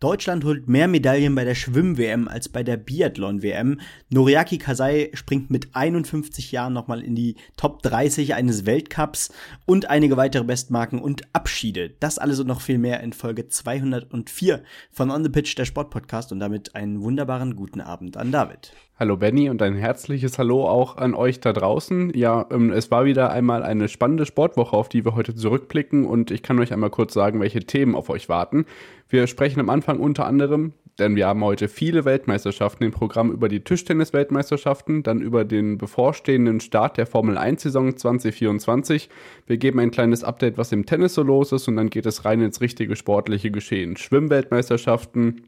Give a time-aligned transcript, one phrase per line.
[0.00, 3.82] Deutschland holt mehr Medaillen bei der Schwimm-WM als bei der Biathlon-WM.
[4.08, 9.30] Noriaki Kasai springt mit 51 Jahren nochmal in die Top 30 eines Weltcups
[9.66, 11.90] und einige weitere Bestmarken und Abschiede.
[12.00, 16.32] Das alles und noch viel mehr in Folge 204 von On the Pitch, der Sportpodcast
[16.32, 18.72] und damit einen wunderbaren guten Abend an David.
[19.00, 22.12] Hallo Benny und ein herzliches Hallo auch an euch da draußen.
[22.14, 26.30] Ja, ähm, es war wieder einmal eine spannende Sportwoche, auf die wir heute zurückblicken und
[26.30, 28.66] ich kann euch einmal kurz sagen, welche Themen auf euch warten.
[29.08, 33.48] Wir sprechen am Anfang unter anderem, denn wir haben heute viele Weltmeisterschaften im Programm über
[33.48, 39.08] die Tischtennis-Weltmeisterschaften, dann über den bevorstehenden Start der Formel 1-Saison 2024.
[39.46, 42.26] Wir geben ein kleines Update, was im Tennis so los ist und dann geht es
[42.26, 43.96] rein ins richtige sportliche Geschehen.
[43.96, 45.44] Schwimmweltmeisterschaften,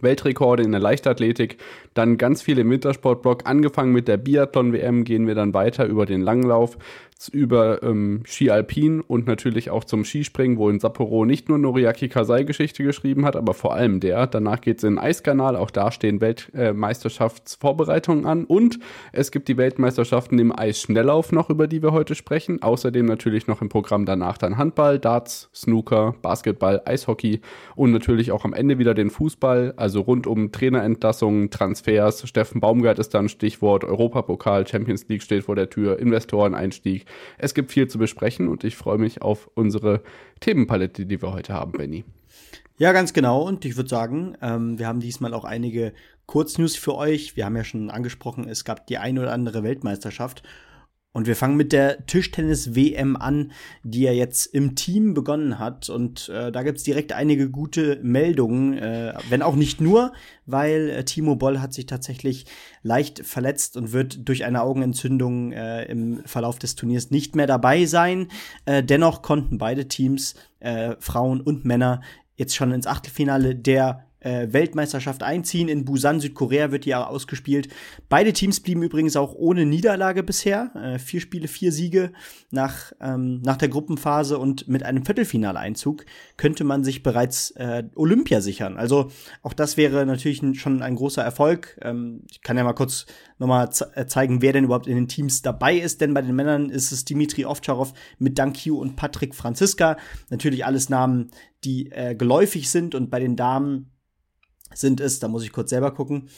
[0.00, 1.58] Weltrekorde in der Leichtathletik,
[1.94, 3.46] dann ganz viel im Wintersportblock.
[3.46, 6.76] Angefangen mit der Biathlon-WM gehen wir dann weiter über den Langlauf,
[7.32, 12.08] über ähm, Ski Alpin und natürlich auch zum Skispringen, wo in Sapporo nicht nur Noriaki
[12.08, 14.26] Kasai Geschichte geschrieben hat, aber vor allem der.
[14.26, 18.78] Danach geht es in den Eiskanal, auch da stehen Weltmeisterschaftsvorbereitungen äh, an und
[19.12, 22.62] es gibt die Weltmeisterschaften im Eisschnelllauf noch, über die wir heute sprechen.
[22.62, 27.40] Außerdem natürlich noch im Programm danach dann Handball, Darts, Snooker, Basketball, Eishockey
[27.74, 32.28] und natürlich auch am Ende wieder den Fußball, also rund um Trainerentlassungen, Transfers.
[32.28, 37.05] Steffen Baumgart ist dann Stichwort, Europapokal, Champions League steht vor der Tür, Investoreneinstieg.
[37.38, 40.02] Es gibt viel zu besprechen und ich freue mich auf unsere
[40.40, 42.04] Themenpalette, die wir heute haben, Benny.
[42.78, 43.42] Ja, ganz genau.
[43.42, 45.94] Und ich würde sagen, ähm, wir haben diesmal auch einige
[46.26, 47.36] Kurznews für euch.
[47.36, 50.42] Wir haben ja schon angesprochen, es gab die eine oder andere Weltmeisterschaft.
[51.16, 55.88] Und wir fangen mit der Tischtennis-WM an, die ja jetzt im Team begonnen hat.
[55.88, 60.12] Und äh, da gibt's direkt einige gute Meldungen, äh, wenn auch nicht nur,
[60.44, 62.44] weil äh, Timo Boll hat sich tatsächlich
[62.82, 67.86] leicht verletzt und wird durch eine Augenentzündung äh, im Verlauf des Turniers nicht mehr dabei
[67.86, 68.28] sein.
[68.66, 72.02] Äh, dennoch konnten beide Teams, äh, Frauen und Männer,
[72.36, 75.68] jetzt schon ins Achtelfinale der äh, Weltmeisterschaft einziehen.
[75.68, 77.68] In Busan, Südkorea wird die ja ausgespielt.
[78.08, 80.72] Beide Teams blieben übrigens auch ohne Niederlage bisher.
[80.74, 82.12] Äh, vier Spiele, vier Siege
[82.50, 86.04] nach, ähm, nach der Gruppenphase und mit einem Viertelfinaleinzug
[86.36, 88.76] könnte man sich bereits äh, Olympia sichern.
[88.76, 89.10] Also
[89.42, 91.78] auch das wäre natürlich schon ein großer Erfolg.
[91.82, 93.06] Ähm, ich kann ja mal kurz
[93.38, 96.00] nochmal äh, zeigen, wer denn überhaupt in den Teams dabei ist.
[96.00, 99.96] Denn bei den Männern ist es Dimitri Ovtcharov mit Dankyu und Patrick Franziska.
[100.30, 101.30] Natürlich alles Namen,
[101.64, 102.94] die äh, geläufig sind.
[102.94, 103.92] Und bei den Damen
[104.74, 106.28] sind es, da muss ich kurz selber gucken,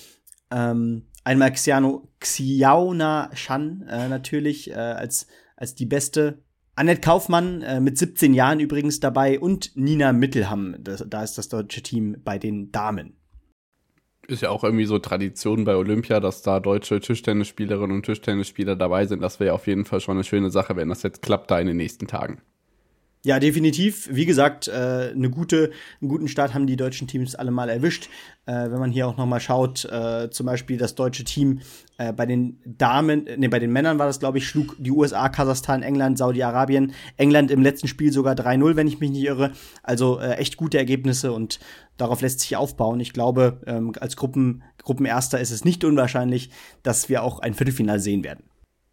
[0.50, 6.42] ähm, einmal Xiano, Xiaona Shan äh, natürlich äh, als, als die beste.
[6.74, 11.48] Annette Kaufmann äh, mit 17 Jahren übrigens dabei und Nina Mittelham, das, da ist das
[11.48, 13.14] deutsche Team bei den Damen.
[14.28, 19.06] Ist ja auch irgendwie so Tradition bei Olympia, dass da deutsche Tischtennisspielerinnen und Tischtennisspieler dabei
[19.06, 19.22] sind.
[19.22, 21.66] Das wäre auf jeden Fall schon eine schöne Sache, wenn das jetzt klappt da in
[21.66, 22.42] den nächsten Tagen.
[23.24, 24.08] Ja, definitiv.
[24.12, 28.08] Wie gesagt, äh, eine gute, einen guten Start haben die deutschen Teams alle mal erwischt.
[28.46, 31.60] Äh, wenn man hier auch noch mal schaut, äh, zum Beispiel das deutsche Team
[31.98, 35.28] äh, bei den Damen, nee, bei den Männern war das, glaube ich, schlug die USA,
[35.28, 39.52] Kasachstan, England, Saudi-Arabien, England im letzten Spiel sogar 3-0, wenn ich mich nicht irre.
[39.82, 41.58] Also äh, echt gute Ergebnisse und
[41.96, 43.00] darauf lässt sich aufbauen.
[43.00, 46.50] Ich glaube, ähm, als Gruppen, Gruppenerster ist es nicht unwahrscheinlich,
[46.84, 48.44] dass wir auch ein Viertelfinal sehen werden.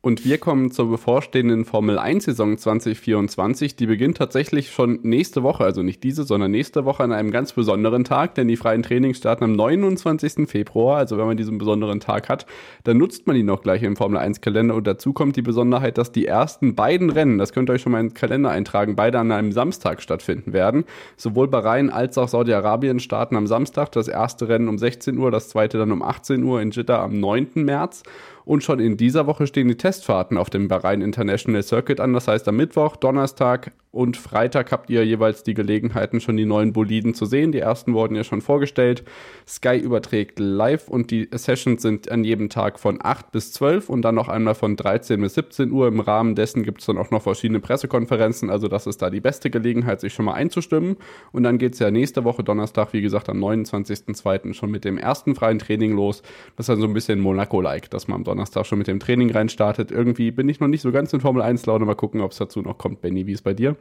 [0.06, 3.76] Und wir kommen zur bevorstehenden Formel 1-Saison 2024.
[3.76, 7.54] Die beginnt tatsächlich schon nächste Woche, also nicht diese, sondern nächste Woche an einem ganz
[7.54, 10.48] besonderen Tag, denn die freien Trainings starten am 29.
[10.48, 10.98] Februar.
[10.98, 12.46] Also wenn man diesen besonderen Tag hat,
[12.84, 14.76] dann nutzt man ihn noch gleich im Formel 1-Kalender.
[14.76, 17.94] Und dazu kommt die Besonderheit, dass die ersten beiden Rennen, das könnt ihr euch schon
[17.94, 20.84] mal in den Kalender eintragen, beide an einem Samstag stattfinden werden.
[21.18, 23.92] Sowohl Bahrain als auch Saudi-Arabien starten am Samstag.
[23.94, 27.20] Das erste Rennen um 16 Uhr, das zweite dann um 18 Uhr in Jeddah am
[27.20, 27.54] 9.
[27.56, 28.04] März.
[28.46, 32.14] Und schon in dieser Woche stehen die Testfahrten auf dem Bahrain International Circuit an.
[32.14, 36.74] Das heißt, am Mittwoch, Donnerstag und Freitag habt ihr jeweils die Gelegenheiten, schon die neuen
[36.74, 37.54] Boliden zu sehen.
[37.54, 39.04] Die ersten wurden ja schon vorgestellt.
[39.48, 44.02] Sky überträgt live und die Sessions sind an jedem Tag von 8 bis 12 und
[44.02, 45.88] dann noch einmal von 13 bis 17 Uhr.
[45.88, 48.50] Im Rahmen dessen gibt es dann auch noch verschiedene Pressekonferenzen.
[48.50, 50.98] Also das ist da die beste Gelegenheit, sich schon mal einzustimmen.
[51.32, 54.54] Und dann geht es ja nächste Woche Donnerstag, wie gesagt, am 29.02.
[54.54, 56.22] schon mit dem ersten freien Training los.
[56.58, 58.35] Das ist dann so ein bisschen Monaco-like, dass man am Donnerstag
[58.66, 59.92] schon mit dem Training reinstartet.
[59.92, 61.86] Irgendwie bin ich noch nicht so ganz in Formel 1 Laune.
[61.86, 63.02] Mal gucken, ob es dazu noch kommt.
[63.02, 63.76] Benny, wie ist bei dir?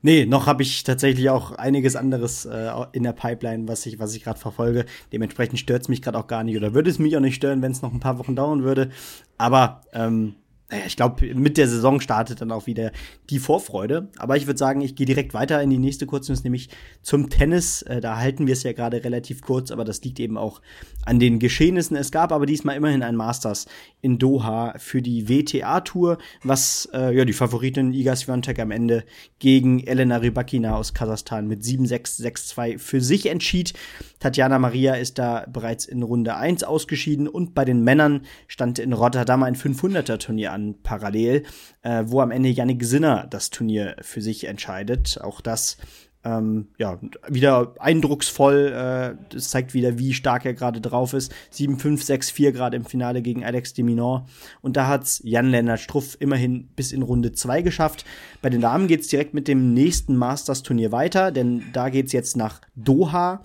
[0.00, 4.14] Nee, noch habe ich tatsächlich auch einiges anderes äh, in der Pipeline, was ich, was
[4.14, 4.84] ich gerade verfolge.
[5.12, 7.62] Dementsprechend stört es mich gerade auch gar nicht oder würde es mich auch nicht stören,
[7.62, 8.90] wenn es noch ein paar Wochen dauern würde.
[9.38, 10.36] Aber ähm,
[10.70, 12.92] naja, ich glaube, mit der Saison startet dann auch wieder
[13.30, 14.08] die Vorfreude.
[14.18, 16.68] Aber ich würde sagen, ich gehe direkt weiter in die nächste Kurznews, nämlich
[17.00, 17.80] zum Tennis.
[17.82, 20.60] Äh, da halten wir es ja gerade relativ kurz, aber das liegt eben auch
[21.06, 21.96] an den Geschehnissen.
[21.96, 23.66] Es gab aber diesmal immerhin ein Masters
[24.02, 29.04] in Doha für die WTA-Tour, was äh, ja die Favoritin Iga Swiatek am Ende
[29.38, 33.72] gegen Elena Rybakina aus Kasachstan mit 7-6, 6-2 für sich entschied.
[34.20, 38.92] Tatjana Maria ist da bereits in Runde 1 ausgeschieden und bei den Männern stand in
[38.92, 41.44] Rotterdam ein 500er-Turnier an parallel,
[41.82, 45.18] äh, wo am Ende Yannick Sinner das Turnier für sich entscheidet.
[45.22, 45.76] Auch das
[46.24, 48.72] ähm, ja, wieder eindrucksvoll.
[48.72, 51.32] Äh, das zeigt wieder, wie stark er gerade drauf ist.
[51.54, 54.26] 7-5, 6-4 gerade im Finale gegen Alex de Minaur.
[54.60, 58.04] Und da hat's Jan-Lennart Struff immerhin bis in Runde 2 geschafft.
[58.42, 62.60] Bei den Damen geht's direkt mit dem nächsten Masters-Turnier weiter, denn da geht's jetzt nach
[62.74, 63.42] Doha.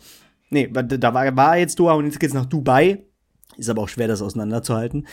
[0.49, 3.05] Nee, da war, war jetzt Doha und jetzt geht's nach Dubai.
[3.57, 5.07] Ist aber auch schwer, das auseinanderzuhalten.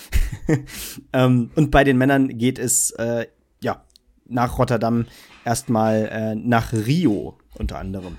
[1.12, 3.26] ähm, und bei den Männern geht es äh,
[3.62, 3.84] ja
[4.26, 5.06] nach Rotterdam
[5.44, 8.16] erstmal äh, nach Rio unter anderem.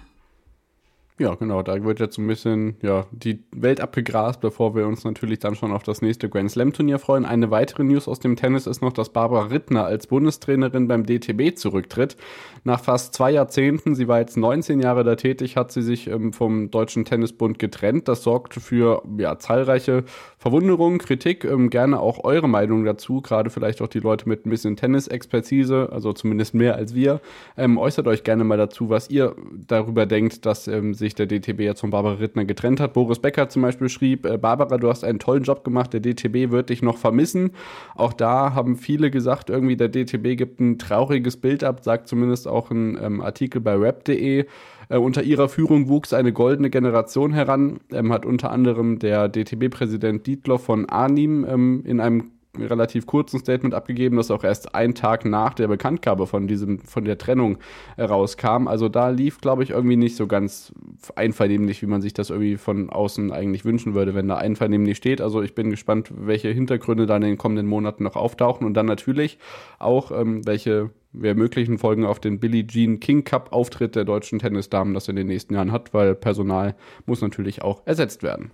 [1.21, 5.37] Ja, genau, da wird jetzt ein bisschen ja, die Welt abgegrast, bevor wir uns natürlich
[5.37, 7.25] dann schon auf das nächste Grand Slam Turnier freuen.
[7.25, 11.55] Eine weitere News aus dem Tennis ist noch, dass Barbara Rittner als Bundestrainerin beim DTB
[11.55, 12.17] zurücktritt.
[12.63, 16.31] Nach fast zwei Jahrzehnten, sie war jetzt 19 Jahre da tätig, hat sie sich ähm,
[16.31, 18.07] vom Deutschen Tennisbund getrennt.
[18.07, 20.03] Das sorgt für ja, zahlreiche
[20.37, 24.51] Verwunderungen, Kritik, ähm, gerne auch eure Meinung dazu, gerade vielleicht auch die Leute mit ein
[24.51, 27.19] bisschen Tennisexpertise, also zumindest mehr als wir.
[27.57, 29.35] Ähm, äußert euch gerne mal dazu, was ihr
[29.67, 32.93] darüber denkt, dass ähm, sich der DTB jetzt von Barbara Rittner getrennt hat.
[32.93, 36.51] Boris Becker zum Beispiel schrieb, äh, Barbara, du hast einen tollen Job gemacht, der DTB
[36.51, 37.53] wird dich noch vermissen.
[37.95, 42.50] Auch da haben viele gesagt, irgendwie der DTB gibt ein trauriges Bild ab, sagt zumindest
[42.51, 44.45] auch ein ähm, Artikel bei rap.de.
[44.89, 50.27] Äh, unter ihrer Führung wuchs eine goldene Generation heran, ähm, hat unter anderem der DTB-Präsident
[50.27, 55.25] Dietloff von Arnim ähm, in einem relativ kurzen Statement abgegeben, das auch erst ein Tag
[55.25, 57.57] nach der Bekanntgabe von diesem, von der Trennung
[57.97, 58.67] rauskam.
[58.67, 60.73] Also da lief, glaube ich, irgendwie nicht so ganz
[61.15, 65.21] einvernehmlich, wie man sich das irgendwie von außen eigentlich wünschen würde, wenn da einvernehmlich steht.
[65.21, 68.85] Also ich bin gespannt, welche Hintergründe dann in den kommenden Monaten noch auftauchen und dann
[68.85, 69.37] natürlich
[69.79, 74.39] auch, ähm, welche wir möglichen Folgen auf den Billie Jean King Cup Auftritt der deutschen
[74.39, 76.75] Tennisdamen das in den nächsten Jahren hat, weil Personal
[77.05, 78.51] muss natürlich auch ersetzt werden.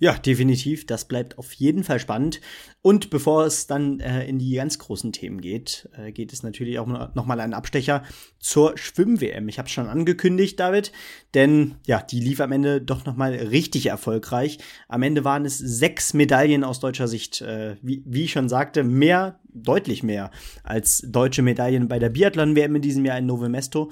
[0.00, 0.86] Ja, definitiv.
[0.86, 2.40] Das bleibt auf jeden Fall spannend.
[2.80, 6.78] Und bevor es dann äh, in die ganz großen Themen geht, äh, geht es natürlich
[6.78, 8.02] auch noch mal einen Abstecher
[8.38, 9.46] zur Schwimm-WM.
[9.50, 10.92] Ich habe schon angekündigt, David,
[11.34, 14.56] denn ja, die lief am Ende doch noch mal richtig erfolgreich.
[14.88, 17.42] Am Ende waren es sechs Medaillen aus deutscher Sicht.
[17.42, 20.30] Äh, wie, wie ich schon sagte, mehr, deutlich mehr
[20.64, 23.90] als deutsche Medaillen bei der Biathlon-WM in diesem Jahr in Novo Mesto.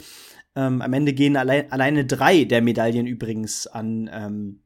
[0.57, 4.61] Ähm, am Ende gehen allein, alleine drei der Medaillen übrigens an ähm,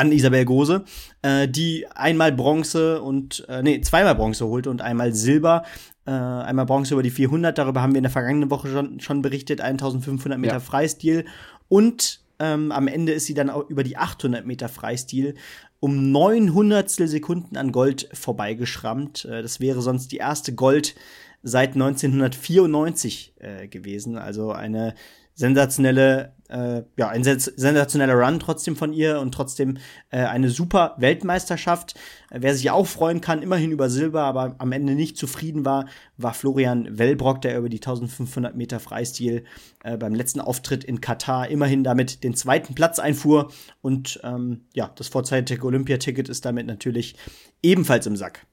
[0.00, 0.84] an Isabel Gose,
[1.20, 5.64] äh, die einmal Bronze und, äh, nee, zweimal Bronze holte und einmal Silber.
[6.06, 9.20] Äh, einmal Bronze über die 400, darüber haben wir in der vergangenen Woche schon, schon
[9.20, 10.60] berichtet, 1500 Meter ja.
[10.60, 11.26] Freistil.
[11.68, 15.34] Und ähm, am Ende ist sie dann auch über die 800 Meter Freistil
[15.80, 19.26] um 900 Sekunden an Gold vorbeigeschrammt.
[19.26, 20.94] Äh, das wäre sonst die erste Gold
[21.42, 24.16] seit 1994 äh, gewesen.
[24.16, 24.94] Also eine
[25.34, 29.78] sensationelle, äh, ja, ein sensationeller Run trotzdem von ihr und trotzdem
[30.10, 31.94] äh, eine super Weltmeisterschaft.
[32.30, 35.86] Äh, wer sich auch freuen kann, immerhin über Silber, aber am Ende nicht zufrieden war,
[36.16, 39.44] war Florian Wellbrock, der über die 1500 Meter Freistil
[39.84, 43.50] äh, beim letzten Auftritt in Katar immerhin damit den zweiten Platz einfuhr.
[43.80, 47.16] Und ähm, ja, das vorzeitige Olympiaticket ist damit natürlich
[47.62, 48.46] ebenfalls im Sack.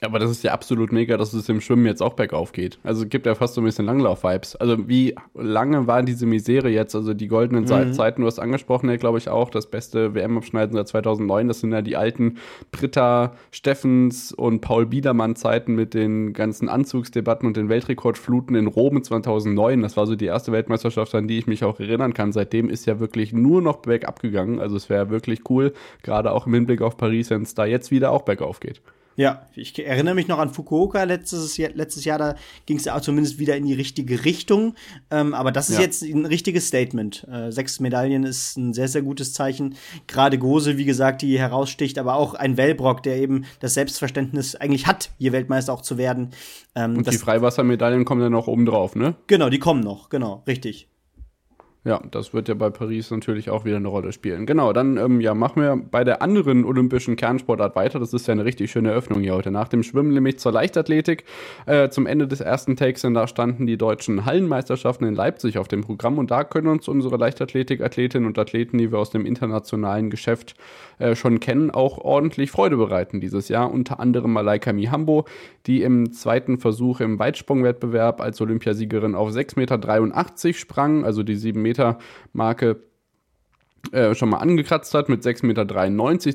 [0.00, 2.78] Aber das ist ja absolut mega, dass es im Schwimmen jetzt auch bergauf geht.
[2.84, 4.54] Also es gibt ja fast so ein bisschen Langlauf-Vibes.
[4.54, 6.94] Also wie lange war diese Misere jetzt?
[6.94, 7.92] Also die goldenen mhm.
[7.92, 11.48] Zeiten, du hast angesprochen, ja, glaube ich auch, das beste WM-Abschneiden seit 2009.
[11.48, 12.36] Das sind ja die alten
[12.70, 19.82] Britta Steffens und Paul Biedermann-Zeiten mit den ganzen Anzugsdebatten und den Weltrekordfluten in Rom 2009.
[19.82, 22.30] Das war so die erste Weltmeisterschaft, an die ich mich auch erinnern kann.
[22.30, 24.60] Seitdem ist ja wirklich nur noch bergab gegangen.
[24.60, 25.72] Also es wäre wirklich cool,
[26.04, 28.80] gerade auch im Hinblick auf Paris, wenn es da jetzt wieder auch bergauf geht.
[29.18, 33.00] Ja, ich erinnere mich noch an Fukuoka letztes, Jahr, letztes Jahr, da ging es ja
[33.00, 34.76] zumindest wieder in die richtige Richtung.
[35.10, 35.82] Ähm, aber das ist ja.
[35.82, 37.26] jetzt ein richtiges Statement.
[37.28, 39.74] Äh, sechs Medaillen ist ein sehr, sehr gutes Zeichen.
[40.06, 44.86] Gerade Gose, wie gesagt, die heraussticht, aber auch ein Wellbrock, der eben das Selbstverständnis eigentlich
[44.86, 46.30] hat, hier Weltmeister auch zu werden.
[46.76, 49.16] Ähm, Und die Freiwassermedaillen kommen dann noch oben drauf, ne?
[49.26, 50.87] Genau, die kommen noch, genau, richtig.
[51.84, 54.46] Ja, das wird ja bei Paris natürlich auch wieder eine Rolle spielen.
[54.46, 58.00] Genau, dann ähm, ja, machen wir bei der anderen olympischen Kernsportart weiter.
[58.00, 59.52] Das ist ja eine richtig schöne Eröffnung hier heute.
[59.52, 61.24] Nach dem Schwimmen nämlich zur Leichtathletik.
[61.66, 65.68] Äh, zum Ende des ersten Takes, denn da standen die deutschen Hallenmeisterschaften in Leipzig auf
[65.68, 70.10] dem Programm und da können uns unsere Leichtathletik-Athletinnen und Athleten, die wir aus dem internationalen
[70.10, 70.56] Geschäft
[70.98, 73.72] äh, schon kennen, auch ordentlich Freude bereiten dieses Jahr.
[73.72, 75.26] Unter anderem Malaika Mihambo,
[75.66, 81.60] die im zweiten Versuch im Weitsprungwettbewerb als Olympiasiegerin auf 6,83 Meter sprang, also die 7
[81.62, 81.98] Meter Meter
[82.32, 82.82] Marke
[83.92, 85.64] äh, schon mal angekratzt hat mit 6,93 Meter,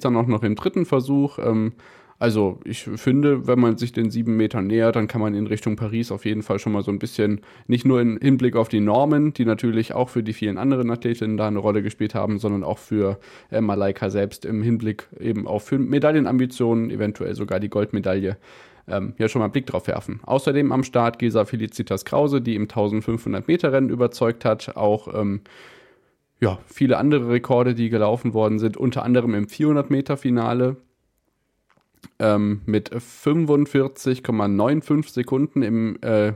[0.01, 1.37] dann auch noch im dritten Versuch.
[1.39, 1.73] Ähm,
[2.19, 5.75] also ich finde, wenn man sich den sieben Metern nähert, dann kann man in Richtung
[5.75, 8.79] Paris auf jeden Fall schon mal so ein bisschen, nicht nur im Hinblick auf die
[8.79, 12.63] Normen, die natürlich auch für die vielen anderen Athletinnen da eine Rolle gespielt haben, sondern
[12.63, 13.19] auch für
[13.51, 18.37] äh, Malaika selbst im Hinblick eben auf Medaillenambitionen, eventuell sogar die Goldmedaille
[18.87, 20.19] ähm, ja schon mal einen Blick drauf werfen.
[20.23, 25.41] Außerdem am Start Gesa Felicitas Krause, die im 1500 Meter Rennen überzeugt hat, auch ähm,
[26.39, 30.75] ja, viele andere Rekorde, die gelaufen worden sind, unter anderem im 400 Meter Finale
[32.19, 36.33] ähm, mit 45,95 Sekunden im äh,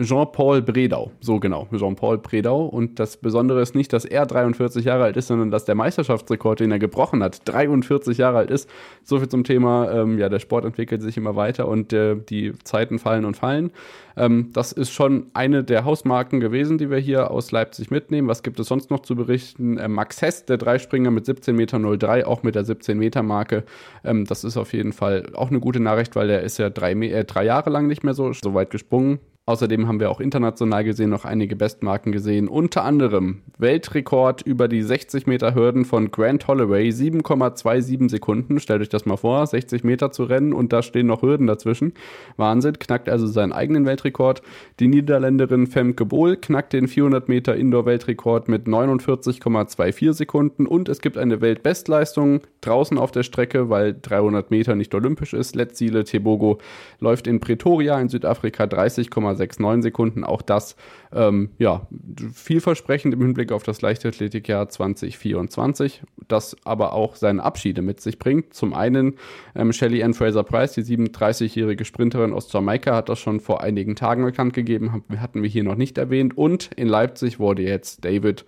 [0.00, 1.12] Jean-Paul Bredau.
[1.20, 2.66] So genau, Jean-Paul Bredau.
[2.66, 6.60] Und das Besondere ist nicht, dass er 43 Jahre alt ist, sondern dass der Meisterschaftsrekord,
[6.60, 8.68] den er gebrochen hat, 43 Jahre alt ist.
[9.02, 12.52] So viel zum Thema, ähm, ja, der Sport entwickelt sich immer weiter und äh, die
[12.64, 13.72] Zeiten fallen und fallen.
[14.16, 18.28] Ähm, das ist schon eine der Hausmarken gewesen, die wir hier aus Leipzig mitnehmen.
[18.28, 19.78] Was gibt es sonst noch zu berichten?
[19.78, 23.64] Äh, Max Hess, der Dreispringer mit 17,03 Meter, auch mit der 17-Meter-Marke.
[24.04, 26.92] Ähm, das ist auf jeden Fall auch eine gute Nachricht, weil der ist ja drei,
[26.92, 29.11] äh, drei Jahre lang nicht mehr so, so weit gesprungen.
[29.12, 29.31] Morgen.
[29.44, 32.46] Außerdem haben wir auch international gesehen noch einige Bestmarken gesehen.
[32.46, 38.60] Unter anderem Weltrekord über die 60 Meter Hürden von Grant Holloway, 7,27 Sekunden.
[38.60, 41.94] Stellt euch das mal vor, 60 Meter zu rennen und da stehen noch Hürden dazwischen.
[42.36, 44.42] Wahnsinn, knackt also seinen eigenen Weltrekord.
[44.78, 51.18] Die Niederländerin Femke Bohl knackt den 400 Meter Indoor-Weltrekord mit 49,24 Sekunden und es gibt
[51.18, 55.56] eine Weltbestleistung draußen auf der Strecke, weil 300 Meter nicht olympisch ist.
[55.56, 56.58] Letzziele Tebogo
[57.00, 59.10] läuft in Pretoria in Südafrika 30,
[59.50, 60.24] 0,69 Sekunden.
[60.24, 60.76] Auch das
[61.12, 61.86] ähm, ja,
[62.32, 68.54] vielversprechend im Hinblick auf das Leichtathletikjahr 2024, das aber auch seine Abschiede mit sich bringt.
[68.54, 69.14] Zum einen
[69.54, 73.96] ähm, Shelly Ann Fraser Price, die 37-jährige Sprinterin aus Jamaika, hat das schon vor einigen
[73.96, 76.36] Tagen bekannt gegeben, hatten wir hier noch nicht erwähnt.
[76.36, 78.44] Und in Leipzig wurde jetzt David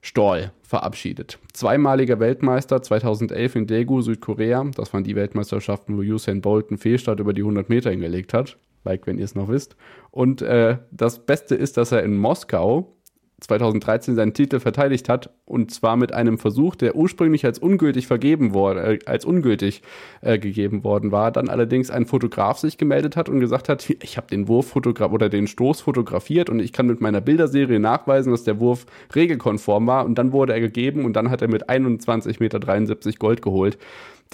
[0.00, 1.38] Stoll verabschiedet.
[1.54, 4.64] Zweimaliger Weltmeister 2011 in Daegu, Südkorea.
[4.74, 8.58] Das waren die Weltmeisterschaften, wo Usain Bolt einen Fehlstart über die 100 Meter hingelegt hat
[8.84, 9.76] like, wenn ihr es noch wisst.
[10.10, 12.94] Und äh, das Beste ist, dass er in Moskau
[13.40, 18.54] 2013 seinen Titel verteidigt hat und zwar mit einem Versuch, der ursprünglich als ungültig vergeben
[18.54, 19.82] wurde, äh, als ungültig
[20.22, 24.16] äh, gegeben worden war, dann allerdings ein Fotograf sich gemeldet hat und gesagt hat, ich
[24.16, 28.44] habe den Wurf oder den Stoß fotografiert und ich kann mit meiner Bilderserie nachweisen, dass
[28.44, 32.36] der Wurf regelkonform war und dann wurde er gegeben und dann hat er mit 21,73
[32.40, 33.78] Meter Gold geholt.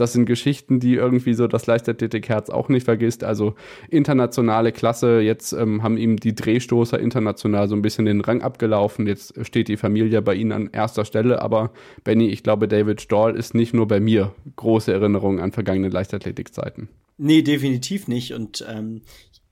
[0.00, 3.22] Das sind Geschichten, die irgendwie so das Leichtathletik-Herz auch nicht vergisst.
[3.24, 3.54] Also
[3.88, 5.20] internationale Klasse.
[5.20, 9.06] Jetzt ähm, haben ihm die Drehstoßer international so ein bisschen den Rang abgelaufen.
[9.06, 11.42] Jetzt steht die Familie bei ihnen an erster Stelle.
[11.42, 11.72] Aber
[12.04, 16.88] Benny, ich glaube, David Stahl ist nicht nur bei mir große Erinnerungen an vergangene Leichtathletikzeiten.
[17.18, 18.32] Nee, definitiv nicht.
[18.32, 19.02] Und ähm,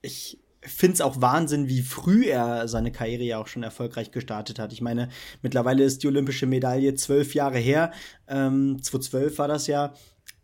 [0.00, 4.58] ich finde es auch Wahnsinn, wie früh er seine Karriere ja auch schon erfolgreich gestartet
[4.58, 4.72] hat.
[4.72, 5.08] Ich meine,
[5.42, 7.92] mittlerweile ist die olympische Medaille zwölf Jahre her.
[8.28, 9.94] Ähm, 2012 war das ja.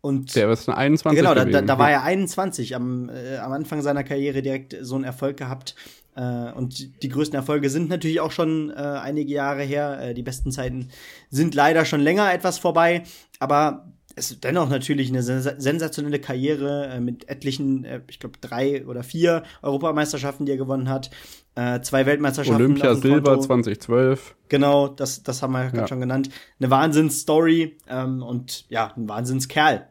[0.05, 1.19] Und der ist 21.
[1.19, 4.93] Genau, da, da, da, war er 21, am, äh, am Anfang seiner Karriere direkt so
[4.93, 5.73] einen Erfolg gehabt.
[6.15, 9.99] Äh, und die größten Erfolge sind natürlich auch schon äh, einige Jahre her.
[9.99, 10.89] Äh, die besten Zeiten
[11.31, 13.01] sind leider schon länger etwas vorbei.
[13.39, 18.85] Aber es ist dennoch natürlich eine sensationelle Karriere äh, mit etlichen, äh, ich glaube, drei
[18.85, 21.09] oder vier Europameisterschaften, die er gewonnen hat.
[21.55, 22.61] Äh, zwei Weltmeisterschaften.
[22.61, 24.35] Olympia Silber 2012.
[24.49, 26.29] Genau, das, das haben wir ja gerade schon genannt.
[26.59, 29.87] Eine Wahnsinnsstory ähm, und ja, ein Wahnsinnskerl.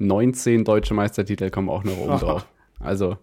[0.00, 2.46] 19 deutsche Meistertitel kommen auch noch oben drauf.
[2.78, 3.18] Also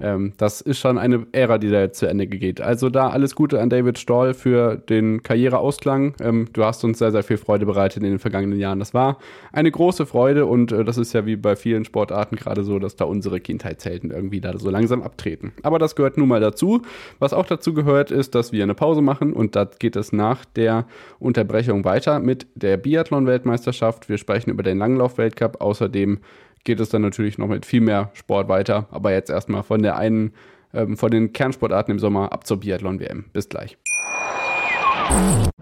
[0.00, 2.60] ähm, das ist schon eine Ära, die da jetzt zu Ende geht.
[2.60, 6.14] Also da alles Gute an David Stoll für den Karriereausklang.
[6.20, 8.78] Ähm, du hast uns sehr, sehr viel Freude bereitet in den vergangenen Jahren.
[8.78, 9.18] Das war
[9.52, 12.96] eine große Freude und äh, das ist ja wie bei vielen Sportarten gerade so, dass
[12.96, 15.52] da unsere Kindheitshelden irgendwie da so langsam abtreten.
[15.62, 16.82] Aber das gehört nun mal dazu.
[17.18, 20.44] Was auch dazu gehört, ist, dass wir eine Pause machen und da geht es nach
[20.44, 20.86] der
[21.18, 24.08] Unterbrechung weiter mit der Biathlon-Weltmeisterschaft.
[24.08, 25.60] Wir sprechen über den Langlauf-Weltcup.
[25.60, 26.20] Außerdem
[26.64, 28.86] geht es dann natürlich noch mit viel mehr Sport weiter.
[28.90, 30.32] Aber jetzt erstmal von der einen,
[30.74, 33.26] ähm, von den Kernsportarten im Sommer ab zur Biathlon-WM.
[33.32, 33.78] Bis gleich.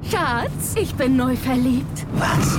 [0.02, 2.06] Schatz, ich bin neu verliebt.
[2.14, 2.58] Was?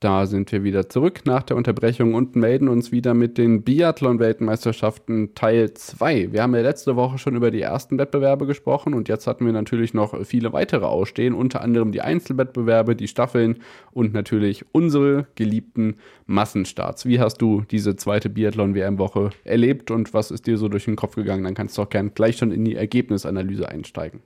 [0.00, 5.34] Da sind wir wieder zurück nach der Unterbrechung und melden uns wieder mit den Biathlon-Weltmeisterschaften
[5.34, 6.32] Teil 2.
[6.32, 9.52] Wir haben ja letzte Woche schon über die ersten Wettbewerbe gesprochen und jetzt hatten wir
[9.52, 13.58] natürlich noch viele weitere ausstehen, unter anderem die Einzelwettbewerbe, die Staffeln
[13.92, 17.04] und natürlich unsere geliebten Massenstarts.
[17.04, 21.14] Wie hast du diese zweite Biathlon-WM-Woche erlebt und was ist dir so durch den Kopf
[21.14, 21.44] gegangen?
[21.44, 24.22] Dann kannst du auch gern gleich schon in die Ergebnisanalyse einsteigen.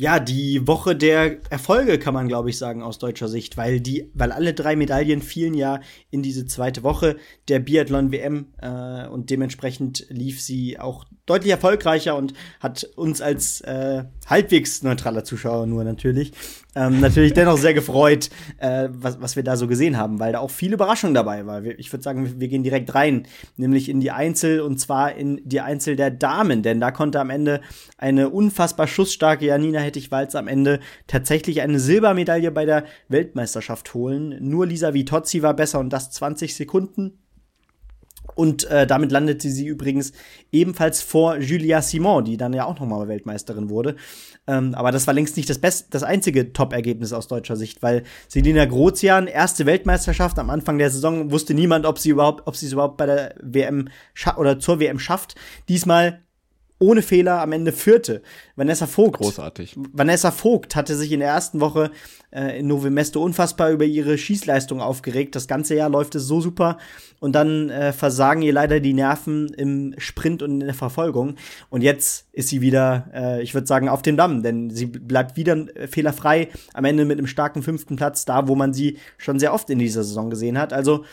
[0.00, 4.10] Ja, die Woche der Erfolge kann man, glaube ich, sagen, aus deutscher Sicht, weil die,
[4.14, 5.80] weil alle drei Medaillen fielen ja
[6.10, 12.16] in diese zweite Woche der Biathlon WM äh, und dementsprechend lief sie auch deutlich erfolgreicher
[12.16, 16.32] und hat uns als äh, halbwegs neutraler Zuschauer nur natürlich
[16.74, 20.38] ähm, natürlich dennoch sehr gefreut, äh, was, was wir da so gesehen haben, weil da
[20.38, 21.64] auch viele Überraschungen dabei war.
[21.64, 25.60] Ich würde sagen, wir gehen direkt rein, nämlich in die Einzel und zwar in die
[25.60, 27.60] Einzel der Damen, denn da konnte am Ende
[27.98, 34.36] eine unfassbar schussstarke Janina Hettich-Walz am Ende tatsächlich eine Silbermedaille bei der Weltmeisterschaft holen.
[34.40, 37.18] Nur Lisa Vitozzi war besser und das 20 Sekunden.
[38.34, 40.12] Und äh, damit landete sie übrigens
[40.52, 43.96] ebenfalls vor Julia Simon, die dann ja auch nochmal Weltmeisterin wurde.
[44.46, 48.04] Ähm, aber das war längst nicht das best das einzige Top-Ergebnis aus deutscher Sicht, weil
[48.28, 52.66] Selina Grozian, erste Weltmeisterschaft am Anfang der Saison, wusste niemand, ob sie überhaupt, ob sie
[52.66, 53.88] es überhaupt bei der WM
[54.36, 55.34] oder zur WM schafft.
[55.68, 56.20] Diesmal
[56.80, 58.22] ohne Fehler am Ende führte.
[58.56, 59.20] Vanessa Vogt.
[59.20, 59.76] Großartig.
[59.92, 61.90] Vanessa Vogt hatte sich in der ersten Woche
[62.30, 65.36] äh, in Novo Mesto unfassbar über ihre Schießleistung aufgeregt.
[65.36, 66.78] Das ganze Jahr läuft es so super
[67.20, 71.36] und dann äh, versagen ihr leider die Nerven im Sprint und in der Verfolgung.
[71.68, 75.36] Und jetzt ist sie wieder, äh, ich würde sagen, auf dem Damm, denn sie bleibt
[75.36, 79.38] wieder äh, fehlerfrei am Ende mit einem starken fünften Platz da, wo man sie schon
[79.38, 80.72] sehr oft in dieser Saison gesehen hat.
[80.72, 81.04] Also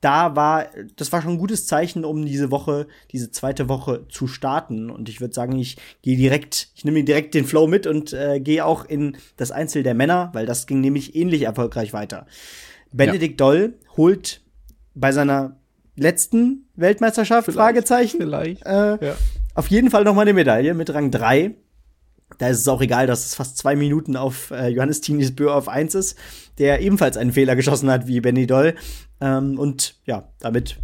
[0.00, 4.26] da war, das war schon ein gutes Zeichen, um diese Woche, diese zweite Woche zu
[4.26, 4.90] starten.
[4.90, 8.40] Und ich würde sagen, ich gehe direkt, ich nehme direkt den Flow mit und äh,
[8.40, 12.26] gehe auch in das Einzel der Männer, weil das ging nämlich ähnlich erfolgreich weiter.
[12.92, 13.46] Benedikt ja.
[13.46, 14.42] Doll holt
[14.94, 15.56] bei seiner
[15.96, 18.64] letzten Weltmeisterschaft, vielleicht, Fragezeichen, vielleicht.
[18.66, 19.16] Äh, ja.
[19.54, 21.54] auf jeden Fall nochmal eine Medaille mit Rang 3
[22.38, 25.54] da ist es auch egal, dass es fast zwei Minuten auf äh, Johannes Tinis Böhr
[25.54, 26.18] auf eins ist,
[26.58, 28.74] der ebenfalls einen Fehler geschossen hat wie Benny Doll.
[29.20, 30.78] Ähm, und ja, damit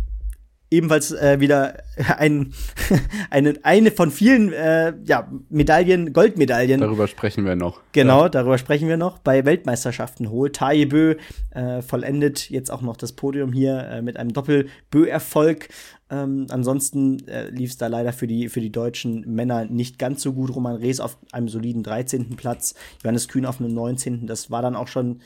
[0.72, 1.74] ebenfalls äh, wieder
[2.18, 2.52] ein,
[3.30, 6.80] eine, eine von vielen äh, ja, Medaillen, Goldmedaillen.
[6.80, 7.80] Darüber sprechen wir noch.
[7.92, 8.28] Genau, ja.
[8.30, 9.18] darüber sprechen wir noch.
[9.18, 11.16] Bei Weltmeisterschaften holt Bö
[11.50, 15.68] äh, vollendet jetzt auch noch das Podium hier äh, mit einem Doppel-Bö-Erfolg.
[16.11, 20.22] Ähm, ansonsten äh, lief es da leider für die, für die deutschen Männer nicht ganz
[20.22, 20.54] so gut.
[20.54, 22.37] Roman Rees auf einem soliden 13.
[22.37, 24.26] Platz, Johannes Kühn auf einem 19.
[24.26, 25.20] Das war dann auch schon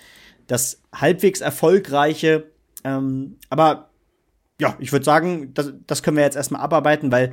[0.46, 2.50] das halbwegs erfolgreiche.
[2.84, 3.90] Ähm, aber
[4.60, 7.32] ja, ich würde sagen, das, das können wir jetzt erstmal abarbeiten, weil.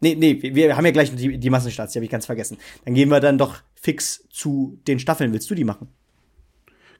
[0.00, 2.58] Nee, nee, wir haben ja gleich die, die Massenstarts, die habe ich ganz vergessen.
[2.84, 5.32] Dann gehen wir dann doch fix zu den Staffeln.
[5.32, 5.88] Willst du die machen?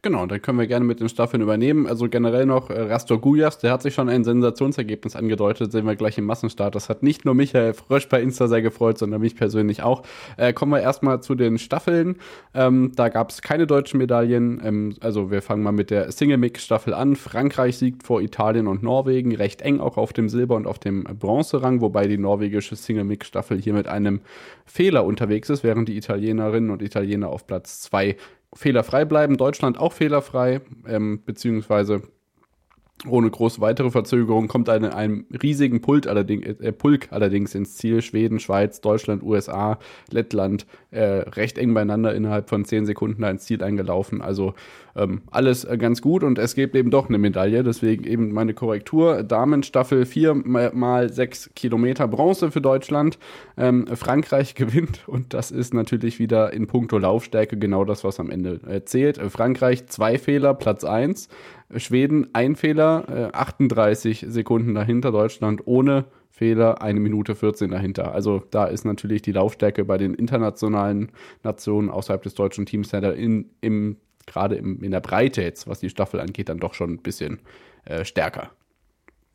[0.05, 1.87] Genau, dann können wir gerne mit den Staffeln übernehmen.
[1.87, 5.97] Also generell noch äh, Rastor Gujas, der hat sich schon ein Sensationsergebnis angedeutet, sehen wir
[5.97, 6.75] gleich im Massenstart.
[6.75, 10.03] Das hat nicht nur Michael Frösch bei Insta sehr gefreut, sondern mich persönlich auch.
[10.37, 12.17] Äh, kommen wir erstmal zu den Staffeln.
[12.53, 14.61] Ähm, da gab es keine deutschen Medaillen.
[14.63, 17.17] Ähm, also wir fangen mal mit der Single-Mix-Staffel an.
[17.17, 21.05] Frankreich siegt vor Italien und Norwegen, recht eng auch auf dem Silber- und auf dem
[21.05, 24.21] Bronzerang, wobei die norwegische Single-Mix-Staffel hier mit einem
[24.67, 28.17] Fehler unterwegs ist, während die Italienerinnen und Italiener auf Platz zwei
[28.55, 29.37] fehlerfrei bleiben.
[29.37, 32.03] Deutschland auch fehlerfrei, ähm, beziehungsweise
[33.07, 38.03] ohne große weitere Verzögerung kommt ein riesigen Pult allerdings, äh, Pulk allerdings ins Ziel.
[38.03, 39.79] Schweden, Schweiz, Deutschland, USA,
[40.11, 44.23] Lettland äh, recht eng beieinander innerhalb von zehn Sekunden da ins Ziel eingelaufen.
[44.23, 44.55] Also
[44.97, 47.65] ähm, alles äh, ganz gut und es gibt eben doch eine Medaille.
[47.65, 49.23] Deswegen eben meine Korrektur.
[49.23, 53.19] Damenstaffel 4 mal 6 Kilometer Bronze für Deutschland.
[53.57, 58.31] Ähm, Frankreich gewinnt und das ist natürlich wieder in puncto Laufstärke genau das, was am
[58.31, 59.19] Ende äh, zählt.
[59.19, 61.29] Frankreich zwei Fehler, Platz 1.
[61.77, 65.11] Schweden ein Fehler, äh, 38 Sekunden dahinter.
[65.11, 66.05] Deutschland ohne
[66.35, 68.13] Fehler, eine Minute 14 dahinter.
[68.13, 71.13] Also da ist natürlich die Laufstärke bei den internationalen
[71.45, 76.19] Nationen außerhalb des deutschen Teams in, im gerade in der Breite jetzt, was die Staffel
[76.19, 77.39] angeht, dann doch schon ein bisschen
[77.85, 78.51] äh, stärker.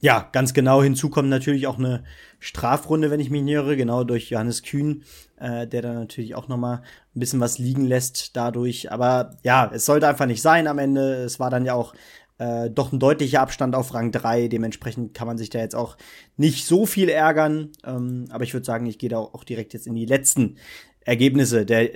[0.01, 0.83] Ja, ganz genau.
[0.83, 2.03] Hinzu kommt natürlich auch eine
[2.39, 5.03] Strafrunde, wenn ich mich irre, genau durch Johannes Kühn,
[5.37, 6.81] äh, der dann natürlich auch noch mal
[7.15, 8.91] ein bisschen was liegen lässt dadurch.
[8.91, 11.23] Aber ja, es sollte einfach nicht sein am Ende.
[11.23, 11.93] Es war dann ja auch
[12.39, 14.47] äh, doch ein deutlicher Abstand auf Rang 3.
[14.47, 15.97] Dementsprechend kann man sich da jetzt auch
[16.37, 17.71] nicht so viel ärgern.
[17.85, 20.57] Ähm, aber ich würde sagen, ich gehe da auch direkt jetzt in die letzten
[21.01, 21.89] Ergebnisse der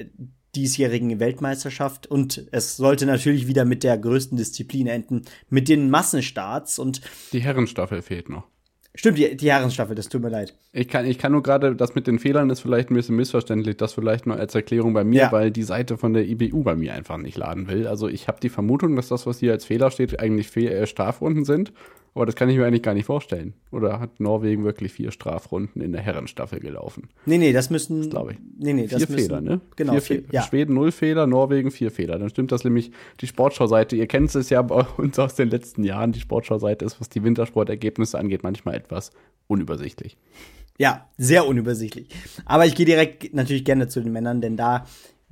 [0.56, 6.78] diesjährigen Weltmeisterschaft und es sollte natürlich wieder mit der größten Disziplin enden, mit den Massenstarts
[6.78, 7.02] und
[7.32, 8.44] Die Herrenstaffel fehlt noch.
[8.96, 10.56] Stimmt, die, die Herrenstaffel, das tut mir leid.
[10.72, 13.78] Ich kann, ich kann nur gerade, das mit den Fehlern ist vielleicht ein bisschen missverständlich,
[13.78, 15.32] das vielleicht nur als Erklärung bei mir, Ja.
[15.32, 17.88] weil die Seite von der IBU bei mir einfach nicht laden will.
[17.88, 20.86] Also ich habe die Vermutung, dass das, was hier als Fehler steht, eigentlich Fe äh,
[20.88, 21.72] Strafrunden sind.
[22.16, 23.54] Aber das kann ich mir eigentlich gar nicht vorstellen.
[23.72, 27.10] Oder hat Norwegen wirklich vier Strafrunden in der Herrenstaffel gelaufen?
[27.26, 28.38] Nee, nee, das müssen glaube ich.
[28.60, 29.62] Nee, nee, das vier müssen, Fehler, ne?
[29.76, 30.44] Genau, vier vier, ja.
[30.44, 32.20] Schweden null Fehler, Norwegen vier Fehler.
[32.20, 33.96] Dann stimmt das nämlich die Sportschau-Seite.
[33.96, 36.12] Ihr kennt es ja bei uns aus den letzten Jahren.
[36.12, 39.12] Die Sportschau-Seite ist, was die Wintersportergebnisse angeht, manchmal etwas
[39.48, 40.18] unübersichtlich.
[40.78, 42.10] Ja, sehr unübersichtlich.
[42.46, 44.86] Aber ich gehe direkt natürlich gerne zu den Männern, denn da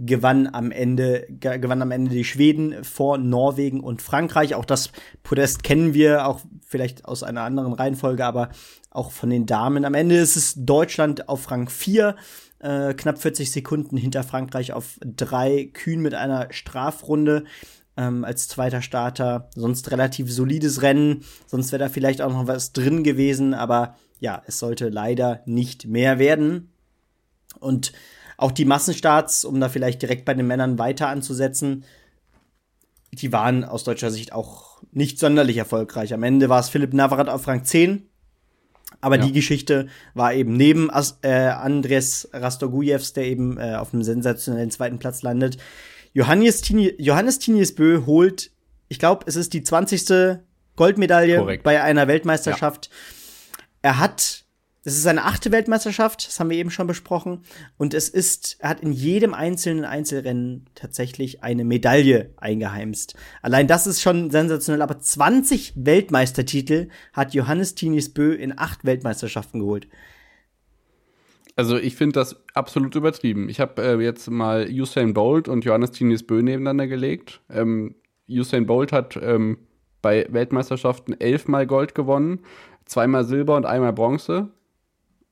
[0.06, 4.56] gewann am Ende ge- gewann am Ende die Schweden vor Norwegen und Frankreich.
[4.56, 4.92] Auch das
[5.24, 8.50] Podest kennen wir auch vielleicht aus einer anderen Reihenfolge, aber
[8.90, 9.86] auch von den Damen.
[9.86, 12.16] Am Ende ist es Deutschland auf Rang 4,
[12.60, 17.46] äh, knapp 40 Sekunden hinter Frankreich auf 3, Kühn mit einer Strafrunde
[17.98, 19.50] ähm, als zweiter Starter.
[19.56, 21.24] Sonst relativ solides Rennen.
[21.48, 23.54] Sonst wäre da vielleicht auch noch was drin gewesen.
[23.54, 26.72] Aber ja, es sollte leider nicht mehr werden.
[27.60, 27.92] Und
[28.42, 31.84] auch die Massenstarts, um da vielleicht direkt bei den Männern weiter anzusetzen,
[33.12, 36.14] die waren aus deutscher Sicht auch nicht sonderlich erfolgreich.
[36.14, 38.08] Am Ende war es Philipp Navrat auf Rang 10.
[39.00, 39.26] Aber Ja.
[39.26, 44.72] die Geschichte war eben neben As äh, Andres Rastogujevs, der eben äh, auf einem sensationellen
[44.72, 45.58] zweiten Platz landet.
[46.14, 48.52] Johannes, Tini Johannes Tiniesbö holt,
[48.90, 50.38] ich glaube, es ist die 20.
[50.76, 51.64] Goldmedaille Korrekt.
[51.64, 52.90] bei einer Weltmeisterschaft.
[53.82, 54.46] Er hat,
[54.84, 57.44] es ist seine achte Weltmeisterschaft, das haben wir eben schon besprochen.
[57.78, 63.16] Und es ist, er hat in jedem einzelnen Einzelrennen tatsächlich eine Medaille eingeheimst.
[63.44, 69.88] Allein das ist schon sensationell, aber 20 Weltmeistertitel hat Johannes Tinisbö in acht Weltmeisterschaften geholt.
[71.56, 73.50] Also ich finde das absolut übertrieben.
[73.50, 77.42] Ich habe äh, jetzt mal Usain Bolt und Johannes Tinis Bö nebeneinander gelegt.
[77.52, 77.94] Ähm,
[78.28, 79.60] Usain Bolt hat ähm,
[80.02, 82.40] bei Weltmeisterschaften elfmal Gold gewonnen,
[82.86, 84.50] zweimal Silber und einmal Bronze.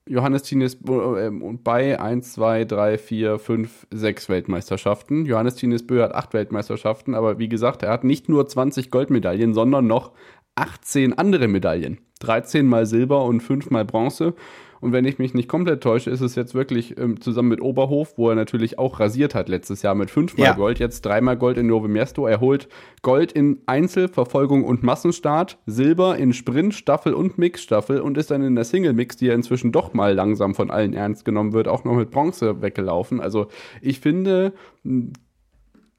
[0.09, 5.25] Johannes Tinis Bö ähm, bei 1, 2, 3, 4, 5, 6 Weltmeisterschaften.
[5.25, 9.53] Johannes Tinis Bö hat acht Weltmeisterschaften, aber wie gesagt, er hat nicht nur 20 Goldmedaillen,
[9.53, 10.13] sondern noch
[10.55, 11.99] 18 andere Medaillen.
[12.21, 14.33] 13 mal Silber und 5 mal Bronze.
[14.81, 18.17] Und wenn ich mich nicht komplett täusche, ist es jetzt wirklich ähm, zusammen mit Oberhof,
[18.17, 20.53] wo er natürlich auch rasiert hat letztes Jahr mit fünfmal Ja.
[20.53, 22.27] Gold, jetzt dreimal Gold in Novo Mesto.
[22.27, 22.69] Er holt
[23.01, 28.41] Gold in Einzel, Verfolgung und Massenstart, Silber in Sprint, Staffel und Mixstaffel und ist dann
[28.41, 31.83] in der Single-Mix, die ja inzwischen doch mal langsam von allen ernst genommen wird, auch
[31.83, 33.19] noch mit Bronze weggelaufen.
[33.19, 33.47] Also
[33.81, 34.53] ich finde,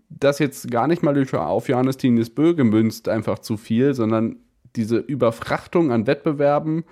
[0.09, 4.37] das jetzt gar nicht mal durch- auf Johannes Tinis Bö gemünzt einfach zu viel, sondern
[4.77, 6.85] diese Überfrachtung an Wettbewerben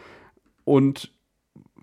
[0.64, 1.12] und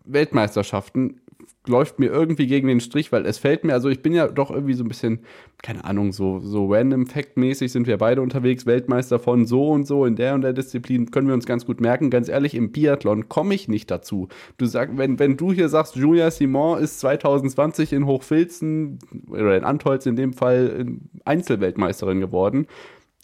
[0.06, 1.22] Weltmeisterschaften
[1.68, 4.52] läuft mir irgendwie gegen den Strich, weil es fällt mir, also ich bin ja doch
[4.52, 5.20] irgendwie so ein bisschen,
[5.62, 10.06] keine Ahnung, so, so random Fact-mäßig sind wir beide unterwegs, Weltmeister von so und so
[10.06, 12.10] in der und der Disziplin, können wir uns ganz gut merken.
[12.10, 14.28] Ganz ehrlich, im Biathlon komme ich nicht dazu.
[14.58, 19.63] Du sagst, wenn, wenn du hier sagst, Julia Simon ist 2020 in Hochfilzen oder in
[19.63, 20.91] Antolz in dem Fall äh,
[21.26, 22.68] Einzelweltmeisterin geworden.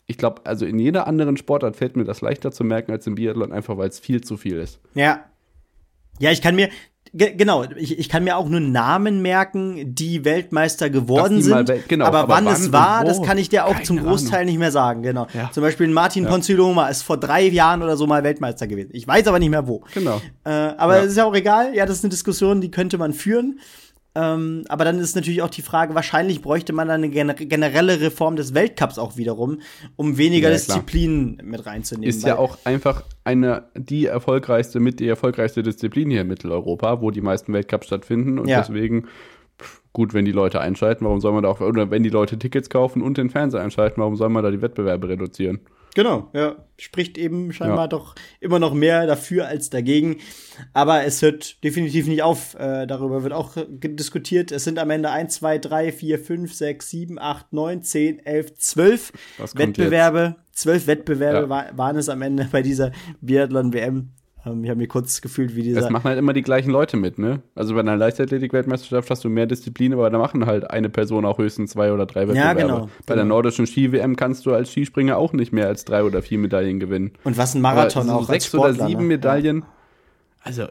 [0.08, 3.16] Ich glaube, also in jeder anderen Sportart fällt mir das leichter zu merken als im
[3.16, 4.82] Biathlon, einfach weil es viel zu viel ist.
[4.94, 5.24] Ja.
[6.22, 6.70] Ja, ich kann mir,
[7.14, 11.70] ge genau, ich, ich kann mir auch nur Namen merken, die Weltmeister geworden mal sind.
[11.70, 14.46] Wel- genau, aber, aber wann, wann es war, das kann ich dir auch zum Großteil
[14.46, 15.28] nicht mehr sagen, genau.
[15.34, 15.50] Ja.
[15.52, 18.92] Zum Beispiel Martin Ponziloma ist vor drei Jahren oder so mal Weltmeister gewesen.
[18.94, 19.84] Ich weiß aber nicht mehr wo.
[19.94, 20.22] Genau.
[20.46, 21.04] Äh, aber Ja.
[21.04, 21.76] es ist ja auch egal.
[21.76, 23.60] Ja, das ist eine Diskussion, die könnte man führen.
[24.14, 28.02] Ähm, aber dann ist natürlich auch die Frage, wahrscheinlich bräuchte man dann eine gener generelle
[28.02, 29.62] Reform des Weltcups auch wiederum,
[29.96, 30.56] um weniger Ja.
[30.56, 32.10] Disziplinen mit reinzunehmen.
[32.10, 37.12] Ist ja auch einfach eine, die erfolgreichste, mit die erfolgreichste Disziplin hier in Mitteleuropa, wo
[37.12, 38.38] die meisten Weltcups stattfinden.
[38.38, 38.60] Und Ja.
[38.60, 39.08] deswegen,
[39.58, 42.38] pff, gut, wenn die Leute einschalten, warum soll man da auch, oder wenn die Leute
[42.38, 45.62] Tickets kaufen und den Fernseher einschalten, warum soll man da die Wettbewerbe reduzieren?
[45.94, 46.56] Genau, ja.
[46.78, 47.88] Spricht eben scheinbar Ja.
[47.88, 50.18] doch immer noch mehr dafür als dagegen.
[50.74, 52.56] Aber es hört definitiv nicht auf.
[52.56, 54.52] Äh, darüber wird auch diskutiert.
[54.52, 58.56] Es sind am Ende 1, 2, 3, 4, 5, 6, 7, 8, 9, 10, 11,
[58.56, 60.36] 12 Was kommt Wettbewerbe.
[60.54, 61.50] Zwölf Wettbewerbe Ja.
[61.50, 64.10] wa waren es am Ende bei dieser Biathlon-WM.
[64.46, 65.82] Ähm, ich habe mir kurz gefühlt wie dieser.
[65.82, 67.42] Das machen halt immer die gleichen Leute mit, ne?
[67.56, 71.38] Also bei einer Leichtathletik-Weltmeisterschaft hast du mehr Disziplinen, aber da machen halt eine Person auch
[71.38, 72.62] höchstens zwei oder drei Wettbewerbe.
[72.62, 73.36] genau, Bei der genau.
[73.36, 77.12] nordischen Ski-WM kannst du als Skispringer auch nicht mehr als drei oder vier Medaillen gewinnen.
[77.24, 79.08] Und was ein Marathon Aber auch als sechs Sportler, oder sieben ne?
[79.08, 79.66] Medaillen.
[80.44, 80.66] Also,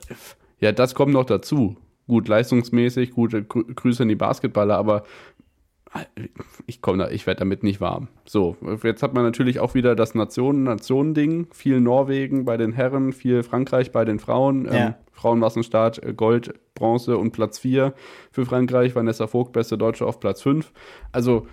[0.59, 1.76] ja, das kommt noch dazu.
[2.09, 5.04] Gut, leistungsmäßig, gute Grü Grüße an die Basketballer, aber
[6.66, 8.09] ich komme da, ich werde damit nicht warm.
[8.24, 11.48] So, jetzt hat man natürlich auch wieder das Nationen-Nationen-Ding.
[11.53, 14.66] Viel Norwegen bei den Herren, viel Frankreich bei den Frauen.
[14.66, 14.72] Ja.
[14.72, 17.92] Ähm, Frauenmassenstart, äh, Gold, Bronze und Platz 4
[18.31, 18.94] für Frankreich.
[18.94, 20.72] Vanessa Vogt, beste Deutsche auf Platz 5.
[21.12, 21.46] Also,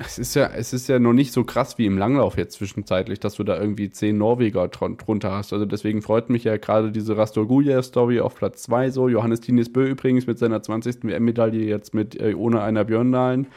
[0.00, 3.18] es ist ja, es ist ja noch nicht so krass wie im Langlauf jetzt zwischenzeitlich,
[3.18, 5.52] dass du da irgendwie zehn Norweger dr- drunter hast.
[5.52, 9.08] Also deswegen freut mich ja gerade diese Rastor Guja-Story auf Platz 2 so.
[9.08, 11.02] Johannes Tines Bö übrigens mit seiner 20.
[11.02, 13.48] WM-Medaille jetzt mit äh, ohne einer Björndalen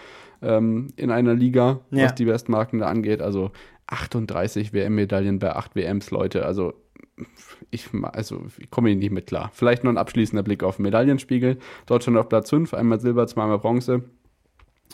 [0.41, 2.05] ähm, in einer Liga, Ja.
[2.05, 3.21] was die Bestmarken da angeht.
[3.21, 3.51] Also
[3.87, 6.45] 38 WM-Medaillen bei 8 WMs, Leute.
[6.45, 6.73] Also
[7.69, 9.51] ich, also ich komme hier nicht mit klar.
[9.53, 11.57] Vielleicht noch ein abschließender Blick auf den Medaillenspiegel.
[11.85, 14.03] Deutschland auf Platz 5, einmal Silber, zweimal Bronze.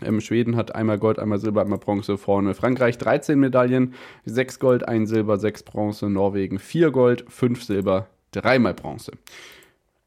[0.04, 2.54] Ähm, Schweden hat einmal Gold, einmal Silber, einmal Bronze vorne.
[2.54, 3.94] Frankreich 13 Medaillen,
[4.26, 6.10] 6 Gold, 1 Silber, 6 Bronze.
[6.10, 9.12] Norwegen 4 Gold, 5 Silber, dreimal Bronze.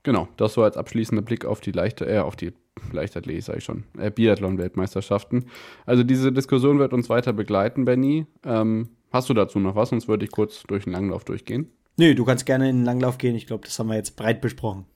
[0.03, 2.53] Genau, das so als abschließender Blick auf die leichte, äh, auf die
[2.93, 5.47] Leichtathletik, sage ich schon, äh, Biathlon-Weltmeisterschaften.
[5.87, 8.27] Also diese Diskussion wird uns weiter begleiten, Benny.
[8.45, 9.91] Ähm, hast du dazu noch was?
[9.91, 11.71] Sonst würde ich kurz durch den Langlauf durchgehen.
[11.97, 13.35] Nö, du kannst gerne in den Langlauf gehen.
[13.35, 14.87] Ich glaube, das haben wir jetzt breit besprochen.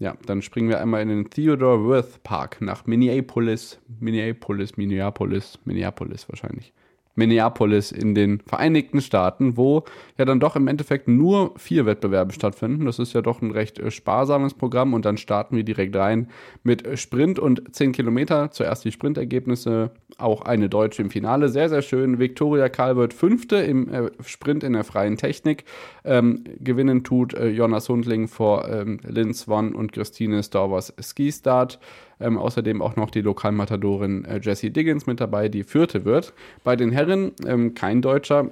[0.00, 6.28] Ja, dann springen wir einmal in den Theodore Worth Park nach Minneapolis, Minneapolis, Minneapolis, Minneapolis
[6.28, 6.72] wahrscheinlich.
[7.18, 9.84] Minneapolis in den Vereinigten Staaten, wo
[10.16, 12.86] ja dann doch im Endeffekt nur vier Wettbewerbe stattfinden.
[12.86, 16.28] Das ist ja doch ein recht äh, sparsames Programm und dann starten wir direkt rein
[16.62, 18.50] mit Sprint und 10 Kilometer.
[18.52, 21.48] Zuerst die Sprintergebnisse, auch eine Deutsche im Finale.
[21.48, 22.18] Sehr, sehr schön.
[22.18, 25.64] Viktoria wird Fünfte im äh, Sprint in der freien Technik.
[26.04, 31.80] Ähm, gewinnen tut äh, Jonas Hundling vor ähm, Lynn Swan und Christine Storvers Skistart.
[32.20, 36.32] Ähm, außerdem auch noch die Lokalmatadorin äh, Jessie Diggins mit dabei, die vierte wird.
[36.64, 38.50] Bei den Herren ähm, kein Deutscher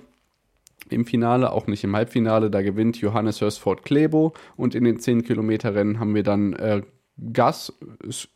[0.89, 2.51] im Finale, auch nicht im Halbfinale.
[2.51, 4.35] Da gewinnt Johannes Hörsford Klebo.
[4.57, 6.83] Und in den 10 Kilometer Rennen haben wir dann äh,
[7.33, 7.73] Gus
[8.05, 8.29] Sch-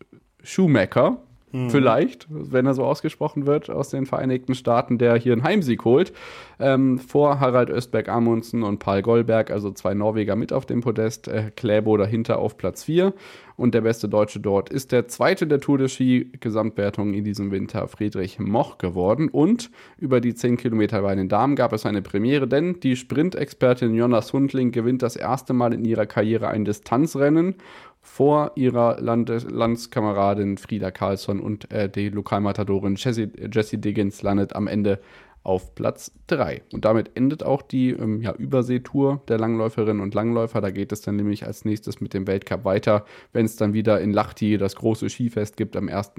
[1.52, 1.70] Schumacher.
[1.70, 6.12] Vielleicht, wenn er so ausgesprochen wird, aus den Vereinigten Staaten, der hier einen Heimsieg holt.
[6.58, 11.28] Ähm, vor Harald Östberg Amundsen und Paul Goldberg, also zwei Norweger mit auf dem Podest.
[11.28, 13.12] Äh, Kläbo dahinter auf Platz 4.
[13.56, 17.50] Und der beste Deutsche dort ist der zweite der Tour de Ski Gesamtwertung in diesem
[17.50, 19.28] Winter, Friedrich Moch geworden.
[19.28, 23.94] Und über die 10 Kilometer bei den Damen gab es eine Premiere, denn die Sprintexpertin
[23.94, 27.56] Jonas Hundling gewinnt das erste Mal in ihrer Karriere ein Distanzrennen
[28.00, 34.66] vor ihrer Landes Landskameradin Frieda Karlsson und äh, die Lokalmatadorin Jessie, Jessie Diggins landet am
[34.66, 35.00] Ende
[35.42, 36.62] auf Platz 3.
[36.72, 40.60] Und damit endet auch die ähm, ja, Überseetour der Langläuferinnen und Langläufer.
[40.60, 44.00] Da geht es dann nämlich als nächstes mit dem Weltcup weiter, wenn es dann wieder
[44.00, 46.12] in Lahti das große Skifest gibt am 1.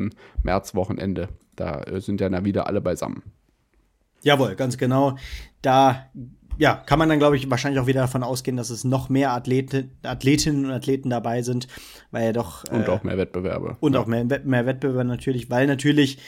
[0.43, 1.29] Märzwochenende.
[1.55, 3.21] Da äh, sind ja dann wieder alle beisammen.
[4.23, 5.17] Jawohl, ganz genau.
[5.61, 6.09] Da
[6.61, 9.31] ja, kann man dann, glaube ich, wahrscheinlich auch wieder davon ausgehen, dass es noch mehr
[9.31, 11.67] Athlete, Athletinnen und Athleten dabei sind,
[12.11, 12.63] weil ja doch.
[12.69, 13.77] Und äh, auch mehr Wettbewerbe.
[13.79, 16.19] Und auch mehr, mehr Wettbewerber natürlich, weil natürlich,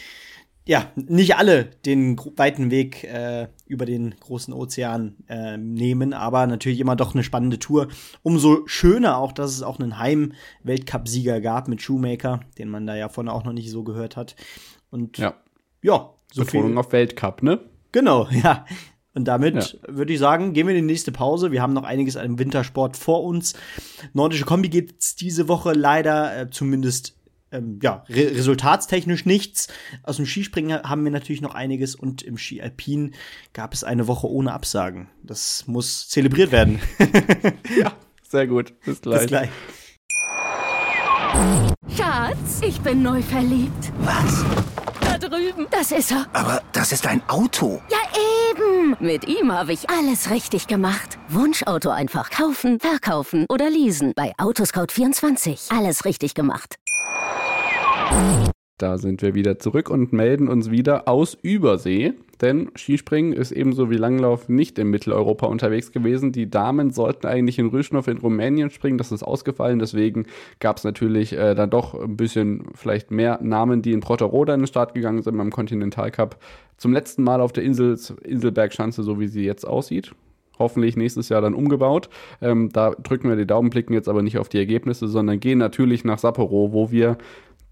[0.65, 6.79] ja, nicht alle den weiten Weg äh, über den großen Ozean äh, nehmen, aber natürlich
[6.79, 7.89] immer doch eine spannende Tour.
[8.23, 13.07] Umso schöner auch, dass es auch einen Heim-Weltcup-Sieger gab mit Shoemaker, den man da ja
[13.07, 14.35] vorne auch noch nicht so gehört hat.
[14.89, 15.35] Und ja,
[15.83, 16.77] Ja, so Betonung viel.
[16.79, 17.59] auf Weltcup, ne?
[17.91, 18.65] Genau, ja.
[19.15, 21.51] Und damit würde ich sagen, gehen wir in die nächste Pause.
[21.51, 23.53] Wir haben noch einiges an Wintersport vor uns.
[24.13, 27.15] Nordische Kombi geht's diese Woche leider äh, zumindest
[27.51, 29.67] ähm, ja, re resultatstechnisch nichts.
[30.01, 33.13] Aus dem Skispringen haben wir natürlich noch einiges und im Ski Alpin
[33.53, 35.09] gab es eine Woche ohne Absagen.
[35.21, 36.81] Das muss zelebriert werden.
[38.23, 38.73] Sehr gut.
[38.83, 39.19] Bis gleich.
[39.21, 39.49] Bis gleich.
[41.95, 43.91] Schatz, ich bin neu verliebt.
[43.99, 44.72] Was?
[45.29, 45.67] Drüben.
[45.71, 46.25] Das ist er.
[46.33, 47.81] Aber das ist ein Auto.
[47.89, 47.97] Ja,
[48.51, 48.95] eben.
[48.99, 51.17] Mit ihm habe ich alles richtig gemacht.
[51.29, 54.13] Wunschauto einfach kaufen, verkaufen oder leasen.
[54.15, 55.75] Bei Autoscout24.
[55.77, 56.75] Alles richtig gemacht.
[58.77, 62.13] Da sind wir wieder zurück und melden uns wieder aus Übersee.
[62.43, 66.33] Denn Skispringen ist ebenso wie Langlauf nicht in Mitteleuropa unterwegs gewesen.
[66.33, 68.97] Die Damen sollten eigentlich in Rüschnow in Rumänien springen.
[68.97, 69.79] Das ist ausgefallen.
[69.79, 70.25] Deswegen
[70.59, 74.59] gab es natürlich äh, dann doch ein bisschen vielleicht mehr Namen, die in Protteroda in
[74.59, 76.37] den Start gegangen sind beim Continental Cup.
[76.75, 80.13] Zum letzten Mal auf der Insel, Inselbergschanze, so wie sie jetzt aussieht
[80.59, 82.09] hoffentlich nächstes Jahr dann umgebaut.
[82.39, 85.57] Ähm, da drücken wir die Daumen, blicken jetzt aber nicht auf die Ergebnisse, sondern gehen
[85.57, 87.17] natürlich nach Sapporo, wo wir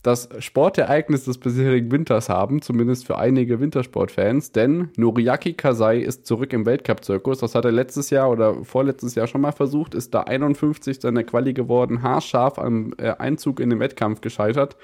[0.03, 6.53] das Sportereignis des bisherigen Winters haben, zumindest für einige Wintersportfans, denn Noriaki Kasai ist zurück
[6.53, 7.39] im Weltcup-Zirkus.
[7.39, 11.23] Das hat er letztes Jahr oder vorletztes Jahr schon mal versucht, ist da 51 seiner
[11.23, 14.75] Quali geworden, haarscharf am äh, Einzug in den Wettkampf gescheitert.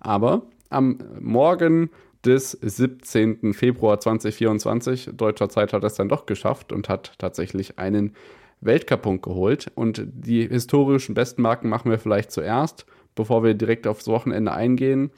[0.00, 1.90] Aber am Morgen
[2.24, 3.54] des 17.
[3.54, 8.14] Februar 2024, deutscher Zeit, hat er es dann doch geschafft und hat tatsächlich einen
[8.60, 9.70] Weltcup-Punkt geholt.
[9.74, 15.10] Und die historischen Bestmarken machen wir vielleicht zuerst bevor wir direkt aufs Wochenende eingehen,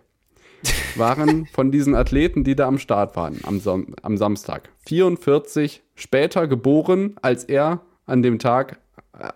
[0.95, 6.47] waren von diesen Athleten, die da am Start waren, am, Sam am Samstag, 44 später
[6.47, 8.79] geboren, als er an dem Tag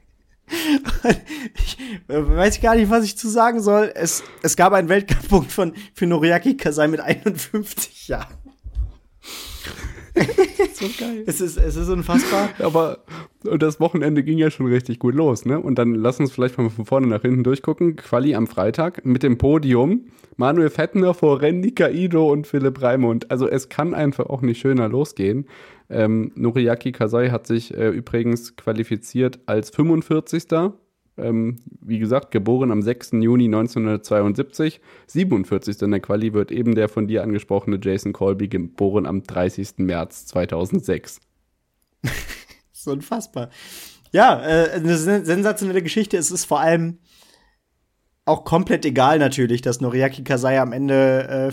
[1.55, 3.93] Ich äh, weiß gar nicht, was ich zu sagen soll.
[3.95, 8.35] Es, es gab einen Weltcup-Punkt von, für Noriaki Kasai mit 51 Jahren.
[10.75, 11.25] so geil.
[11.27, 12.51] Es ist, es ist unfassbar.
[12.59, 12.99] Aber
[13.43, 15.59] das Wochenende ging ja schon richtig gut los, ne?
[15.59, 17.97] Und dann lass uns vielleicht mal von vorne nach hinten durchgucken.
[17.97, 20.07] Quali am Freitag mit dem Podium.
[20.37, 23.31] Manuel Fettner vor Randy Kaido und Philipp Raimund.
[23.31, 25.47] Also es kann einfach auch nicht schöner losgehen.
[25.89, 30.73] Ähm, Noriaki Kasai hat sich äh, übrigens qualifiziert als 45.
[31.19, 33.13] Ähm, wie gesagt, geboren am 6.
[33.13, 34.81] Juni 1972.
[35.07, 35.83] 47.
[35.83, 39.79] in der Quali wird eben der von dir angesprochene Jason Colby, geboren am 30.
[39.79, 41.21] März 2006.
[42.73, 43.51] so unfassbar.
[44.13, 46.17] Ja, äh, eine sensationelle Geschichte.
[46.17, 46.99] Es ist vor allem
[48.25, 51.51] auch komplett egal natürlich, dass Noriaki Kasai am Ende,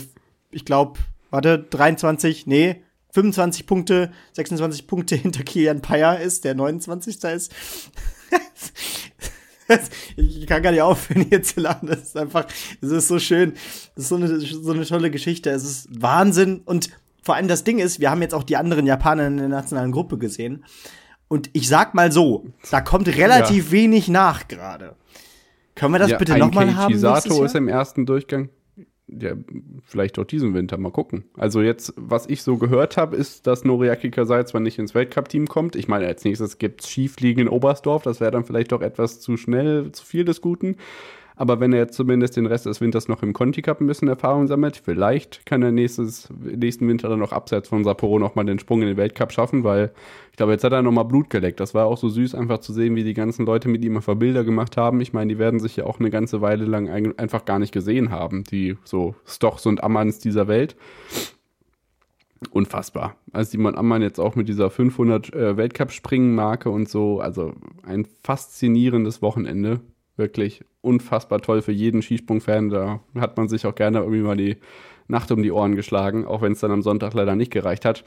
[0.50, 7.24] ich glaube, warte, 23, nee, 25 Punkte, 26 Punkte hinter Kilian Payer ist, der 29.
[7.24, 7.52] ist.
[10.16, 11.88] ich kann gar nicht aufhören, hier zu lachen.
[11.88, 12.46] Das ist einfach,
[12.80, 13.54] es ist so schön.
[13.94, 15.50] Das ist so eine, so eine tolle Geschichte.
[15.50, 16.62] Es ist Wahnsinn.
[16.64, 16.90] Und
[17.22, 19.92] vor allem das Ding ist, wir haben jetzt auch die anderen Japaner in der nationalen
[19.92, 20.64] Gruppe gesehen.
[21.28, 23.72] Und ich sag mal so, da kommt relativ ja.
[23.72, 24.96] wenig nach gerade.
[25.74, 26.98] Können wir das ja, bitte nochmal haben?
[26.98, 28.50] Sato ist im ersten Durchgang
[29.20, 29.32] ja,
[29.84, 31.24] vielleicht auch diesen Winter mal gucken.
[31.36, 35.46] Also jetzt, was ich so gehört habe, ist, dass Noriaki Kasai zwar nicht ins Weltcup-Team
[35.46, 35.76] kommt.
[35.76, 38.02] Ich meine, als nächstes gibt es Schiefliegen in Oberstdorf.
[38.02, 40.76] Das wäre dann vielleicht doch etwas zu schnell, zu viel des Guten.
[41.40, 44.08] Aber wenn er jetzt zumindest den Rest des Winters noch im Conti Cup ein bisschen
[44.08, 48.58] Erfahrung sammelt, vielleicht kann er nächstes, nächsten Winter dann noch abseits von Sapporo nochmal den
[48.58, 49.90] Sprung in den Weltcup schaffen, weil
[50.32, 51.58] ich glaube, jetzt hat er nochmal Blut geleckt.
[51.58, 54.16] Das war auch so süß, einfach zu sehen, wie die ganzen Leute mit ihm einfach
[54.16, 55.00] Bilder gemacht haben.
[55.00, 58.10] Ich meine, die werden sich ja auch eine ganze Weile lang einfach gar nicht gesehen
[58.10, 60.76] haben, die so Stochs und Ammans dieser Welt
[62.50, 63.16] unfassbar.
[63.32, 67.54] Also Simon Ammann jetzt auch mit dieser 500 äh, Weltcup-Springen-Marke und so, also
[67.86, 69.80] ein faszinierendes Wochenende
[70.16, 72.70] wirklich unfassbar toll für jeden Skisprung-Fan.
[72.70, 74.56] Da hat man sich auch gerne irgendwie mal die
[75.08, 78.04] Nacht um die Ohren geschlagen, auch wenn es dann am Sonntag leider nicht gereicht hat.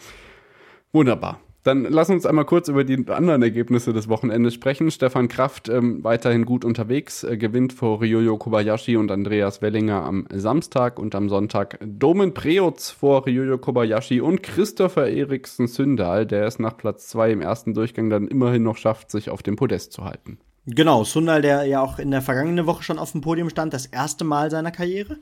[0.92, 1.40] Wunderbar.
[1.64, 4.92] Dann lass uns einmal kurz über die anderen Ergebnisse des Wochenendes sprechen.
[4.92, 10.28] Stefan Kraft ähm, weiterhin gut unterwegs, äh, gewinnt vor Ryoyo Kobayashi und Andreas Wellinger am
[10.34, 16.60] Samstag und am Sonntag Domen Preutz vor Ryoyo Kobayashi und Christopher Eriksen Sündal, der es
[16.60, 20.04] nach Platz 2 im ersten Durchgang dann immerhin noch schafft, sich auf dem Podest zu
[20.04, 20.40] halten.
[20.66, 23.86] Genau, Sundal, der ja auch in der vergangenen Woche schon auf dem Podium stand, das
[23.86, 25.18] erste Mal seiner Karriere.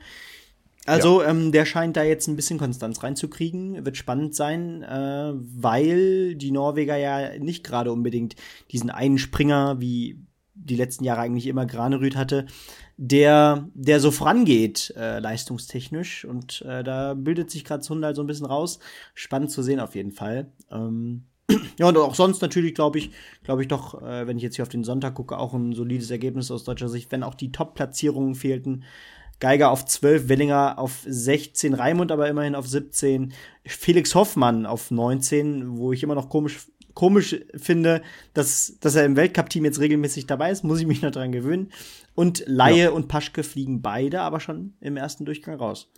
[0.85, 1.29] Also, ja.
[1.29, 3.85] ähm, der scheint da jetzt ein bisschen Konstanz reinzukriegen.
[3.85, 8.35] Wird spannend sein, äh, weil die Norweger ja nicht gerade unbedingt
[8.71, 10.19] diesen einen Springer, wie
[10.53, 12.45] die letzten Jahre eigentlich immer Granerüth hatte,
[12.97, 16.25] der, der so vorangeht, äh, leistungstechnisch.
[16.25, 18.79] Und äh, da bildet sich gerade Sundal so ein bisschen raus.
[19.13, 20.51] Spannend zu sehen auf jeden Fall.
[20.71, 21.25] Ähm,
[21.77, 23.11] ja, und auch sonst natürlich, glaube ich,
[23.43, 26.11] glaube ich doch, äh, wenn ich jetzt hier auf den Sonntag gucke, auch ein solides
[26.11, 28.83] Ergebnis aus deutscher Sicht, wenn auch die Top-Platzierungen fehlten.
[29.39, 33.33] Geiger auf 12, Wellinger auf 16, Raimund aber immerhin auf 17,
[33.65, 36.59] Felix Hoffmann auf 19, wo ich immer noch komisch
[36.93, 38.01] komisch finde,
[38.33, 41.71] dass, dass er im Weltcup-Team jetzt regelmäßig dabei ist, muss ich mich noch dran gewöhnen.
[42.15, 42.89] Und Laie ja.
[42.89, 45.89] und Paschke fliegen beide aber schon im ersten Durchgang raus.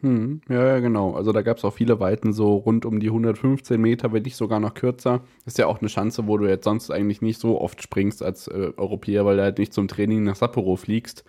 [0.00, 1.14] Hm, ja, ja, genau.
[1.14, 4.36] Also da gab es auch viele Weiten so rund um die 115 Meter, wenn nicht
[4.36, 5.22] sogar noch kürzer.
[5.44, 8.46] ist ja auch eine Chance, wo du jetzt sonst eigentlich nicht so oft springst als
[8.46, 11.24] äh, Europäer, weil du halt nicht zum Training nach Sapporo fliegst.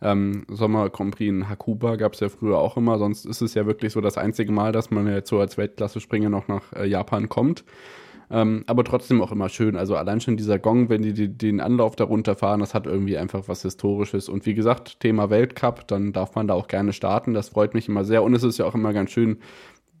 [0.00, 3.54] Ähm, Sommer Grand Prix in Hakuba gab es ja früher auch immer, sonst ist es
[3.54, 6.86] ja wirklich so das einzige Mal, dass man jetzt so als Weltklasse-Springer noch nach äh,
[6.86, 7.64] Japan kommt.
[8.30, 9.76] Ähm, aber trotzdem auch immer schön.
[9.76, 13.16] Also allein schon dieser Gong, wenn die, die den Anlauf darunter fahren, das hat irgendwie
[13.16, 14.28] einfach was Historisches.
[14.28, 17.34] Und wie gesagt, Thema Weltcup, dann darf man da auch gerne starten.
[17.34, 18.22] Das freut mich immer sehr.
[18.22, 19.38] Und es ist ja auch immer ganz schön,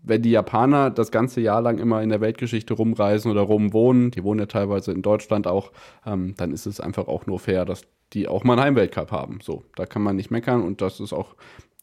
[0.02, 4.22] wenn die Japaner das ganze Jahr lang immer in der Weltgeschichte rumreisen oder rumwohnen, die
[4.22, 5.72] wohnen ja teilweise in Deutschland auch,
[6.06, 9.40] ähm, dann ist es einfach auch nur fair, dass die auch mal einen Heimweltcup haben.
[9.42, 11.34] So, da kann man nicht meckern und das ist auch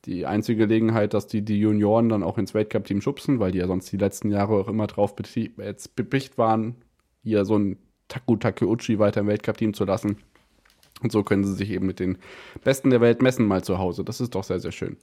[0.05, 3.67] die einzige Gelegenheit, dass die, die Junioren dann auch ins Weltcup-Team schubsen, weil die ja
[3.67, 6.75] sonst die letzten Jahre auch immer drauf bepicht waren,
[7.23, 7.77] hier so ein
[8.09, 10.17] Taku Takeuchi weiter im Weltcup-Team zu lassen.
[11.01, 12.17] Und so können sie sich eben mit den
[12.63, 14.03] Besten der Welt messen mal zu Hause.
[14.03, 14.97] Das ist doch sehr, sehr schön.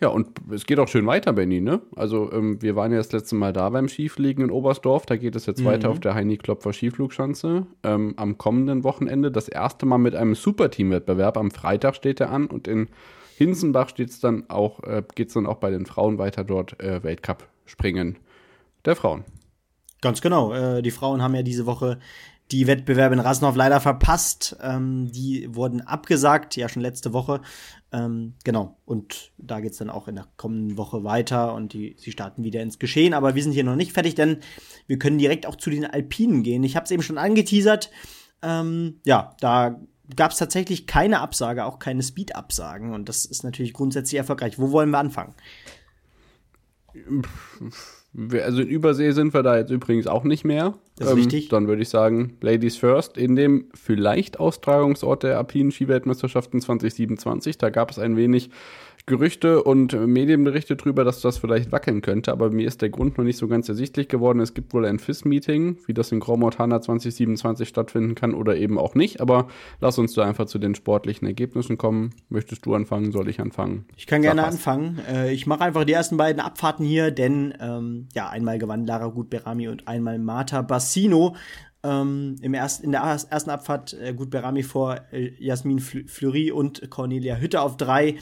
[0.00, 1.80] Ja, und es geht auch schön weiter, Benny, ne?
[1.94, 5.06] Also, ähm, wir waren ja das letzte Mal da beim Skifliegen in Oberstdorf.
[5.06, 5.66] Da geht es jetzt mhm.
[5.66, 7.66] weiter auf der Heini Klopfer Skiflugschanze.
[7.84, 11.36] Ähm, am kommenden Wochenende das erste Mal mit einem Superteam-Wettbewerb.
[11.36, 12.88] Am Freitag steht er an und in
[13.36, 17.02] Hinsenbach steht's dann auch, äh, geht es dann auch bei den Frauen weiter dort äh,
[17.02, 18.18] Weltcup springen
[18.84, 19.24] der Frauen.
[20.00, 20.52] Ganz genau.
[20.52, 21.98] Äh, die Frauen haben ja diese Woche
[22.50, 24.56] die Wettbewerbe in Rasnov leider verpasst.
[24.60, 27.40] Ähm, die wurden abgesagt, ja schon letzte Woche.
[27.92, 28.76] Ähm, genau.
[28.84, 32.60] Und da geht's dann auch in der kommenden Woche weiter und die, sie starten wieder
[32.60, 33.14] ins Geschehen.
[33.14, 34.38] Aber wir sind hier noch nicht fertig, denn
[34.86, 36.62] wir können direkt auch zu den Alpinen gehen.
[36.64, 37.90] Ich habe es eben schon angeteasert.
[38.42, 39.80] Ähm, ja, da
[40.16, 42.92] gab es tatsächlich keine Absage, auch keine Speed-Absagen.
[42.92, 44.58] Und das ist natürlich grundsätzlich erfolgreich.
[44.58, 45.34] Wo wollen wir anfangen?
[48.42, 50.74] Also in Übersee sind wir da jetzt übrigens auch nicht mehr.
[50.96, 51.48] Das ist ähm, richtig.
[51.48, 57.56] Dann würde ich sagen, Ladies First in dem vielleicht Austragungsort der Alpinen Skiweltmeisterschaften 2027.
[57.56, 58.50] Da gab es ein wenig
[59.04, 63.24] Gerüchte und Medienberichte darüber, dass das vielleicht wackeln könnte, aber mir ist der Grund noch
[63.24, 64.38] nicht so ganz ersichtlich geworden.
[64.38, 68.78] Es gibt wohl ein FIS-Meeting, wie das in Grand Montana 2027 stattfinden kann oder eben
[68.78, 69.48] auch nicht, aber
[69.80, 72.10] lass uns da einfach zu den sportlichen Ergebnissen kommen.
[72.28, 73.10] Möchtest du anfangen?
[73.10, 73.86] Soll ich anfangen?
[73.96, 75.00] Ich kann gerne anfangen.
[75.10, 79.08] Äh, ich mache einfach die ersten beiden Abfahrten hier, denn ähm, ja, einmal gewann Lara
[79.08, 81.34] Gut-Berami und einmal Marta Bassino.
[81.84, 86.88] Ähm, im erst, in der ersten Abfahrt äh, Gut Berami vor äh, Jasmin Fleury und
[86.90, 88.18] Cornelia Hütte auf drei.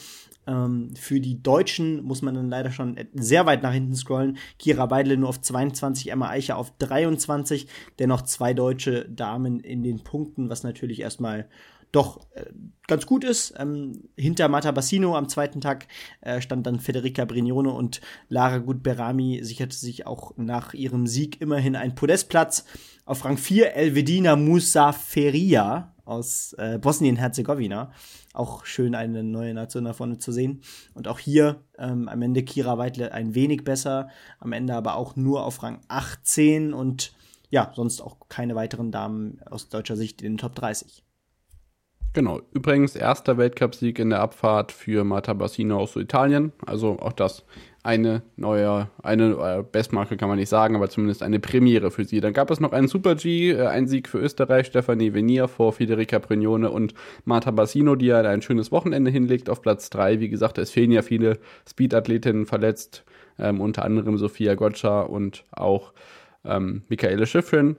[0.46, 4.38] Ähm, für die Deutschen muss man dann leider schon sehr weit nach hinten scrollen.
[4.58, 7.66] Kira Weidle nur auf 22, Emma Eicher auf 23.
[7.98, 11.48] Dennoch zwei deutsche Damen in den Punkten, was natürlich erstmal
[11.92, 12.44] doch äh,
[12.86, 13.54] ganz gut ist.
[13.58, 15.86] Ähm, hinter Mata Bassino am zweiten Tag
[16.20, 21.76] äh, stand dann Federica Brignone und Lara Gutberami sicherte sich auch nach ihrem Sieg immerhin
[21.76, 22.64] einen Podestplatz.
[23.04, 27.92] Auf Rang 4 Elvedina Musaferia aus äh, Bosnien-Herzegowina.
[28.34, 30.62] Auch schön, eine neue Nation da vorne zu sehen.
[30.94, 34.08] Und auch hier ähm, am Ende Kira Weidle ein wenig besser,
[34.38, 37.14] am Ende aber auch nur auf Rang 18 und
[37.48, 41.02] ja, sonst auch keine weiteren Damen aus deutscher Sicht in den Top 30.
[42.12, 42.40] Genau.
[42.52, 46.52] Übrigens erster Weltcupsieg in der Abfahrt für Marta Bassino aus Italien.
[46.66, 47.44] Also auch das
[47.82, 52.20] eine neue, eine äh, Bestmarke kann man nicht sagen, aber zumindest eine Premiere für sie.
[52.20, 55.72] Dann gab es noch einen Super G, äh, ein Sieg für Österreich, Stefanie Venier vor
[55.72, 60.20] Federica Brignone und Marta Bassino, die ja ein schönes Wochenende hinlegt auf Platz 3.
[60.20, 63.04] Wie gesagt, es fehlen ja viele Speedathletinnen verletzt,
[63.38, 65.92] ähm, unter anderem Sophia Gotcha und auch
[66.44, 67.76] ähm, Michaele Schiffrin.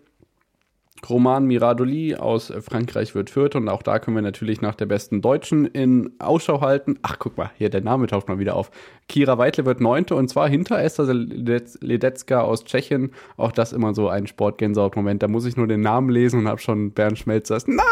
[1.09, 5.21] Roman Miradoli aus Frankreich wird führt und auch da können wir natürlich nach der besten
[5.21, 6.99] Deutschen in Ausschau halten.
[7.01, 8.71] Ach, guck mal, hier der Name taucht mal wieder auf.
[9.07, 13.11] Kira Weitle wird neunte und zwar hinter Esther Ledecka aus Tschechien.
[13.37, 15.23] Auch das immer so ein Sportgänsehaut-Moment.
[15.23, 17.57] Da muss ich nur den Namen lesen und habe schon Bernd Schmelzer.
[17.65, 17.83] Nein,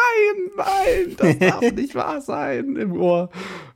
[0.56, 3.30] nein, das darf nicht wahr sein im Ohr.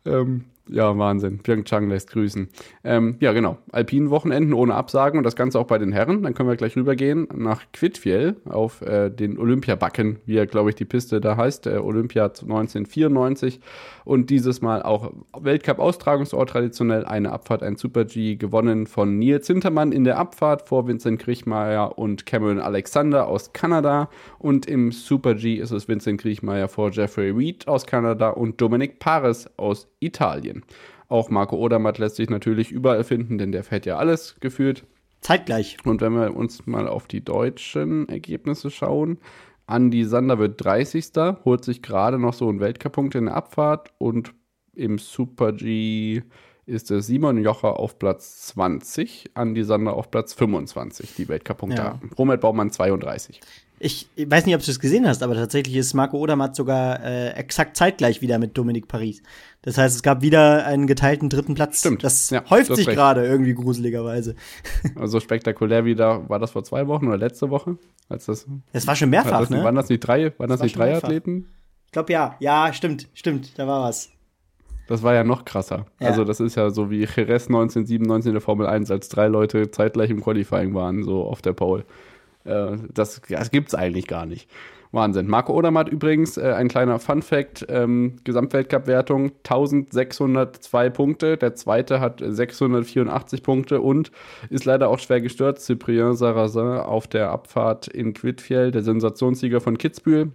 [0.06, 1.40] Ähm, ja, Wahnsinn.
[1.40, 2.48] Pyeongchang lässt grüßen.
[2.86, 3.58] Ähm, ja, genau.
[3.72, 6.24] Alpinen Wochenenden ohne Absagen und das Ganze auch bei den Herren.
[6.24, 10.76] Dann können wir gleich rübergehen nach Quidfjell auf äh, den Olympiabacken, wie ja, glaube ich,
[10.76, 11.68] die Piste da heißt.
[11.68, 13.60] Äh, Olympia 1994.
[14.06, 17.06] Und dieses Mal auch Weltcup-Austragungsort traditionell.
[17.06, 22.26] Eine Abfahrt, ein Super-G, gewonnen von Nils Zintermann in der Abfahrt vor Vincent Kriechmeier und
[22.26, 24.10] Cameron Alexander aus Kanada.
[24.40, 29.50] Und im Super-G ist es Vincent Kriechmeier vor Jeffrey Reed aus Kanada und Dominic Paris
[29.58, 30.64] aus Italien.
[31.08, 34.86] Auch Marco Odermatt lässt sich natürlich überall finden, denn der fährt ja alles gefühlt.
[35.22, 35.78] Zeitgleich.
[35.86, 39.20] Und wenn wir uns mal auf die deutschen Ergebnisse schauen,
[39.68, 41.12] Andy Sander wird 30.
[41.46, 44.34] holt sich gerade noch so einen Weltcup-Punkt in der Abfahrt und
[44.76, 46.24] im Super G
[46.66, 52.00] ist es Simon Jocher auf Platz 20, Andi Sander auf Platz 25, die Weltcup-Punkte Ja.
[52.18, 53.42] Robert Baumann 32.
[53.86, 57.32] Ich weiß nicht, ob du es gesehen hast, aber tatsächlich ist Marco Odermatt sogar äh,
[57.32, 59.22] exakt zeitgleich wieder mit Dominik Paris.
[59.62, 61.80] Das heißt, es gab wieder einen geteilten dritten Platz.
[61.82, 62.02] Stimmt.
[62.02, 64.36] Das Ja, häuft sich gerade irgendwie gruseligerweise.
[64.96, 67.78] Also spektakulär wieder, war das vor zwei Wochen oder letzte Woche?
[68.08, 69.62] Als das, Das war schon mehrfach, das, ne?
[69.64, 71.10] Waren das nicht drei, waren das, war nicht drei mehrfach.
[71.10, 71.48] Athleten?
[71.88, 72.38] Ich glaube ja.
[72.40, 73.60] Ja, stimmt, stimmt.
[73.60, 74.10] Da war was.
[74.88, 75.88] Das war ja noch krasser.
[76.00, 76.08] Ja.
[76.08, 79.72] Also das ist ja so wie Jerez 1997 in der Formel 1, als drei Leute
[79.72, 81.84] zeitgleich im Qualifying waren, so auf der Pole.
[82.46, 84.50] Äh, das, das gibt's eigentlich gar nicht.
[84.94, 85.28] Wahnsinn.
[85.28, 91.38] Marco Odermatt übrigens, äh, ein kleiner Fun-Fact, ähm, Gesamtweltcup-Wertung 1602 Punkte.
[91.38, 94.12] Der zweite hat 684 Punkte und
[94.52, 95.66] ist leider auch schwer gestürzt.
[95.66, 100.32] Cyprien Sarrazin auf der Abfahrt in Quidfjell, der Sensationssieger von Kitzbühel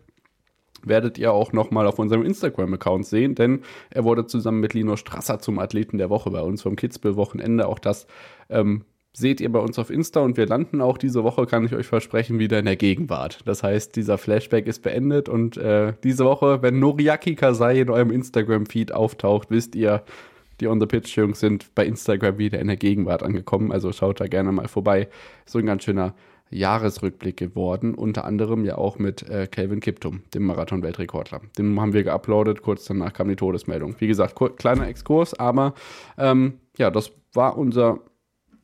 [0.84, 5.40] werdet ihr auch nochmal auf unserem Instagram-Account sehen, denn er wurde zusammen mit Lino Strasser
[5.40, 7.66] zum Athleten der Woche bei uns vom Kitzbühel-Wochenende.
[7.66, 8.06] Auch das
[8.48, 11.74] ähm, seht ihr bei uns auf Insta und wir landen auch diese Woche, kann ich
[11.74, 13.40] euch versprechen, wieder in der Gegenwart.
[13.46, 18.10] Das heißt, dieser Flashback ist beendet und äh, diese Woche, wenn Noriaki Kasai in eurem
[18.10, 20.02] Instagram-Feed auftaucht, wisst ihr,
[20.60, 23.70] die On the Pitch-Jungs sind bei Instagram wieder in der Gegenwart angekommen.
[23.70, 25.08] Also schaut da gerne mal vorbei.
[25.46, 26.14] So ein ganz schöner
[26.50, 31.42] Jahresrückblick geworden, unter anderem ja auch mit äh, Calvin Kiptum, dem Marathon-Weltrekordler.
[31.58, 33.94] Den haben wir geuploadet, kurz danach kam die Todesmeldung.
[33.98, 35.74] Wie gesagt, kleiner Exkurs, aber
[36.16, 38.00] ähm, ja, das war unser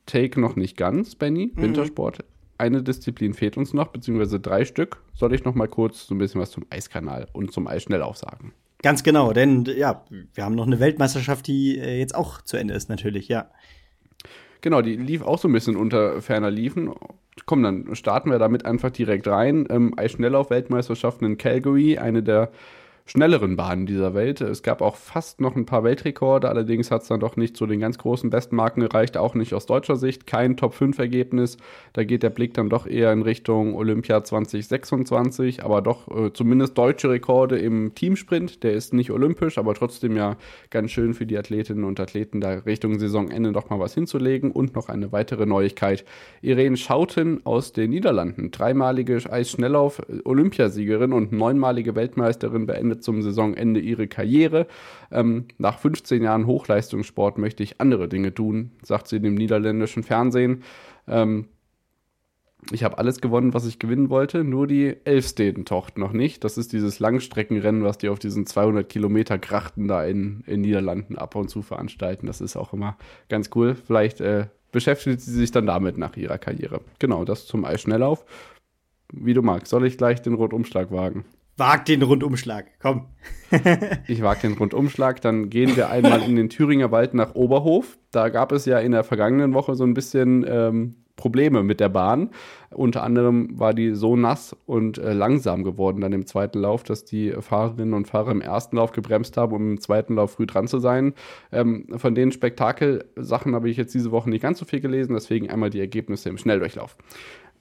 [0.07, 1.53] Take noch nicht ganz, Benny.
[1.55, 2.25] Wintersport.
[2.59, 5.03] Eine Disziplin fehlt uns noch, beziehungsweise drei Stück.
[5.15, 8.53] Soll ich noch mal kurz so ein bisschen was zum Eiskanal und zum Eisschnelllauf sagen?
[8.83, 12.75] Ganz genau, denn ja, wir haben noch eine Weltmeisterschaft, die äh, jetzt auch zu Ende
[12.75, 13.51] ist, natürlich, ja.
[14.61, 16.93] Genau, die lief auch so ein bisschen unter ferner Liefen.
[17.47, 19.67] Komm, dann starten wir damit einfach direkt rein.
[19.69, 22.51] Ähm, Eisschnelllauf-Weltmeisterschaften in Calgary, eine der
[23.07, 24.41] schnelleren Bahnen dieser Welt.
[24.41, 27.67] Es gab auch fast noch ein paar Weltrekorde, allerdings hat es dann doch nicht zu
[27.67, 30.27] den ganz großen Bestmarken gereicht, auch nicht aus deutscher Sicht.
[30.27, 31.59] Kein Top-5-Ergebnis.
[31.93, 36.79] Da geht der Blick dann doch eher in Richtung Olympia 2026, aber doch äh, zumindest
[36.79, 38.63] deutsche Rekorde im Teamsprint.
[38.63, 40.37] Der ist nicht olympisch, aber trotzdem ja
[40.71, 44.51] ganz schön für die Athletinnen und Athleten, da Richtung Saisonende noch mal was hinzulegen.
[44.51, 46.07] Und noch eine weitere Neuigkeit.
[46.41, 54.67] Irene Schouten aus den Niederlanden, dreimalige Eisschnelllauf-Olympiasiegerin und neunmalige Weltmeisterin, beendet zum Saisonende ihre Karriere.
[55.11, 60.63] Ähm, nach 15 Jahren Hochleistungssport möchte ich andere Dinge tun, sagt sie dem niederländischen Fernsehen.
[61.07, 61.47] Ähm,
[62.73, 66.45] ich habe alles gewonnen, was ich gewinnen wollte, nur die Elfstedentocht noch nicht.
[66.45, 71.19] Das ist dieses Langstreckenrennen, was die auf diesen 200 Kilometer Grachten da in, in Niederlanden
[71.19, 72.27] ab und zu veranstalten.
[72.27, 72.97] Das ist auch immer
[73.29, 73.75] ganz cool.
[73.75, 76.81] Vielleicht äh, beschäftigt sie sich dann damit nach ihrer Karriere.
[76.99, 78.25] Genau, das zum Eisschnelllauf.
[79.13, 81.25] Wie du magst, soll ich gleich den Rundumschlag wagen?
[81.57, 83.07] Wag den Rundumschlag, komm.
[84.09, 85.21] Ich wage den Rundumschlag.
[85.21, 87.99] Dann gehen wir einmal in den Thüringer Wald nach Oberhof.
[88.11, 91.89] Da gab es ja in der vergangenen Woche so ein bisschen ähm, Probleme mit der
[91.89, 92.31] Bahn.
[92.71, 97.05] Unter anderem war die so nass und äh, langsam geworden dann im zweiten Lauf, dass
[97.05, 100.67] die Fahrerinnen und Fahrer im ersten Lauf gebremst haben, um im zweiten Lauf früh dran
[100.67, 101.15] zu sein.
[101.53, 105.51] Ähm, von den Spektakelsachen habe ich jetzt diese Woche nicht ganz so viel gelesen, deswegen
[105.51, 106.97] einmal die Ergebnisse im Schnelldurchlauf.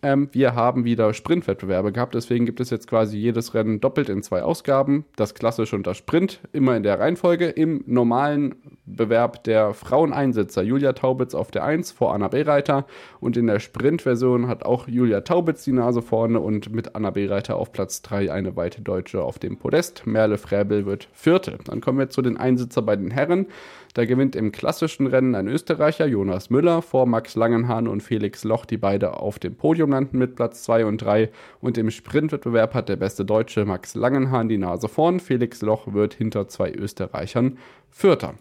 [0.04, 4.22] Ähm, wir haben wieder Sprintwettbewerbe gehabt, deswegen gibt es jetzt quasi jedes Rennen doppelt in
[4.22, 5.06] zwei Ausgaben.
[5.16, 7.48] Das klassische und das Sprint, immer in der Reihenfolge.
[7.48, 12.86] Im normalen Bewerb der Fraueneinsitzer Julia Taubitz auf der 1 vor Anna Bereiter
[13.22, 17.56] und in der Sprintversion hat auch Julia Taubitz die Nase vorne und mit Anna Bereiter
[17.56, 20.06] auf Platz 3 eine weite Deutsche auf dem Podest.
[20.06, 21.58] Merle Fräbel wird Vierte.
[21.64, 23.48] Dann kommen wir zu den Einsitzer bei den Herren.
[23.94, 28.66] Da gewinnt im klassischen Rennen ein Österreicher, Jonas Müller, vor Max Langenhahn und Felix Loch,
[28.66, 31.30] die beide auf dem Podium landen mit Platz 2 und 3.
[31.62, 35.20] Und im Sprintwettbewerb hat der beste Deutsche Max Langenhahn die Nase vorn.
[35.20, 37.60] Felix Loch wird hinter zwei Österreichern
[37.92, 38.34] Vierter.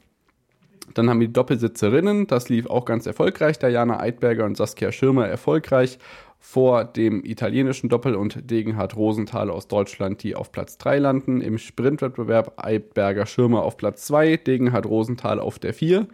[0.94, 2.26] Dann haben wir die Doppelsitzerinnen.
[2.26, 3.58] Das lief auch ganz erfolgreich.
[3.58, 5.98] Diana Eidberger und Saskia Schirmer erfolgreich
[6.44, 11.40] vor dem italienischen Doppel und Degenhard Rosenthal aus Deutschland, die auf Platz 3 landen.
[11.40, 16.08] Im Sprintwettbewerb Eidberger Schirmer auf Platz 2, Degenhard Rosenthal auf der 4.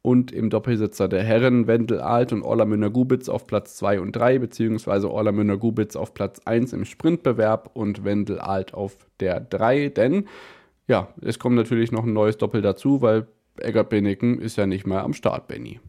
[0.00, 4.38] Und im Doppelsitzer der Herren Wendel Alt und Orla Müller-Gubitz auf Platz 2 und 3,
[4.38, 9.88] beziehungsweise Orla Müller-Gubitz auf Platz 1 im Sprintbewerb und Wendel Alt auf der 3.
[9.88, 10.28] Denn
[10.86, 13.26] ja, es kommt natürlich noch ein neues Doppel dazu, weil
[13.58, 15.80] Eggert Beneken ist ja nicht mehr am Start, Benny.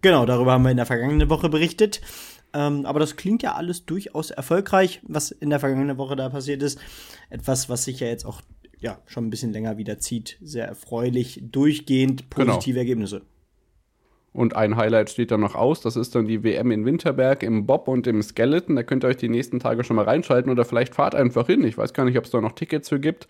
[0.00, 2.00] Genau, darüber haben wir in der vergangenen Woche berichtet.
[2.52, 6.62] Ähm, aber das klingt ja alles durchaus erfolgreich, was in der vergangenen Woche da passiert
[6.62, 6.78] ist.
[7.28, 8.40] Etwas, was sich ja jetzt auch
[8.78, 10.38] ja, schon ein bisschen länger wieder zieht.
[10.40, 12.52] Sehr erfreulich, durchgehend Genau.
[12.52, 13.22] positive Ergebnisse.
[14.32, 15.80] Und ein Highlight steht dann noch aus.
[15.80, 18.76] Das ist dann die WM in Winterberg im Bob und im Skeleton.
[18.76, 21.64] Da könnt ihr euch die nächsten Tage schon mal reinschalten oder vielleicht fahrt einfach hin.
[21.64, 23.26] Ich weiß gar nicht, ob es da noch Tickets für gibt.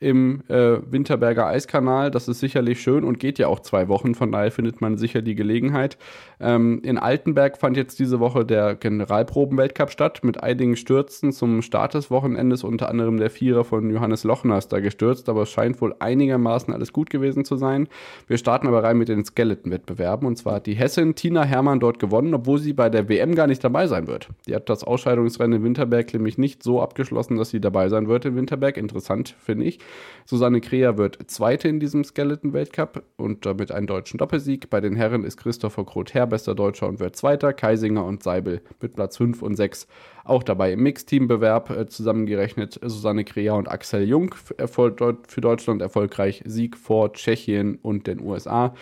[0.00, 2.10] Im äh, Winterberger Eiskanal.
[2.10, 4.14] Das ist sicherlich schön und geht ja auch zwei Wochen.
[4.14, 5.96] Von daher findet man sicher die Gelegenheit.
[6.40, 11.94] Ähm, in Altenberg fand jetzt diese Woche der Generalproben-Weltcup statt mit einigen Stürzen zum Start
[11.94, 12.64] des Wochenendes.
[12.64, 16.74] Unter anderem der Vierer von Johannes Lochner ist da gestürzt, aber es scheint wohl einigermaßen
[16.74, 17.88] alles gut gewesen zu sein.
[18.26, 21.98] Wir starten aber rein mit den Skeleton-Wettbewerben und zwar hat die Hessin Tina Hermann dort
[21.98, 24.28] gewonnen, obwohl sie bei der WM gar nicht dabei sein wird.
[24.46, 28.24] Die hat das Ausscheidungsrennen in Winterberg nämlich nicht so abgeschlossen, dass sie dabei sein wird
[28.24, 28.76] in Winterberg.
[28.76, 29.78] Interessant, finde ich.
[30.26, 34.70] Susanne Kreher wird Zweite in diesem Skeleton-Weltcup und damit einen deutschen Doppelsieg.
[34.70, 37.52] Bei den Herren ist Christopher Kroth-Herr bester Deutscher und wird Zweiter.
[37.52, 39.86] Kaisinger und Seibel mit Platz 5 und 6
[40.24, 42.80] auch dabei im Mixteam-Bewerb äh, zusammengerechnet.
[42.82, 46.42] Susanne Kreher und Axel Jung für Deutschland erfolgreich.
[46.46, 48.74] Sieg vor Tschechien und den USA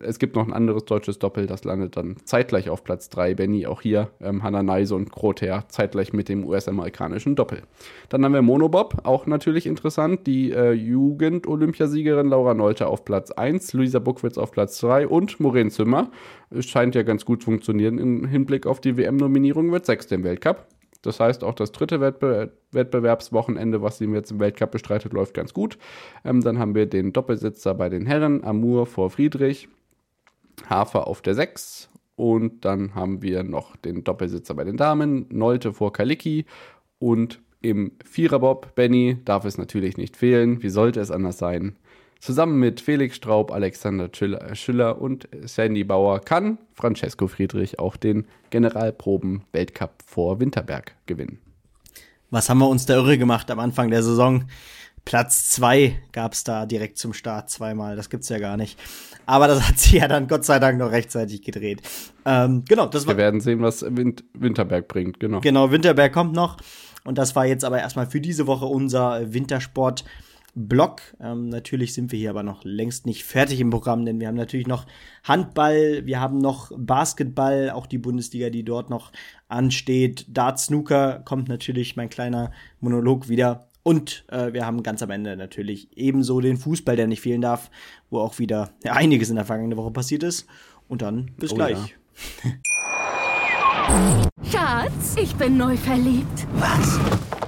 [0.00, 3.34] es gibt noch ein anderes deutsches Doppel, das landet dann zeitgleich auf Platz 3.
[3.34, 7.62] Benny auch hier, ähm, Hannah Neise und Kroter zeitgleich mit dem US-amerikanischen Doppel.
[8.08, 10.26] Dann haben wir Monobob, auch natürlich interessant.
[10.26, 15.70] Die äh, Jugend-Olympiasiegerin Laura Nolte auf Platz 1, Luisa Buckwitz auf Platz 3 und Maureen
[15.70, 16.10] Zimmer.
[16.50, 20.66] Es scheint ja ganz gut funktionieren im Hinblick auf die WM-Nominierung, wird Sechste im Weltcup.
[21.02, 25.52] Das heißt, auch das dritte Wettbe Wettbewerbswochenende, was sie jetzt im Weltcup bestreitet, läuft ganz
[25.52, 25.76] gut.
[26.24, 29.68] Ähm, dann haben wir den Doppelsitzer bei den Herren, Amour vor Friedrich,
[30.68, 35.72] Hafer auf der 6 und dann haben wir noch den Doppelsitzer bei den Damen, Nolte
[35.72, 36.46] vor Kaliki
[36.98, 40.62] und im Viererbob Benny darf es natürlich nicht fehlen.
[40.62, 41.76] Wie sollte es anders sein?
[42.18, 44.08] Zusammen mit Felix Straub, Alexander
[44.54, 51.40] Schiller und Sandy Bauer kann Francesco Friedrich auch den Generalproben-Weltcup vor Winterberg gewinnen.
[52.30, 54.44] Was haben wir uns da irre gemacht am Anfang der Saison?
[55.04, 57.96] Platz zwei gab es da direkt zum Start zweimal.
[57.96, 58.78] Das gibt's ja gar nicht.
[59.26, 61.82] Aber das hat sich ja dann Gott sei Dank noch rechtzeitig gedreht.
[62.24, 63.14] Ähm, genau, das war.
[63.14, 65.40] Wir werden sehen, was Wind Winterberg bringt, genau.
[65.40, 66.56] Genau, Winterberg kommt noch.
[67.04, 70.04] Und das war jetzt aber erstmal für diese Woche unser Wintersport.
[70.54, 71.00] Block.
[71.18, 74.36] Ähm, natürlich sind wir hier aber noch längst nicht fertig im Programm, denn wir haben
[74.36, 74.84] natürlich noch
[75.24, 79.12] Handball, wir haben noch Basketball, auch die Bundesliga, die dort noch
[79.48, 80.26] ansteht.
[80.28, 83.68] Dart Snooker kommt natürlich mein kleiner Monolog wieder.
[83.82, 87.70] Und äh, wir haben ganz am Ende natürlich ebenso den Fußball, der nicht fehlen darf,
[88.10, 90.46] wo auch wieder einiges in der vergangenen Woche passiert ist.
[90.88, 91.96] Und dann bis oh, gleich.
[92.44, 92.50] Ja.
[94.50, 96.46] Schatz, ich bin neu verliebt.
[96.54, 96.98] Was?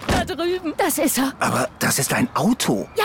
[0.08, 0.72] Da drüben.
[0.76, 1.32] Das ist er.
[1.38, 2.88] Aber das ist ein Auto.
[2.96, 3.04] Ja,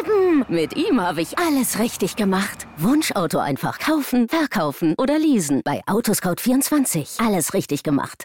[0.00, 0.44] eben.
[0.48, 2.66] Mit ihm habe ich alles richtig gemacht.
[2.76, 5.62] Wunschauto einfach kaufen, verkaufen oder leasen.
[5.64, 7.24] Bei Autoscout24.
[7.24, 8.24] Alles richtig gemacht.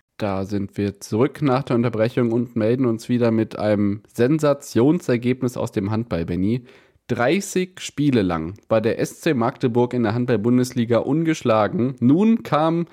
[0.21, 5.71] Da sind wir zurück nach der Unterbrechung und melden uns wieder mit einem Sensationsergebnis aus
[5.71, 6.61] dem Handball, Benny.
[7.07, 11.95] 30 Spiele lang war der SC Magdeburg in der Handball-Bundesliga ungeschlagen.
[12.01, 12.85] Nun kam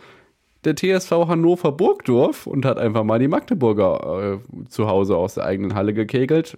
[0.64, 5.44] der TSV Hannover Burgdorf und hat einfach mal die Magdeburger äh, zu Hause aus der
[5.44, 6.56] eigenen Halle gekegelt.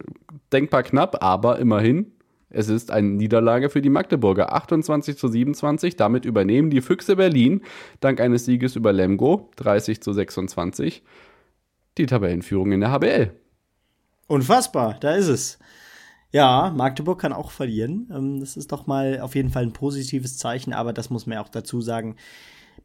[0.52, 2.12] Denkbar knapp, aber immerhin
[2.50, 4.52] es ist eine Niederlage für die Magdeburger.
[4.52, 5.96] 28 zu 27.
[5.96, 7.62] Damit übernehmen die Füchse Berlin
[8.00, 11.02] dank eines Sieges über Lemgo 30 zu 26
[11.98, 13.30] die Tabellenführung in der HBL.
[14.26, 15.58] Unfassbar, da ist es.
[16.32, 18.08] Ja, Magdeburg kann auch verlieren.
[18.14, 21.34] Ähm, das ist doch mal auf jeden Fall ein positives Zeichen, aber das muss man
[21.34, 22.16] ja auch dazu sagen.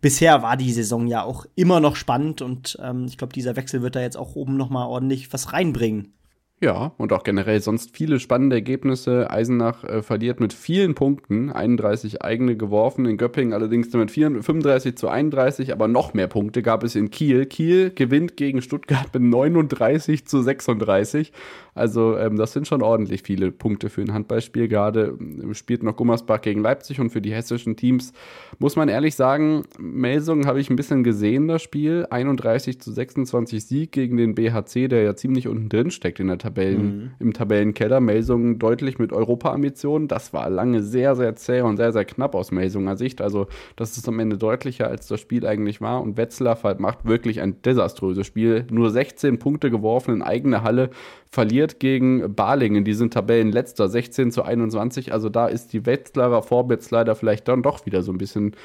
[0.01, 3.81] Bisher war die Saison ja auch immer noch spannend und ähm, ich glaube, dieser Wechsel
[3.81, 6.14] wird da jetzt auch oben noch mal ordentlich was reinbringen.
[6.61, 9.29] Ja, und auch generell sonst viele spannende Ergebnisse.
[9.29, 15.09] Eisenach äh, verliert mit vielen Punkten, 31 eigene geworfen, in Göppingen allerdings mit 35 zu
[15.09, 17.45] 31, aber noch mehr Punkte gab es in Kiel.
[17.45, 21.33] Kiel gewinnt gegen Stuttgart mit 39 zu 36.
[21.73, 24.69] Also ähm, das sind schon ordentlich viele Punkte für ein Handballspiel.
[24.69, 28.13] Gerade ähm, spielt noch Gummersbach gegen Leipzig und für die hessischen Teams
[28.59, 32.07] muss man ehrlich sagen, Melsungen habe ich ein bisschen gesehen, das Spiel.
[32.09, 36.37] 31 zu 26 Sieg gegen den BHC, der ja ziemlich unten drin steckt in der
[36.45, 37.11] Tabellen, mhm.
[37.19, 37.99] im Tabellenkeller.
[37.99, 40.07] Melsungen deutlich mit Europa-Ambitionen.
[40.07, 43.19] Das war lange sehr, sehr zäh und sehr, sehr knapp aus Melsunger Sicht.
[43.19, 46.01] Also das ist am Ende deutlicher, als das Spiel eigentlich war.
[46.03, 48.67] Und Wetzlar macht wirklich ein desaströses Spiel.
[48.69, 50.91] Nur 16 Punkte geworfen in eigene Halle
[51.31, 52.85] verliert gegen Balingen.
[52.85, 55.13] Die sind Tabellenletzter, 16 zu 21.
[55.13, 58.55] Also da ist die Wetzlarer Vorwärts leider vielleicht dann doch wieder so ein bisschen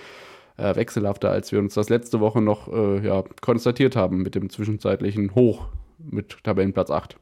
[0.58, 4.50] äh, wechselhafter, als wir uns das letzte Woche noch äh, ja, konstatiert haben mit dem
[4.50, 5.68] zwischenzeitlichen Hoch
[5.98, 7.16] mit Tabellenplatz 8.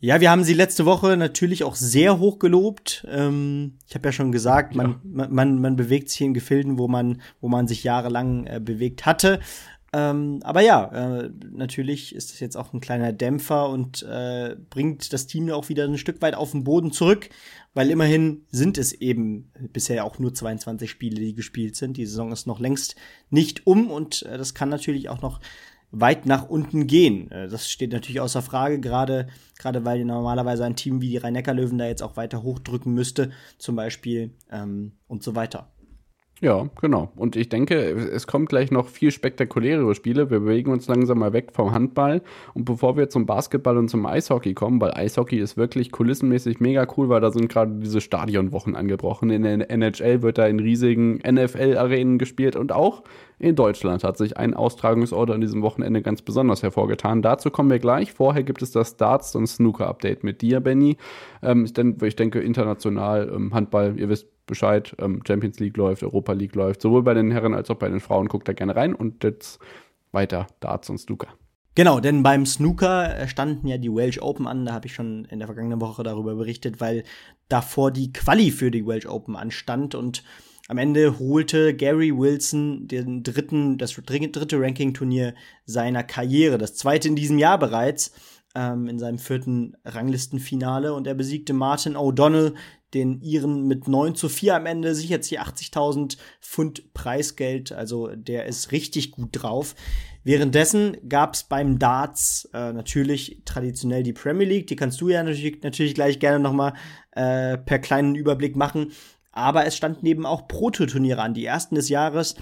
[0.00, 3.04] Ja, wir haben sie letzte Woche natürlich auch sehr hoch gelobt.
[3.10, 5.26] Ähm, ich habe ja schon gesagt, man, ja.
[5.28, 9.40] man, man bewegt sich in Gefilden, wo man, wo man sich jahrelang äh, bewegt hatte.
[9.92, 10.84] Ähm, aber ja,
[11.22, 15.70] äh, natürlich ist das jetzt auch ein kleiner Dämpfer und äh, bringt das Team auch
[15.70, 17.30] wieder ein Stück weit auf den Boden zurück,
[17.72, 21.96] weil immerhin sind es eben bisher auch nur 22 Spiele, die gespielt sind.
[21.96, 22.96] Die Saison ist noch längst
[23.30, 25.40] nicht um und äh, das kann natürlich auch noch
[25.90, 27.30] weit nach unten gehen.
[27.30, 29.28] Äh, das steht natürlich außer Frage, gerade,
[29.58, 33.76] gerade weil normalerweise ein Team wie die Rhein-Neckar-Löwen da jetzt auch weiter hochdrücken müsste, zum
[33.76, 35.70] Beispiel ähm, und so weiter.
[36.40, 37.10] Ja, genau.
[37.16, 40.30] Und ich denke, es kommt gleich noch viel spektakulärere Spiele.
[40.30, 42.22] Wir bewegen uns langsam mal weg vom Handball.
[42.54, 46.86] Und bevor wir zum Basketball und zum Eishockey kommen, weil Eishockey ist wirklich kulissenmäßig mega
[46.96, 49.30] cool, weil da sind gerade diese Stadionwochen angebrochen.
[49.30, 53.02] In der NHL wird da in riesigen NFL-Arenen gespielt und auch
[53.40, 57.20] in Deutschland hat sich ein Austragungsorder an diesem Wochenende ganz besonders hervorgetan.
[57.20, 58.12] Dazu kommen wir gleich.
[58.12, 60.98] Vorher gibt es das Darts- und Snooker-Update mit dir, Benny.
[61.42, 66.02] Ähm, ich, denke, ich denke, international ähm, Handball, ihr wisst Bescheid, ähm, Champions League läuft,
[66.02, 68.26] Europa League läuft, sowohl bei den Herren als auch bei den Frauen.
[68.26, 69.60] Guckt da gerne rein und jetzt
[70.10, 71.28] weiter Darts und Snooker.
[71.76, 75.26] Genau, denn beim Snooker äh, standen ja die Welsh Open an, da habe ich schon
[75.26, 77.04] in der vergangenen Woche darüber berichtet, weil
[77.48, 80.24] davor die Quali für die Welsh Open anstand und
[80.66, 85.34] am Ende holte Gary Wilson den dritten, das dritte Ranking-Turnier
[85.64, 88.12] seiner Karriere, das zweite in diesem Jahr bereits,
[88.58, 92.54] ähm, in seinem vierten Ranglistenfinale und er besiegte Martin O'Donnell,
[92.94, 98.46] den Iren mit 9 zu 4 am Ende, sichert sich 80.000 Pfund Preisgeld, also der
[98.46, 99.74] ist richtig gut drauf.
[100.24, 105.22] Währenddessen gab es beim Darts äh, natürlich traditionell die Premier League, die kannst du ja
[105.22, 106.72] natürlich, natürlich gleich gerne nochmal
[107.12, 108.92] äh, per kleinen Überblick machen.
[109.30, 112.34] Aber es standen eben auch Prototurniere an, die ersten des Jahres.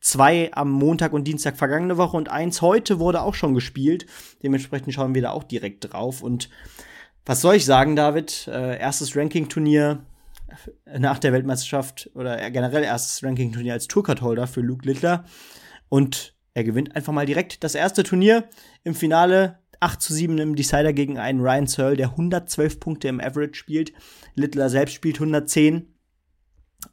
[0.00, 4.06] Zwei am Montag und Dienstag vergangene Woche und eins heute wurde auch schon gespielt.
[4.42, 6.22] Dementsprechend schauen wir da auch direkt drauf.
[6.22, 6.48] Und
[7.26, 8.48] was soll ich sagen, David?
[8.48, 10.04] Äh, erstes Ranking-Turnier
[10.98, 15.24] nach der Weltmeisterschaft oder generell erstes Ranking-Turnier als Tourcard-Holder für Luke Littler.
[15.88, 18.48] Und er gewinnt einfach mal direkt das erste Turnier
[18.84, 23.20] im Finale 8 zu 7 im Decider gegen einen Ryan Searle, der 112 Punkte im
[23.20, 23.92] Average spielt.
[24.34, 25.94] Littler selbst spielt 110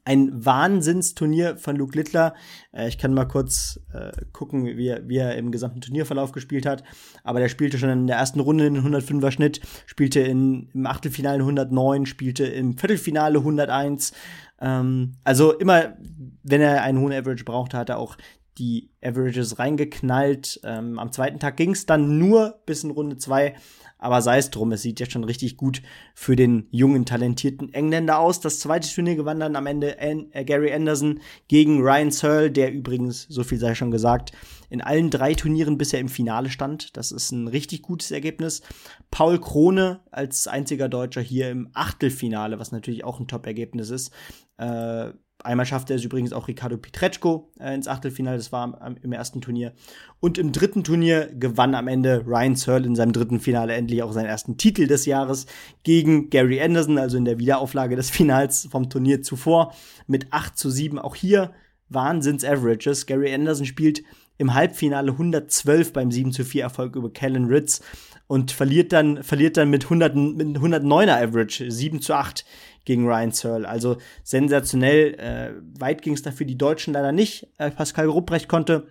[0.08, 2.34] ein Wahnsinnsturnier von Luke Littler.
[2.72, 6.64] Äh, ich kann mal kurz äh, gucken, wie er, wie er im gesamten Turnierverlauf gespielt
[6.64, 6.82] hat.
[7.24, 11.40] Aber der spielte schon in der ersten Runde den 105er Schnitt, spielte in, im Achtelfinale
[11.40, 14.14] 109, spielte im Viertelfinale 101.
[14.62, 15.98] Ähm, also immer,
[16.42, 18.16] wenn er einen hohen Average brauchte, hat er auch
[18.56, 20.58] die Averages reingeknallt.
[20.64, 23.54] Ähm, am zweiten Tag ging es dann nur bis in Runde 2.
[23.98, 25.82] Aber sei es drum, es sieht jetzt schon richtig gut
[26.14, 28.40] für den jungen, talentierten Engländer aus.
[28.40, 32.72] Das zweite Turnier gewann dann am Ende An äh, Gary Anderson gegen Ryan Searle, der
[32.72, 34.32] übrigens, so viel sei schon gesagt,
[34.70, 36.96] in allen drei Turnieren bisher im Finale stand.
[36.96, 38.62] Das ist ein richtig gutes Ergebnis.
[39.10, 44.12] Paul Krone als einziger Deutscher hier im Achtelfinale, was natürlich auch ein Top-Ergebnis ist.
[44.58, 45.12] Äh,
[45.44, 49.40] Einmal schaffte es übrigens auch Ricardo Pietreczko äh, ins Achtelfinale, das war am, im ersten
[49.40, 49.72] Turnier.
[50.18, 54.12] Und im dritten Turnier gewann am Ende Ryan Searle in seinem dritten Finale endlich auch
[54.12, 55.46] seinen ersten Titel des Jahres
[55.84, 59.72] gegen Gary Anderson, also in der Wiederauflage des Finals vom Turnier zuvor,
[60.08, 60.98] mit 8 zu 7.
[60.98, 61.52] Auch hier
[61.88, 63.06] Wahnsinns-Averages.
[63.06, 64.02] Gary Anderson spielt
[64.38, 67.80] im Halbfinale 112 beim 7 zu 4 Erfolg über Kellen Ritz
[68.26, 72.44] und verliert dann, verliert dann mit, 100, mit 109er Average 7 zu 8
[72.88, 73.68] gegen Ryan Searle.
[73.68, 75.14] Also sensationell.
[75.14, 77.46] Äh, weit ging es dafür die Deutschen leider nicht.
[77.58, 78.88] Äh, Pascal Rupprecht konnte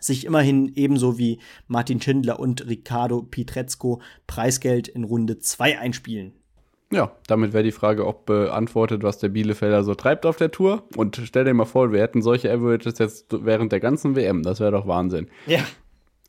[0.00, 6.32] sich immerhin ebenso wie Martin Schindler und Ricardo Pietrezco Preisgeld in Runde 2 einspielen.
[6.90, 10.84] Ja, damit wäre die Frage auch beantwortet, was der Bielefelder so treibt auf der Tour.
[10.96, 14.42] Und stell dir mal vor, wir hätten solche Averages jetzt während der ganzen WM.
[14.42, 15.28] Das wäre doch Wahnsinn.
[15.46, 15.60] Ja.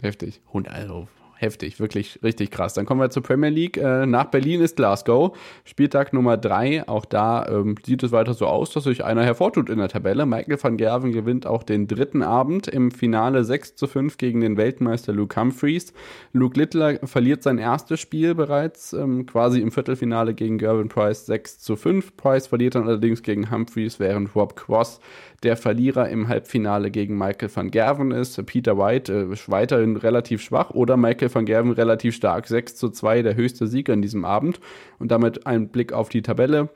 [0.01, 0.41] Heftig.
[0.51, 1.07] Und also
[1.39, 2.73] heftig, wirklich richtig krass.
[2.73, 3.77] Dann kommen wir zur Premier League.
[3.77, 5.37] Äh, nach Berlin ist Glasgow.
[5.63, 6.87] Spieltag Nummer drei.
[6.87, 10.25] Auch da ähm, sieht es weiter so aus, dass sich einer hervortut in der Tabelle.
[10.25, 14.57] Michael van Gerven gewinnt auch den dritten Abend im Finale 6 zu 5 gegen den
[14.57, 15.93] Weltmeister Luke Humphreys.
[16.33, 21.59] Luke Littler verliert sein erstes Spiel bereits, ähm, quasi im Viertelfinale gegen Gervin Price 6
[21.59, 22.17] zu 5.
[22.17, 24.99] Price verliert dann allerdings gegen Humphreys, während Rob Cross
[25.43, 28.45] der Verlierer im Halbfinale gegen Michael van Gerven ist.
[28.45, 32.47] Peter White äh, weiterhin relativ schwach oder Michael van Gerven relativ stark.
[32.47, 34.59] 6 zu 2, der höchste Sieger in diesem Abend.
[34.99, 36.69] Und damit ein Blick auf die Tabelle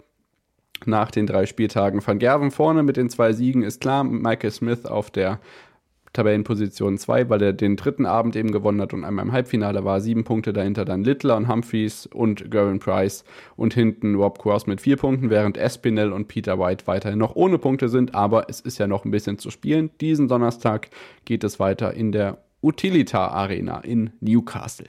[0.85, 2.05] nach den drei Spieltagen.
[2.05, 4.03] Van Gerven vorne mit den zwei Siegen ist klar.
[4.03, 5.39] Michael Smith auf der
[6.13, 9.99] Tabellenposition 2, weil er den dritten Abend eben gewonnen hat und einmal im Halbfinale war.
[9.99, 13.23] Sieben Punkte dahinter dann Littler und Humphreys und Gavin Price
[13.55, 17.57] und hinten Rob Cross mit vier Punkten, während Espinel und Peter White weiterhin noch ohne
[17.57, 18.13] Punkte sind.
[18.13, 19.89] Aber es ist ja noch ein bisschen zu spielen.
[20.01, 20.89] Diesen Donnerstag
[21.25, 24.87] geht es weiter in der Utilitar Arena in Newcastle.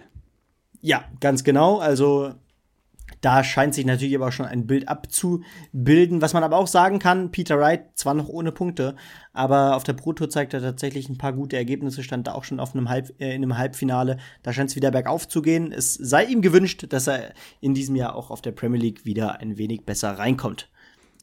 [0.81, 1.79] Ja, ganz genau.
[1.79, 2.33] Also
[3.21, 6.21] Da scheint sich natürlich aber auch schon ein Bild abzubilden.
[6.21, 8.97] Was man aber auch sagen kann, Peter Wright zwar noch ohne Punkte,
[9.33, 12.45] aber auf der Pro Tour zeigt er tatsächlich ein paar gute Ergebnisse, stand da auch
[12.45, 14.19] schon auf einem Halb, äh, in einem Halbfinale.
[14.43, 15.73] Da scheint es wieder bergauf zu gehen.
[15.73, 19.41] Es sei ihm gewünscht, dass er in diesem Jahr auch auf der Premier League wieder
[19.41, 20.69] ein wenig besser reinkommt.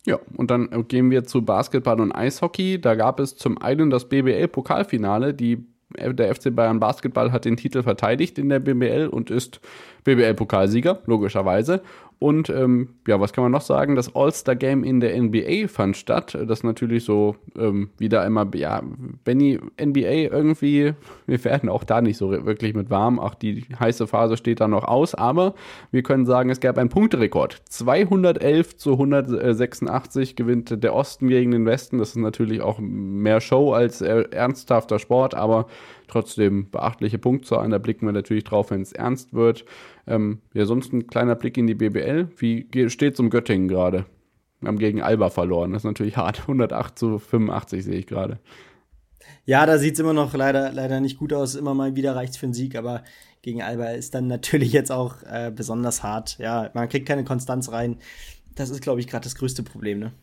[0.08, 2.82] Ja, und dann gehen wir zu Basketball und Eishockey.
[2.82, 5.36] Da gab es zum einen das BBL-Pokalfinale.
[5.36, 5.68] Die
[5.98, 9.60] der FC Bayern Basketball hat den Titel verteidigt in der BBL und ist
[10.04, 11.82] BBL-Pokalsieger, logischerweise.
[12.22, 13.96] Und ähm, ja, was kann man noch sagen?
[13.96, 16.38] Das All-Star-Game in der NBA fand statt.
[16.48, 18.84] Das natürlich so ähm, wieder einmal, ja,
[19.24, 20.94] Benny, NBA irgendwie,
[21.26, 23.18] wir werden auch da nicht so wirklich mit warm.
[23.18, 25.16] Auch die heiße Phase steht da noch aus.
[25.16, 25.56] Aber
[25.90, 27.60] wir können sagen, es gab einen Punkterekord.
[27.70, 31.98] 211 zu 186 gewinnt der Osten gegen den Westen.
[31.98, 35.66] Das ist natürlich auch mehr Show als ernsthafter Sport, aber
[36.12, 37.70] trotzdem beachtliche Punktzahl.
[37.70, 39.66] Da blicken wir natürlich drauf, wenn es ernst wird.
[40.08, 42.30] Ähm, ja, sonst ein kleiner Blick in die BBL.
[42.38, 44.06] Wie steht es um Göttingen gerade?
[44.60, 45.72] Wir haben gegen Alba verloren.
[45.72, 46.40] Das ist natürlich hart.
[46.42, 48.40] 108 zu 85 sehe ich gerade.
[49.46, 51.56] Ja, da sieht es immer noch leider, leider nicht gut aus.
[51.56, 53.04] Immer mal wieder reicht es für einen Sieg, aber
[53.42, 56.38] gegen Alba ist dann natürlich jetzt auch äh, besonders hart.
[56.38, 57.98] Ja, man kriegt keine Konstanz rein.
[58.56, 60.14] Das ist, glaube ich, gerade das größte Problem, ne?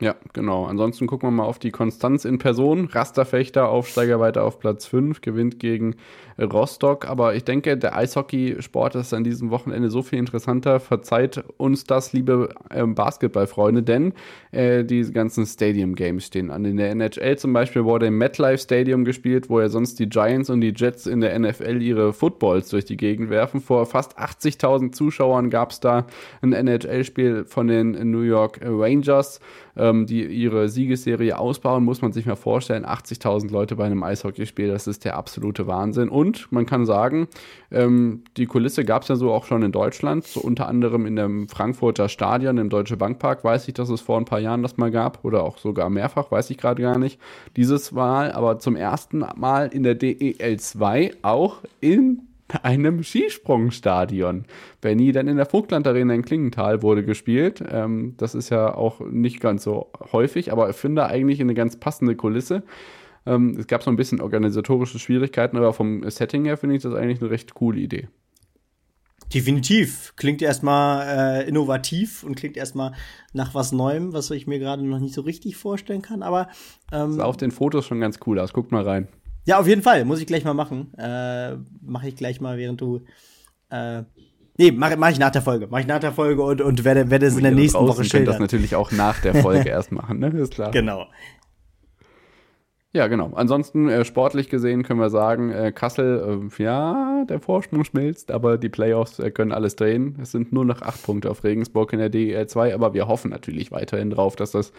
[0.00, 0.64] Ja, genau.
[0.64, 2.86] Ansonsten gucken wir mal auf die Konstanz in Person.
[2.86, 5.96] Rasterfechter, Aufsteiger weiter auf Platz 5, gewinnt gegen
[6.38, 7.08] Rostock.
[7.08, 10.78] Aber ich denke, der Eishockey-Sport ist an diesem Wochenende so viel interessanter.
[10.78, 14.12] Verzeiht uns das, liebe äh, Basketballfreunde, denn
[14.52, 16.64] äh, die ganzen Stadium-Games stehen an.
[16.64, 20.48] In der NHL zum Beispiel wurde im MetLife Stadium gespielt, wo ja sonst die Giants
[20.48, 23.60] und die Jets in der NFL ihre Footballs durch die Gegend werfen.
[23.60, 26.06] Vor fast 80.000 Zuschauern gab es da
[26.40, 29.40] ein NHL-Spiel von den New York Rangers
[29.78, 34.68] ähm, die ihre Siegesserie ausbauen, muss man sich mal vorstellen, 80.000 Leute bei einem Eishockeyspiel,
[34.68, 36.08] das ist der absolute Wahnsinn.
[36.08, 37.28] Und man kann sagen,
[37.70, 41.16] ähm, die Kulisse gab es ja so auch schon in Deutschland, so unter anderem in
[41.16, 44.76] dem Frankfurter Stadion, im Deutsche Bankpark, weiß ich, dass es vor ein paar Jahren das
[44.76, 47.20] mal gab oder auch sogar mehrfach, weiß ich gerade gar nicht.
[47.56, 52.27] Dieses Mal aber zum ersten Mal in der DEL 2 auch in
[52.62, 54.44] einem Skisprungstadion.
[54.80, 57.62] Benny dann in der Vogtland Arena in Klingenthal wurde gespielt.
[57.70, 61.76] Ähm, das ist ja auch nicht ganz so häufig, aber ich finde eigentlich eine ganz
[61.76, 62.62] passende Kulisse.
[63.26, 66.94] Ähm, es gab so ein bisschen organisatorische Schwierigkeiten, aber vom Setting her finde ich das
[66.94, 68.08] eigentlich eine recht coole Idee.
[69.34, 70.14] Definitiv.
[70.16, 72.92] Klingt erstmal äh, innovativ und klingt erstmal
[73.34, 76.22] nach was Neuem, was ich mir gerade noch nicht so richtig vorstellen kann.
[76.22, 76.48] Aber
[76.92, 78.54] ähm, sah auf den Fotos schon ganz cool aus.
[78.54, 79.08] Guckt mal rein.
[79.48, 80.04] Ja, auf jeden Fall.
[80.04, 80.92] Muss ich gleich mal machen.
[80.98, 83.00] Äh, mache ich gleich mal, während du.
[83.70, 84.02] Äh,
[84.58, 85.68] nee, mache mach ich nach der Folge.
[85.68, 88.34] Mache ich nach der Folge und, und werde, werde es in der nächsten Woche schildern.
[88.34, 90.28] das natürlich auch nach der Folge erst machen, ne?
[90.28, 90.70] Ist klar.
[90.70, 91.06] Genau.
[92.94, 93.32] Ja, genau.
[93.34, 98.56] Ansonsten äh, sportlich gesehen können wir sagen, äh, Kassel, äh, ja, der Vorsprung schmilzt, aber
[98.56, 100.16] die Playoffs äh, können alles drehen.
[100.22, 103.30] Es sind nur noch acht Punkte auf Regensburg in der DEL 2, aber wir hoffen
[103.30, 104.72] natürlich weiterhin drauf, dass das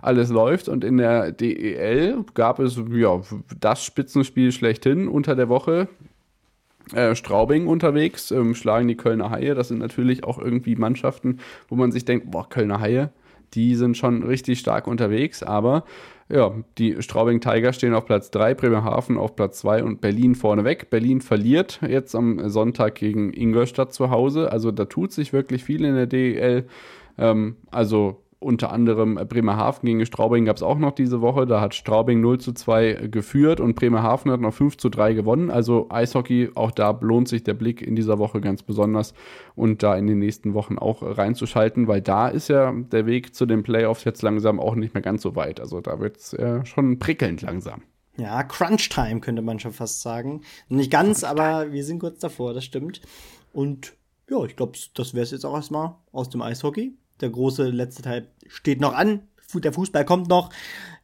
[0.00, 0.68] alles läuft.
[0.68, 3.20] Und in der DEL gab es ja
[3.58, 5.88] das Spitzenspiel schlechthin unter der Woche.
[6.94, 9.56] Äh, Straubing unterwegs, ähm, schlagen die Kölner Haie.
[9.56, 13.10] Das sind natürlich auch irgendwie Mannschaften, wo man sich denkt, boah, Kölner Haie,
[13.54, 15.84] die sind schon richtig stark unterwegs, aber
[16.28, 20.90] ja, die Straubing Tigers stehen auf Platz 3, Bremerhaven auf Platz 2 und Berlin vorneweg.
[20.90, 24.50] Berlin verliert jetzt am Sonntag gegen Ingolstadt zu Hause.
[24.50, 26.66] Also da tut sich wirklich viel in der DEL.
[27.16, 31.46] Ähm, also unter anderem Bremerhaven gegen Straubing gab es auch noch diese Woche.
[31.46, 35.50] Da hat Straubing 0 zu 2 geführt und Bremerhaven hat noch 5 zu 3 gewonnen.
[35.50, 39.14] Also Eishockey, auch da lohnt sich der Blick in dieser Woche ganz besonders
[39.54, 43.46] und da in den nächsten Wochen auch reinzuschalten, weil da ist ja der Weg zu
[43.46, 45.58] den Playoffs jetzt langsam auch nicht mehr ganz so weit.
[45.58, 47.82] Also da wird es äh, schon prickelnd langsam.
[48.18, 50.42] Ja, Crunch Time könnte man schon fast sagen.
[50.68, 53.00] Nicht ganz, aber wir sind kurz davor, das stimmt.
[53.52, 53.94] Und
[54.28, 56.94] ja, ich glaube, das wäre es jetzt auch erstmal aus dem Eishockey.
[57.20, 59.22] Der große letzte Teil steht noch an.
[59.54, 60.50] Der Fußball kommt noch.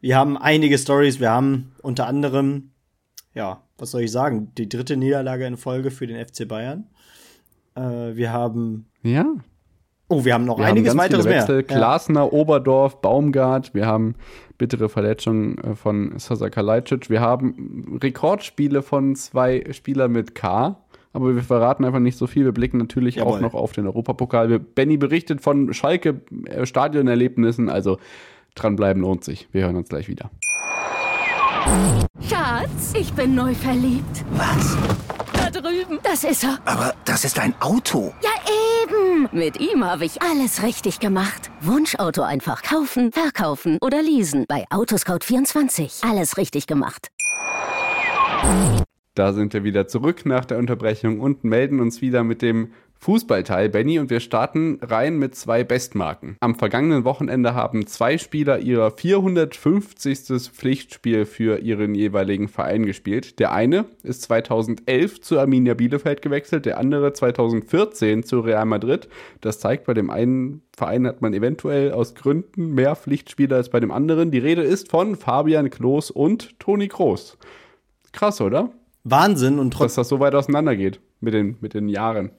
[0.00, 1.20] Wir haben einige Stories.
[1.20, 2.72] Wir haben unter anderem,
[3.34, 6.88] ja, was soll ich sagen, die dritte Niederlage in Folge für den FC Bayern.
[7.74, 8.90] Äh, wir haben.
[9.02, 9.26] Ja.
[10.08, 11.56] Oh, wir haben noch wir einiges haben weiteres Wechsel.
[11.56, 11.62] mehr.
[11.62, 12.32] Klasner, ja.
[12.32, 13.72] Oberdorf, Baumgart.
[13.72, 14.16] Wir haben
[14.58, 17.08] bittere Verletzungen äh, von Sasa Kalajdzic.
[17.08, 20.81] Wir haben Rekordspiele von zwei Spielern mit K
[21.12, 22.44] aber wir verraten einfach nicht so viel.
[22.44, 23.34] Wir blicken natürlich Jawohl.
[23.34, 24.58] auch noch auf den Europapokal.
[24.58, 27.98] Benny berichtet von Schalke äh, Stadionerlebnissen, also
[28.54, 29.48] dranbleiben lohnt sich.
[29.52, 30.30] Wir hören uns gleich wieder.
[32.20, 34.24] Schatz, ich bin neu verliebt.
[34.32, 34.76] Was?
[35.32, 35.98] Da drüben.
[36.02, 36.58] Das ist er.
[36.64, 38.12] Aber das ist ein Auto.
[38.22, 38.30] Ja,
[38.82, 39.28] eben.
[39.32, 41.50] Mit ihm habe ich alles richtig gemacht.
[41.60, 44.44] Wunschauto einfach kaufen, verkaufen oder leasen.
[44.48, 46.08] Bei Autoscout24.
[46.08, 47.08] Alles richtig gemacht.
[49.14, 53.68] Da sind wir wieder zurück nach der Unterbrechung und melden uns wieder mit dem Fußballteil,
[53.68, 56.36] Benny, und wir starten rein mit zwei Bestmarken.
[56.38, 60.48] Am vergangenen Wochenende haben zwei Spieler ihrer 450.
[60.52, 63.40] Pflichtspiel für ihren jeweiligen Verein gespielt.
[63.40, 69.08] Der eine ist 2011 zu Arminia Bielefeld gewechselt, der andere 2014 zu Real Madrid.
[69.40, 73.80] Das zeigt, bei dem einen Verein hat man eventuell aus Gründen mehr Pflichtspieler als bei
[73.80, 74.30] dem anderen.
[74.30, 77.36] Die Rede ist von Fabian Klos und Toni Kroos.
[78.12, 78.70] Krass, oder?
[79.04, 80.00] Wahnsinn und Dass trotzdem.
[80.00, 82.30] das so weit auseinander geht mit den, mit den Jahren.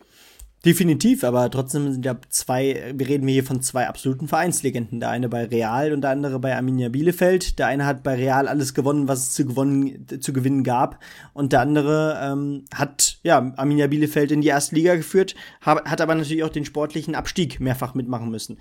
[0.65, 5.01] Definitiv, aber trotzdem sind ja zwei, wir reden hier von zwei absoluten Vereinslegenden.
[5.01, 7.59] Der eine bei Real und der andere bei Arminia Bielefeld.
[7.59, 11.03] Der eine hat bei Real alles gewonnen, was es zu, gewonnen, zu gewinnen gab.
[11.33, 15.99] Und der andere ähm, hat ja Arminia Bielefeld in die erste Liga geführt, hat, hat
[15.99, 18.57] aber natürlich auch den sportlichen Abstieg mehrfach mitmachen müssen.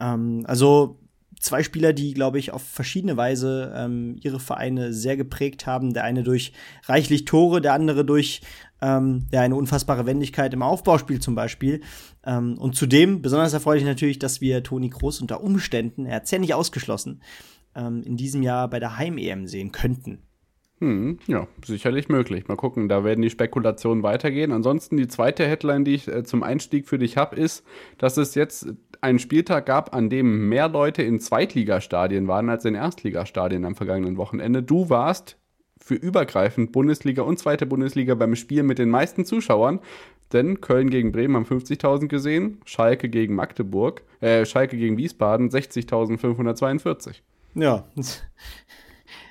[0.00, 1.01] Ähm, also
[1.42, 5.92] zwei Spieler, die, glaube ich, auf verschiedene Weise ähm, ihre Vereine sehr geprägt haben.
[5.92, 6.52] Der eine durch
[6.84, 8.40] reichlich Tore, der andere durch
[8.80, 11.82] ähm, ja, eine unfassbare Wendigkeit im Aufbauspiel zum Beispiel.
[12.24, 16.38] Ähm, und zudem besonders erfreulich natürlich, dass wir Toni Kroos unter Umständen, er hat ja
[16.38, 17.22] nicht ausgeschlossen,
[17.74, 20.22] ähm, in diesem Jahr bei der Heim-EM sehen könnten.
[20.78, 22.48] Hm, ja, sicherlich möglich.
[22.48, 24.50] Mal gucken, da werden die Spekulationen weitergehen.
[24.50, 27.64] Ansonsten die zweite Headline, die ich äh, zum Einstieg für dich habe, ist,
[27.98, 28.66] dass es jetzt
[29.02, 34.16] einen Spieltag gab, an dem mehr Leute in Zweitligastadien waren als in Erstligastadien am vergangenen
[34.16, 34.62] Wochenende.
[34.62, 35.36] Du warst
[35.78, 39.80] für übergreifend Bundesliga und zweite Bundesliga beim Spiel mit den meisten Zuschauern.
[40.32, 47.16] Denn Köln gegen Bremen haben 50.000 gesehen, Schalke gegen Magdeburg, äh, Schalke gegen Wiesbaden 60.542.
[47.54, 47.84] Ja.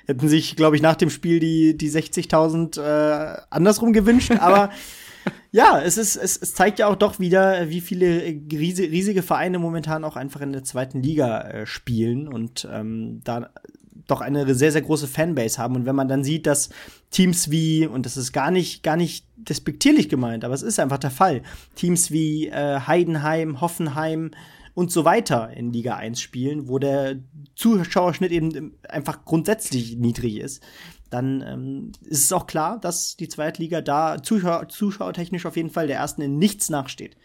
[0.06, 4.70] Hätten sich, glaube ich, nach dem Spiel die, die 60.000 äh, andersrum gewünscht, aber
[5.50, 9.58] ja, es ist, es, es zeigt ja auch doch wieder, wie viele riesige, riesige Vereine
[9.58, 13.50] momentan auch einfach in der zweiten Liga äh, spielen und ähm, da
[14.06, 15.76] doch eine sehr, sehr große Fanbase haben.
[15.76, 16.70] Und wenn man dann sieht, dass
[17.10, 20.98] Teams wie, und das ist gar nicht, gar nicht despektierlich gemeint, aber es ist einfach
[20.98, 21.42] der Fall,
[21.74, 24.30] Teams wie äh, Heidenheim, Hoffenheim
[24.74, 27.16] und so weiter in Liga 1 spielen, wo der
[27.54, 30.62] Zuschauerschnitt eben einfach grundsätzlich niedrig ist,
[31.12, 35.86] dann ähm, ist es auch klar, dass die Zweitliga da zuschauer zuschauertechnisch auf jeden Fall
[35.86, 37.16] der ersten in nichts nachsteht.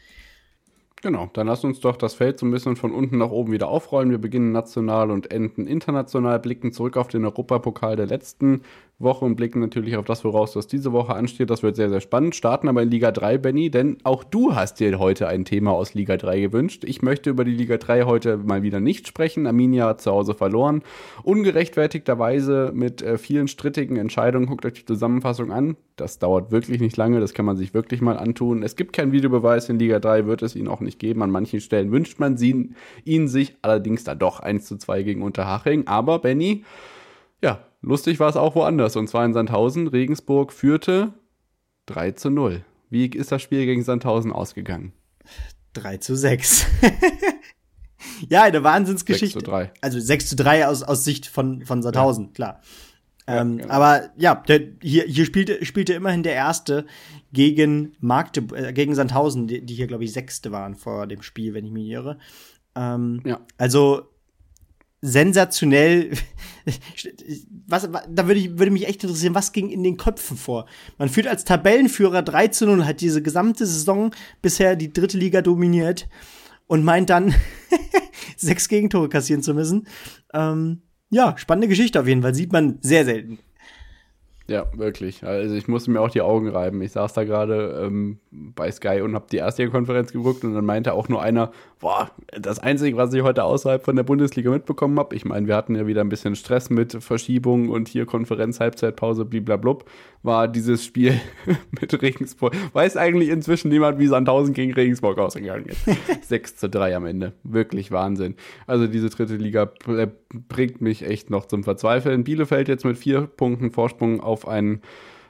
[1.01, 3.67] Genau, dann lass uns doch das Feld so ein bisschen von unten nach oben wieder
[3.67, 4.09] aufrollen.
[4.09, 8.63] Wir beginnen national und enden international, blicken zurück auf den Europapokal der letzten
[8.99, 11.51] Woche und blicken natürlich auf das, woraus das diese Woche ansteht.
[11.51, 12.35] Das wird sehr, sehr spannend.
[12.35, 15.93] Starten aber in Liga 3, Benny, denn auch du hast dir heute ein Thema aus
[15.93, 16.83] Liga 3 gewünscht.
[16.83, 19.45] Ich möchte über die Liga 3 heute mal wieder nicht sprechen.
[19.45, 20.81] Arminia hat zu Hause verloren.
[21.21, 24.47] Ungerechtfertigterweise mit äh, vielen strittigen Entscheidungen.
[24.47, 25.77] Guckt euch die Zusammenfassung an.
[25.95, 27.19] Das dauert wirklich nicht lange.
[27.19, 28.63] Das kann man sich wirklich mal antun.
[28.63, 31.21] Es gibt keinen Videobeweis in Liga 3, wird es ihn auch nicht geben.
[31.21, 32.71] An manchen Stellen wünscht man sie,
[33.05, 35.85] ihn sich allerdings da doch 1 zu 2 gegen Unterhaching.
[35.85, 36.63] Aber Benny,
[37.43, 38.95] ja, lustig war es auch woanders.
[38.95, 39.87] Und zwar in Sandhausen.
[39.87, 41.13] Regensburg führte
[41.87, 42.63] 3 zu 0.
[42.89, 44.93] Wie ist das Spiel gegen Sandhausen ausgegangen?
[45.73, 46.65] 3 zu 6.
[48.29, 49.39] ja, eine Wahnsinnsgeschichte.
[49.39, 49.71] 6 zu 3.
[49.81, 52.31] Also 6 zu 3 aus, aus Sicht von, von Sandhausen, ja.
[52.33, 52.61] klar.
[53.27, 53.73] Ja, ähm, genau.
[53.73, 56.85] Aber ja, der, hier, hier spielte, spielte immerhin der Erste
[57.33, 61.53] gegen Magdeburg, äh, gegen Sandhausen, die, die hier, glaube ich, Sechste waren vor dem Spiel,
[61.53, 62.17] wenn ich mich irre.
[62.75, 63.41] Ähm, Ja.
[63.57, 64.07] Also
[65.01, 66.11] sensationell.
[67.67, 70.65] was, da würde, ich, würde mich echt interessieren, was ging in den Köpfen vor?
[70.97, 75.41] Man führt als Tabellenführer 3 zu 0, hat diese gesamte Saison bisher die dritte Liga
[75.41, 76.07] dominiert
[76.67, 77.33] und meint dann,
[78.37, 79.87] sechs Gegentore kassieren zu müssen.
[80.33, 82.35] Ähm, ja, spannende Geschichte auf jeden Fall.
[82.35, 83.39] Sieht man sehr selten.
[84.49, 85.25] Ja, wirklich.
[85.25, 86.81] Also ich musste mir auch die Augen reiben.
[86.81, 90.63] Ich saß da gerade ähm, bei Sky und habe die erste Konferenz geguckt und dann
[90.63, 94.97] meinte auch nur einer, boah, das Einzige, was ich heute außerhalb von der Bundesliga mitbekommen
[94.99, 98.61] habe, ich meine, wir hatten ja wieder ein bisschen Stress mit Verschiebungen und hier Konferenz,
[98.61, 99.83] Halbzeitpause, bliblablub,
[100.23, 101.19] war dieses Spiel
[101.71, 102.53] mit Regensburg.
[102.73, 105.85] Weiß eigentlich inzwischen niemand, wie Sandhausen gegen Regensburg ausgegangen ist.
[106.27, 107.33] 6 zu 3 am Ende.
[107.43, 108.35] Wirklich Wahnsinn.
[108.65, 110.07] Also diese dritte Liga äh,
[110.47, 112.23] bringt mich echt noch zum Verzweifeln.
[112.23, 114.81] Bielefeld jetzt mit vier Punkten Vorsprung auf einen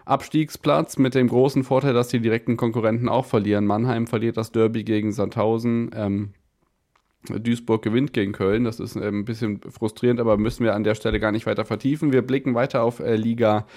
[0.06, 3.66] Abstiegsplatz mit dem großen Vorteil, dass die direkten Konkurrenten auch verlieren.
[3.66, 5.92] Mannheim verliert das Derby gegen Sandhausen.
[5.94, 6.34] Ähm,
[7.30, 8.64] Duisburg gewinnt gegen Köln.
[8.64, 11.66] Das ist ähm, ein bisschen frustrierend, aber müssen wir an der Stelle gar nicht weiter
[11.66, 12.14] vertiefen.
[12.14, 13.68] Wir blicken weiter auf äh, Liga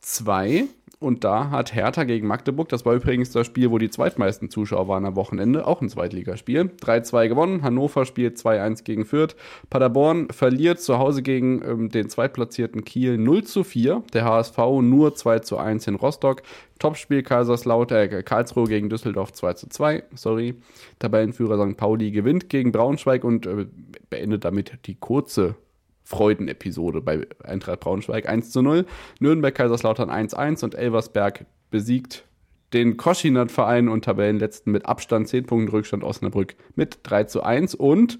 [0.00, 0.64] 2.
[1.02, 4.88] Und da hat Hertha gegen Magdeburg, das war übrigens das Spiel, wo die zweitmeisten Zuschauer
[4.88, 6.70] waren am Wochenende, auch ein Zweitligaspiel.
[6.80, 9.34] 3-2 gewonnen, Hannover spielt 2-1 gegen Fürth.
[9.68, 14.02] Paderborn verliert zu Hause gegen ähm, den zweitplatzierten Kiel 0 zu 4.
[14.12, 16.42] Der HSV nur 2 zu 1 in Rostock.
[16.78, 20.04] Topspiel Kaiserslautern, äh, Karlsruhe gegen Düsseldorf 2 zu 2.
[20.14, 20.54] Sorry.
[20.98, 21.76] Tabellenführer St.
[21.76, 23.66] Pauli gewinnt gegen Braunschweig und äh,
[24.10, 25.56] beendet damit die kurze
[26.04, 28.86] Freudenepisode bei Eintracht Braunschweig 1 zu 0.
[29.20, 32.24] Nürnberg Kaiserslautern 1-1 und Elversberg besiegt
[32.72, 38.18] den Koschinat-Verein und Tabellenletzten mit Abstand 10 Punkten Rückstand Osnabrück mit 3 zu 1 und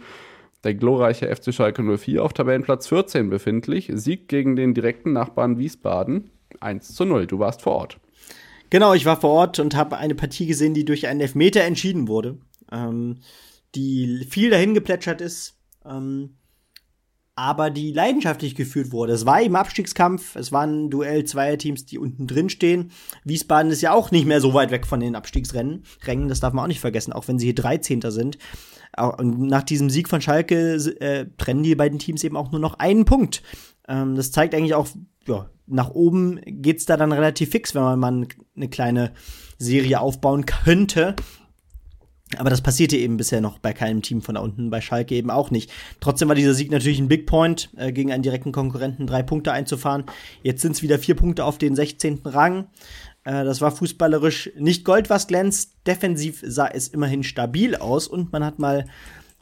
[0.64, 6.30] der glorreiche FC Schalke 04 auf Tabellenplatz 14 befindlich, siegt gegen den direkten Nachbarn Wiesbaden
[6.60, 7.26] 1 zu 0.
[7.26, 7.98] Du warst vor Ort.
[8.70, 12.08] Genau, ich war vor Ort und habe eine Partie gesehen, die durch einen Elfmeter entschieden
[12.08, 12.38] wurde,
[12.70, 13.18] ähm,
[13.74, 16.36] die viel dahin geplätschert ist, ähm,
[17.34, 19.14] aber die leidenschaftlich geführt wurde.
[19.14, 22.90] Es war im Abstiegskampf, es war ein Duell zweier Teams, die unten drin stehen.
[23.24, 26.52] Wiesbaden ist ja auch nicht mehr so weit weg von den Abstiegsrennen, Rängen, das darf
[26.52, 28.02] man auch nicht vergessen, auch wenn sie hier 13.
[28.08, 28.38] sind.
[28.96, 32.74] Und nach diesem Sieg von Schalke äh, trennen die beiden Teams eben auch nur noch
[32.74, 33.42] einen Punkt.
[33.88, 34.88] Ähm, das zeigt eigentlich auch,
[35.26, 39.12] ja, nach oben geht's da dann relativ fix, wenn man mal eine kleine
[39.58, 41.16] Serie aufbauen könnte.
[42.38, 45.30] Aber das passierte eben bisher noch bei keinem Team von da unten, bei Schalke eben
[45.30, 45.70] auch nicht.
[46.00, 49.52] Trotzdem war dieser Sieg natürlich ein Big Point, äh, gegen einen direkten Konkurrenten drei Punkte
[49.52, 50.04] einzufahren.
[50.42, 52.20] Jetzt sind es wieder vier Punkte auf den 16.
[52.24, 52.66] Rang.
[53.24, 55.74] Äh, das war fußballerisch nicht Gold, was glänzt.
[55.86, 58.86] Defensiv sah es immerhin stabil aus und man hat mal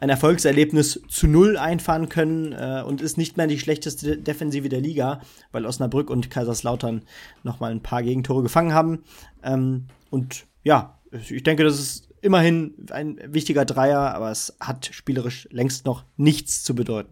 [0.01, 4.81] ein Erfolgserlebnis zu null einfahren können äh, und ist nicht mehr die schlechteste Defensive der
[4.81, 5.21] Liga,
[5.53, 7.03] weil Osnabrück und Kaiserslautern
[7.43, 9.05] noch mal ein paar Gegentore gefangen haben.
[9.43, 15.49] Ähm, und ja, ich denke, das ist immerhin ein wichtiger Dreier, aber es hat spielerisch
[15.51, 17.11] längst noch nichts zu bedeuten.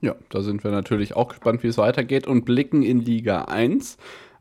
[0.00, 3.96] Ja, da sind wir natürlich auch gespannt, wie es weitergeht und blicken in Liga 1.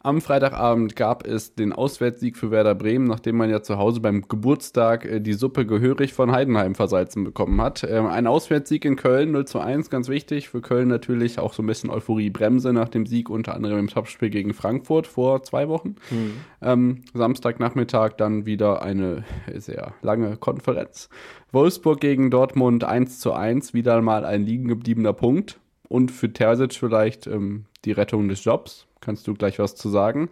[0.06, 4.28] Am Freitagabend gab es den Auswärtssieg für Werder Bremen, nachdem man ja zu Hause beim
[4.28, 7.86] Geburtstag äh, die Suppe gehörig von Heidenheim versalzen bekommen hat.
[7.89, 10.49] Ähm, ein Auswärtssieg in Köln, 0 zu 1, ganz wichtig.
[10.49, 14.30] Für Köln natürlich auch so ein bisschen Euphorie-Bremse nach dem Sieg, unter anderem im Topspiel
[14.30, 15.95] gegen Frankfurt vor zwei Wochen.
[16.12, 16.34] Mhm.
[16.62, 19.24] Ähm, Samstagnachmittag dann wieder eine
[19.56, 21.08] sehr lange Konferenz.
[21.54, 25.62] Wolfsburg gegen Dortmund 1 zu 1, wieder mal ein liegen gebliebener Punkt.
[25.94, 30.30] Und für Terzic vielleicht ähm, die Rettung des Jobs Kannst du gleich was zu sagen?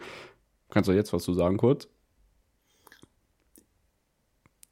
[0.70, 1.90] Kannst du jetzt was zu sagen, kurz?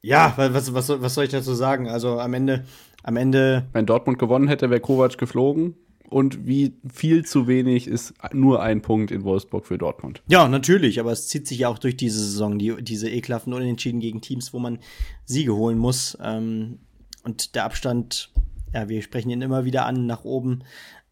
[0.02, 1.90] Ja, was, was, was soll ich dazu sagen?
[1.90, 2.64] Also am Ende,
[3.04, 3.68] am Ende.
[3.74, 5.76] Wenn Dortmund gewonnen hätte, wäre Kovac geflogen.
[6.10, 10.24] Und wie viel zu wenig ist nur ein Punkt in Wolfsburg für Dortmund.
[10.30, 14.00] Ja, natürlich, aber es zieht sich ja auch durch diese Saison, die, diese ekelhaften Unentschieden
[14.00, 14.80] gegen Teams, wo man
[15.26, 16.18] Siege holen muss.
[16.24, 16.80] Ähm,
[17.24, 18.32] und der Abstand,
[18.74, 20.64] ja, wir sprechen ihn immer wieder an, nach oben.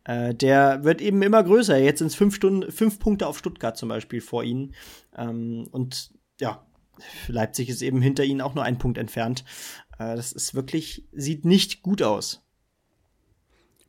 [0.04, 1.78] Äh, der wird eben immer größer.
[1.78, 4.74] Jetzt sind es fünf Stunden, fünf Punkte auf Stuttgart zum Beispiel vor ihnen.
[5.16, 6.66] Ähm, und ja,
[7.28, 9.44] Leipzig ist eben hinter ihnen auch nur ein Punkt entfernt.
[10.00, 12.47] Äh, das ist wirklich, sieht nicht gut aus.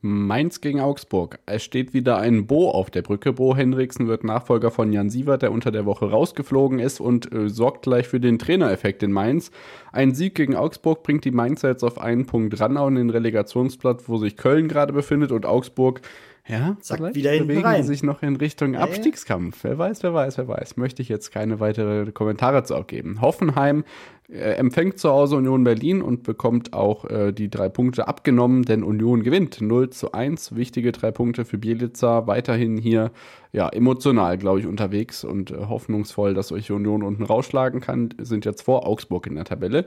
[0.08, 1.38] Mainz gegen Augsburg.
[1.44, 3.32] Es steht wieder ein Bo auf der Brücke.
[3.32, 7.48] Bo Hendriksen wird Nachfolger von Jan Sievert, der unter der Woche rausgeflogen ist und äh,
[7.48, 9.50] sorgt gleich für den Trainereffekt in Mainz.
[9.92, 14.04] Ein Sieg gegen Augsburg bringt die Mainzer jetzt auf einen Punkt ran an den Relegationsplatz,
[14.08, 16.00] wo sich Köln gerade befindet und Augsburg
[16.48, 17.84] ja, Sagt wieder bewegen rein.
[17.84, 19.62] sich noch in Richtung Abstiegskampf.
[19.62, 20.76] Wer weiß, wer weiß, wer weiß.
[20.78, 23.20] Möchte ich jetzt keine weitere Kommentare zu abgeben.
[23.20, 23.84] Hoffenheim
[24.30, 28.82] äh, empfängt zu Hause Union Berlin und bekommt auch äh, die drei Punkte abgenommen, denn
[28.82, 30.56] Union gewinnt 0 zu 1.
[30.56, 32.26] Wichtige drei Punkte für Bielitzer.
[32.26, 33.10] Weiterhin hier
[33.52, 38.14] ja emotional, glaube ich, unterwegs und äh, hoffnungsvoll, dass euch Union unten rausschlagen kann.
[38.18, 39.84] Sind jetzt vor Augsburg in der Tabelle.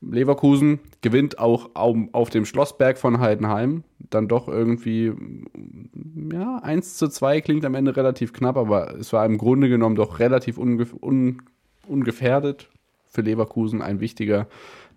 [0.00, 3.82] Leverkusen gewinnt auch auf dem Schlossberg von Heidenheim.
[3.98, 5.12] Dann doch irgendwie,
[6.32, 9.96] ja, 1 zu 2 klingt am Ende relativ knapp, aber es war im Grunde genommen
[9.96, 11.42] doch relativ unge un
[11.88, 12.68] ungefährdet.
[13.06, 14.46] Für Leverkusen ein wichtiger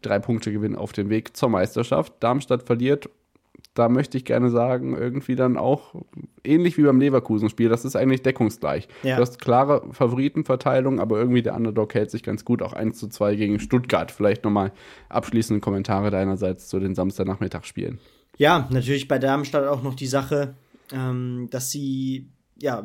[0.02, 2.14] Drei-Punkte-Gewinn auf dem Weg zur Meisterschaft.
[2.20, 3.10] Darmstadt verliert
[3.74, 5.96] da möchte ich gerne sagen, irgendwie dann auch
[6.44, 8.88] ähnlich wie beim Leverkusen-Spiel, das ist eigentlich deckungsgleich.
[9.04, 9.16] Ja.
[9.16, 13.08] Du hast klare Favoritenverteilung, aber irgendwie der Underdog hält sich ganz gut, auch 1 zu
[13.08, 14.12] 2 gegen Stuttgart.
[14.12, 14.72] Vielleicht nochmal
[15.08, 18.00] abschließende Kommentare deinerseits zu den Samstagnachmittagsspielen.
[18.38, 20.56] Ja, natürlich bei Darmstadt auch noch die Sache,
[20.92, 22.30] ähm, dass sie
[22.62, 22.84] ja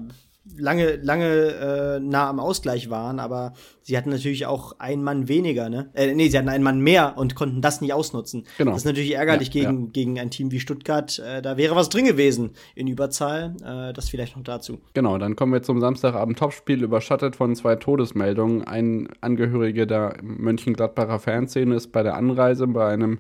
[0.57, 5.69] lange, lange äh, nah am Ausgleich waren, aber sie hatten natürlich auch einen Mann weniger,
[5.69, 5.91] ne?
[5.95, 8.45] Äh, nee, sie hatten einen Mann mehr und konnten das nicht ausnutzen.
[8.59, 8.73] Genau.
[8.73, 9.91] Das ist natürlich ärgerlich ja, gegen, ja.
[9.93, 11.19] gegen ein Team wie Stuttgart.
[11.19, 13.57] Äh, da wäre was drin gewesen in Überzahl.
[13.65, 14.79] Äh, das vielleicht noch dazu.
[14.93, 18.65] Genau, dann kommen wir zum Samstagabend Topspiel, überschattet von zwei Todesmeldungen.
[18.65, 23.19] Ein Angehöriger der Mönchengladbacher Fanszene ist bei der Anreise bei einem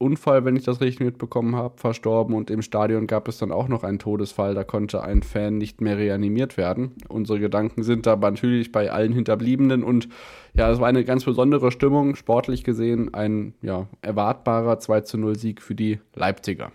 [0.00, 3.68] Unfall, wenn ich das richtig mitbekommen habe, verstorben und im Stadion gab es dann auch
[3.68, 4.54] noch einen Todesfall.
[4.54, 6.92] Da konnte ein Fan nicht mehr reanimiert werden.
[7.08, 10.08] Unsere Gedanken sind aber natürlich bei allen Hinterbliebenen und
[10.54, 15.36] ja, es war eine ganz besondere Stimmung, sportlich gesehen ein ja, erwartbarer 2 zu 0
[15.36, 16.72] Sieg für die Leipziger.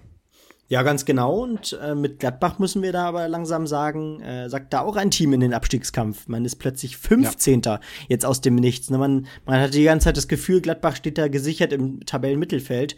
[0.68, 1.44] Ja, ganz genau.
[1.44, 5.12] Und äh, mit Gladbach müssen wir da aber langsam sagen, äh, sagt da auch ein
[5.12, 6.28] Team in den Abstiegskampf.
[6.28, 7.62] Man ist plötzlich 15.
[7.64, 7.80] Ja.
[8.08, 8.90] jetzt aus dem Nichts.
[8.90, 8.98] Ne?
[8.98, 12.96] Man, man hatte die ganze Zeit das Gefühl, Gladbach steht da gesichert im Tabellenmittelfeld.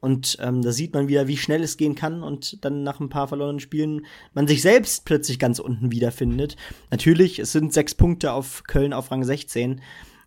[0.00, 3.08] Und ähm, da sieht man wieder, wie schnell es gehen kann und dann nach ein
[3.08, 4.04] paar verlorenen Spielen
[4.34, 6.56] man sich selbst plötzlich ganz unten wiederfindet.
[6.90, 9.80] Natürlich, es sind sechs Punkte auf Köln auf Rang 16,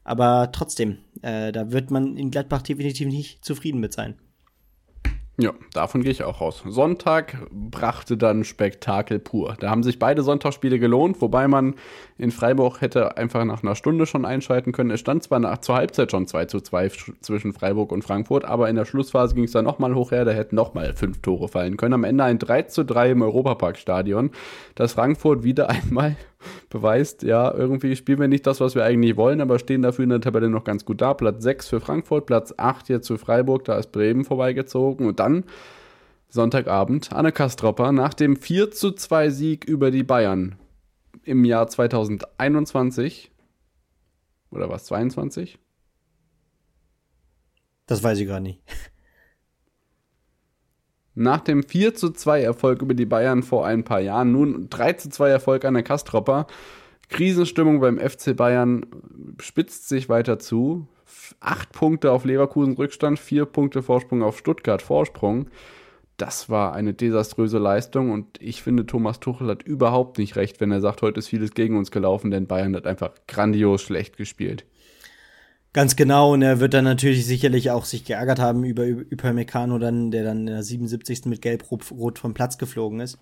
[0.04, 4.16] aber trotzdem, äh, da wird man in Gladbach definitiv nicht zufrieden mit sein.
[5.40, 6.64] Ja, davon gehe ich auch aus.
[6.66, 9.56] Sonntag brachte dann Spektakel pur.
[9.60, 11.76] Da haben sich beide Sonntagsspiele gelohnt, wobei man
[12.18, 14.90] in Freiburg hätte einfach nach einer Stunde schon einschalten können.
[14.90, 16.90] Es stand zwar nach, zur Halbzeit schon 2 zu 2
[17.22, 20.32] zwischen Freiburg und Frankfurt, aber in der Schlussphase ging es dann nochmal hoch her, da
[20.32, 21.94] hätten nochmal fünf Tore fallen können.
[21.94, 24.32] Am Ende ein 3 zu 3 im Europaparkstadion,
[24.74, 26.16] das Frankfurt wieder einmal
[26.70, 30.10] beweist, ja, irgendwie spielen wir nicht das, was wir eigentlich wollen, aber stehen dafür in
[30.10, 31.14] der Tabelle noch ganz gut da.
[31.14, 35.44] Platz 6 für Frankfurt, Platz 8 jetzt für Freiburg, da ist Bremen vorbeigezogen und dann
[36.30, 40.56] Sonntagabend Anne Kastropper nach dem 4 zu 2 Sieg über die Bayern
[41.24, 43.32] im Jahr 2021
[44.52, 45.60] oder was, 22?
[47.86, 48.62] Das weiß ich gar nicht.
[51.20, 54.94] Nach dem 4 zu 2 Erfolg über die Bayern vor ein paar Jahren, nun 3
[54.94, 56.48] zu 2 Erfolg an der Kastropper.
[57.10, 58.86] Krisenstimmung beim FC Bayern
[59.42, 60.88] spitzt sich weiter zu.
[61.40, 65.48] Acht Punkte auf Leverkusen Rückstand, vier Punkte Vorsprung auf Stuttgart Vorsprung
[66.18, 70.72] das war eine desaströse Leistung und ich finde, Thomas Tuchel hat überhaupt nicht recht, wenn
[70.72, 74.66] er sagt, heute ist vieles gegen uns gelaufen, denn Bayern hat einfach grandios schlecht gespielt.
[75.78, 80.10] Ganz genau, und er wird dann natürlich sicherlich auch sich geärgert haben über Upamecano dann,
[80.10, 81.26] der dann in der 77.
[81.26, 83.20] mit Gelb-Rot vom Platz geflogen ist.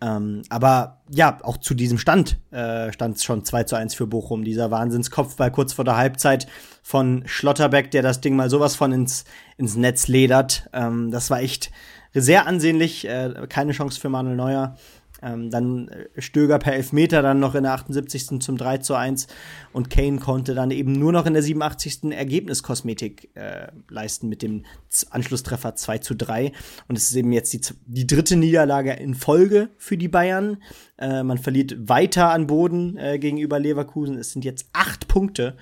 [0.00, 4.08] Ähm, aber ja, auch zu diesem Stand äh, stand es schon 2 zu 1 für
[4.08, 4.42] Bochum.
[4.42, 6.48] Dieser Wahnsinnskopfball kurz vor der Halbzeit
[6.82, 9.24] von Schlotterbeck, der das Ding mal sowas von ins,
[9.56, 10.68] ins Netz ledert.
[10.72, 11.70] Ähm, das war echt
[12.12, 14.76] sehr ansehnlich, äh, keine Chance für Manuel Neuer.
[15.22, 18.40] Ähm, dann äh, Stöger per Elfmeter dann noch in der 78.
[18.40, 19.26] zum 3 zu 1
[19.72, 22.12] und Kane konnte dann eben nur noch in der 87.
[22.12, 24.64] Ergebniskosmetik äh, leisten mit dem
[25.10, 26.52] Anschlusstreffer 2 zu 3
[26.88, 30.58] und es ist eben jetzt die, die dritte Niederlage in Folge für die Bayern.
[30.98, 34.18] Äh, man verliert weiter an Boden äh, gegenüber Leverkusen.
[34.18, 35.56] Es sind jetzt acht Punkte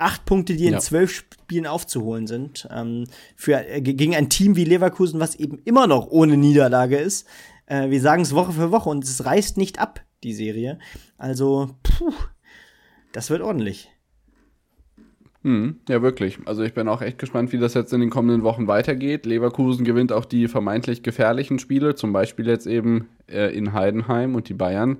[0.00, 0.78] acht Punkte, die in ja.
[0.78, 2.66] zwölf Spielen aufzuholen sind.
[2.74, 3.04] Ähm,
[3.36, 7.26] für, äh, gegen ein Team wie Leverkusen, was eben immer noch ohne Niederlage ist.
[7.70, 10.78] Äh, wir sagen es Woche für Woche und es reißt nicht ab, die Serie.
[11.16, 12.12] Also, puh,
[13.12, 13.88] das wird ordentlich.
[15.42, 16.38] Hm, ja, wirklich.
[16.44, 19.24] Also ich bin auch echt gespannt, wie das jetzt in den kommenden Wochen weitergeht.
[19.24, 24.48] Leverkusen gewinnt auch die vermeintlich gefährlichen Spiele, zum Beispiel jetzt eben äh, in Heidenheim und
[24.48, 24.98] die Bayern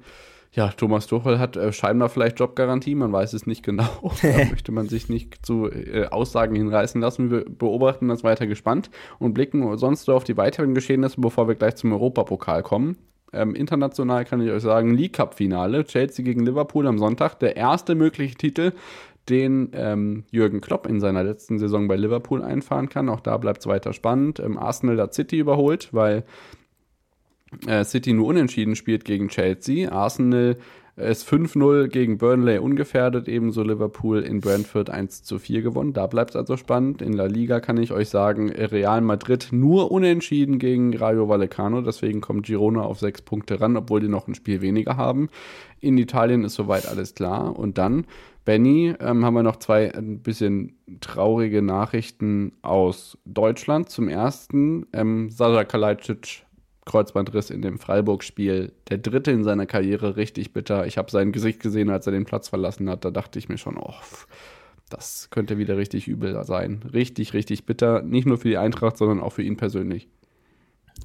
[0.53, 3.89] ja, Thomas Tuchel hat äh, scheinbar vielleicht Jobgarantie, man weiß es nicht genau.
[4.23, 7.31] da möchte man sich nicht zu äh, Aussagen hinreißen lassen.
[7.31, 8.91] Wir beobachten das weiter gespannt
[9.21, 12.97] und blicken sonst so auf die weiteren Geschehnisse, bevor wir gleich zum Europapokal kommen.
[13.33, 17.57] Ähm, international kann ich euch sagen, League Cup Finale, Chelsea gegen Liverpool am Sonntag, der
[17.57, 18.73] erste mögliche Titel,
[19.29, 23.09] den ähm, Jürgen Klopp in seiner letzten Saison bei Liverpool einfahren kann.
[23.09, 24.41] Auch da bleibt es weiter spannend.
[24.41, 26.25] Ähm, Arsenal hat City überholt, weil
[27.67, 29.91] äh, City nur unentschieden spielt gegen Chelsea.
[29.91, 30.57] Arsenal
[31.01, 35.93] ist 5-0 gegen Burnley ungefährdet, ebenso Liverpool in Brentford 1 zu 4 gewonnen.
[35.93, 37.01] Da bleibt es also spannend.
[37.01, 42.21] In La Liga kann ich euch sagen, Real Madrid nur unentschieden gegen Rayo Vallecano, deswegen
[42.21, 45.29] kommt Girona auf sechs Punkte ran, obwohl die noch ein Spiel weniger haben.
[45.81, 47.59] In Italien ist soweit alles klar.
[47.59, 48.05] Und dann,
[48.45, 53.89] Benny, ähm, haben wir noch zwei ein bisschen traurige Nachrichten aus Deutschland.
[53.89, 56.45] Zum ersten, ähm, Sasa Kalajdzic
[56.87, 58.73] Kreuzbandriss in dem Freiburg-Spiel.
[58.89, 60.87] Der dritte in seiner Karriere, richtig bitter.
[60.87, 63.05] Ich habe sein Gesicht gesehen, als er den Platz verlassen hat.
[63.05, 63.95] Da dachte ich mir schon, oh,
[64.89, 66.83] das könnte wieder richtig übel sein.
[66.93, 68.03] Richtig, richtig bitter.
[68.03, 70.09] Nicht nur für die Eintracht, sondern auch für ihn persönlich.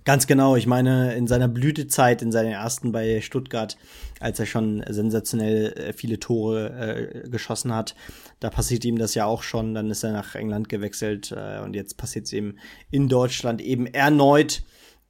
[0.03, 0.56] Ganz genau.
[0.56, 3.77] Ich meine, in seiner Blütezeit, in seinen ersten bei Stuttgart,
[4.19, 7.95] als er schon sensationell äh, viele Tore äh, geschossen hat,
[8.39, 9.73] da passiert ihm das ja auch schon.
[9.73, 12.60] Dann ist er nach England gewechselt äh, und jetzt passiert es ihm
[12.91, 14.64] in Deutschland eben erneut.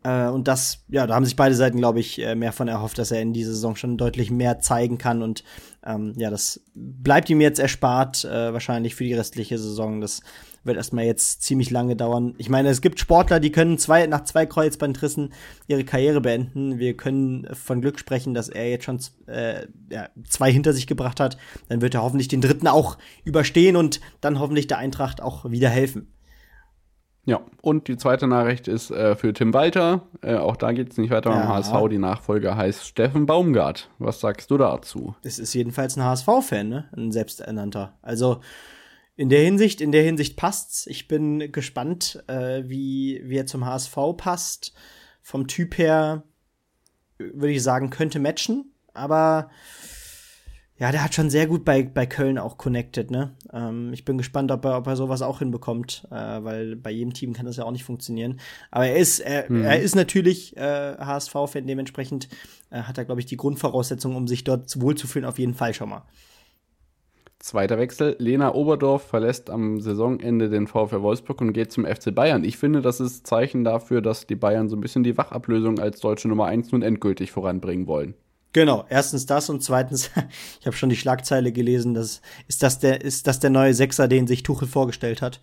[0.06, 3.00] Äh, und das, ja, da haben sich beide Seiten, glaube ich, äh, mehr von erhofft,
[3.00, 5.24] dass er in dieser Saison schon deutlich mehr zeigen kann.
[5.24, 5.44] Und
[5.84, 10.02] ähm, ja, das bleibt ihm jetzt erspart, äh, wahrscheinlich für die restliche Saison.
[10.02, 10.22] Das
[10.64, 12.36] wird erstmal jetzt ziemlich lange dauern.
[12.38, 15.34] Ich meine, es gibt Sportler, die können zwei, nach zwei Kreuzbandrissen
[15.68, 16.80] ihre Karriere beenden.
[16.80, 21.20] Wir können von Glück sprechen, dass er jetzt schon äh, ja, zwei hinter sich gebracht
[21.20, 21.38] hat.
[21.70, 25.70] Dann wird er hoffentlich den dritten auch überstehen und dann hoffentlich der Eintracht auch wieder
[25.70, 26.15] helfen.
[27.26, 30.04] Ja, und die zweite Nachricht ist äh, für Tim Walter.
[30.22, 31.40] Äh, auch da geht es nicht weiter ja.
[31.40, 31.90] beim HSV.
[31.90, 33.90] Die Nachfolger heißt Steffen Baumgart.
[33.98, 35.16] Was sagst du dazu?
[35.24, 36.90] Es ist jedenfalls ein HSV-Fan, ne?
[36.96, 37.98] Ein selbsternannter.
[38.04, 38.42] Also
[39.16, 40.86] in der Hinsicht, in der Hinsicht passt's.
[40.86, 44.74] Ich bin gespannt, äh, wie, wie er zum HSV passt.
[45.24, 46.24] Vom Typ her
[47.18, 49.50] würde ich sagen, könnte matchen, aber
[50.78, 53.34] Ja, der hat schon sehr gut bei, bei Köln auch connected, ne?
[53.54, 57.14] Ähm, ich bin gespannt, ob er, ob er sowas auch hinbekommt, äh, weil bei jedem
[57.14, 58.42] Team kann das ja auch nicht funktionieren.
[58.72, 59.64] Aber er ist, er, mhm.
[59.64, 62.28] er ist natürlich äh, HSV-Fan, dementsprechend
[62.72, 65.90] äh, hat er, glaube ich, die Grundvoraussetzungen, um sich dort wohlzufühlen, auf jeden Fall schon
[65.90, 66.04] mal.
[67.40, 68.18] Zweiter Wechsel.
[68.20, 72.44] Lena Oberdorf verlässt am Saisonende den VfL Wolfsburg und geht zum FC Bayern.
[72.44, 76.02] Ich finde, das ist Zeichen dafür, dass die Bayern so ein bisschen die Wachablösung als
[76.02, 78.16] deutsche Nummer 1 nun endgültig voranbringen wollen.
[78.56, 80.12] Genau, erstens das und zweitens,
[80.62, 84.08] ich habe schon die Schlagzeile gelesen, dass ist das der ist das der neue Sechser,
[84.08, 85.42] den sich Tuchel vorgestellt hat.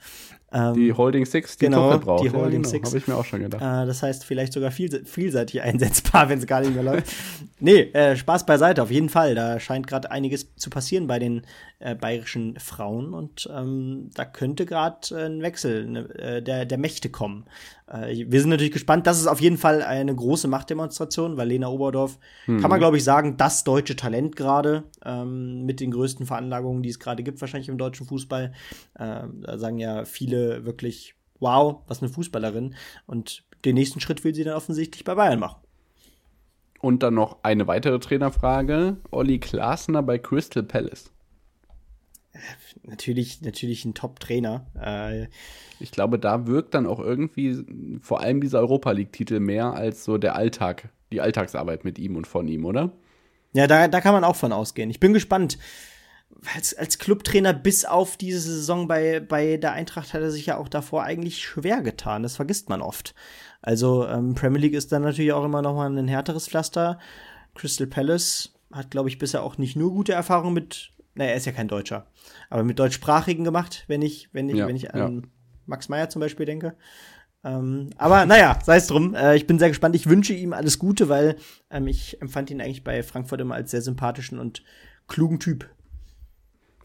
[0.50, 2.24] Ähm, die Holding Six, die genau, Tuchel braucht.
[2.24, 2.88] Die Holding ja, genau, Six.
[2.88, 3.60] Habe ich mir auch schon gedacht.
[3.60, 7.12] Äh, das heißt vielleicht sogar viel, vielseitig einsetzbar, wenn es gar nicht mehr läuft.
[7.60, 9.34] nee, äh, Spaß beiseite, auf jeden Fall.
[9.34, 11.42] Da scheint gerade einiges zu passieren bei den
[11.80, 16.78] äh, bayerischen Frauen und ähm, da könnte gerade äh, ein Wechsel ne, äh, der, der
[16.78, 17.44] Mächte kommen.
[17.92, 19.06] Äh, wir sind natürlich gespannt.
[19.06, 22.60] Das ist auf jeden Fall eine große Machtdemonstration, weil Lena Oberdorf, hm.
[22.60, 26.88] kann man glaube ich sagen, das deutsche Talent gerade ähm, mit den größten Veranlagungen, die
[26.88, 28.52] es gerade gibt, wahrscheinlich im deutschen Fußball.
[28.94, 32.74] Äh, da sagen ja viele wirklich, wow, was eine Fußballerin.
[33.06, 35.60] Und den nächsten Schritt will sie dann offensichtlich bei Bayern machen.
[36.80, 38.96] Und dann noch eine weitere Trainerfrage.
[39.12, 41.11] Olli Klasner bei Crystal Palace
[42.82, 44.66] natürlich, natürlich ein Top-Trainer.
[44.80, 45.26] Äh,
[45.80, 47.64] ich glaube, da wirkt dann auch irgendwie
[48.00, 52.26] vor allem dieser Europa League-Titel mehr als so der Alltag, die Alltagsarbeit mit ihm und
[52.26, 52.92] von ihm, oder?
[53.52, 54.90] Ja, da, da kann man auch von ausgehen.
[54.90, 55.58] Ich bin gespannt.
[56.56, 60.56] Als, als Clubtrainer bis auf diese Saison bei, bei der Eintracht hat er sich ja
[60.56, 62.22] auch davor eigentlich schwer getan.
[62.22, 63.14] Das vergisst man oft.
[63.60, 66.98] Also ähm, Premier League ist dann natürlich auch immer noch mal ein härteres Pflaster.
[67.54, 71.46] Crystal Palace hat, glaube ich, bisher auch nicht nur gute Erfahrungen mit naja, er ist
[71.46, 72.06] ja kein Deutscher,
[72.50, 75.28] aber mit Deutschsprachigen gemacht, wenn ich, wenn ich, ja, wenn ich an ja.
[75.66, 76.74] Max Meyer zum Beispiel denke.
[77.44, 79.14] Ähm, aber naja, sei es drum.
[79.14, 79.96] Äh, ich bin sehr gespannt.
[79.96, 81.36] Ich wünsche ihm alles Gute, weil
[81.70, 84.62] ähm, ich empfand ihn eigentlich bei Frankfurt immer als sehr sympathischen und
[85.08, 85.68] klugen Typ.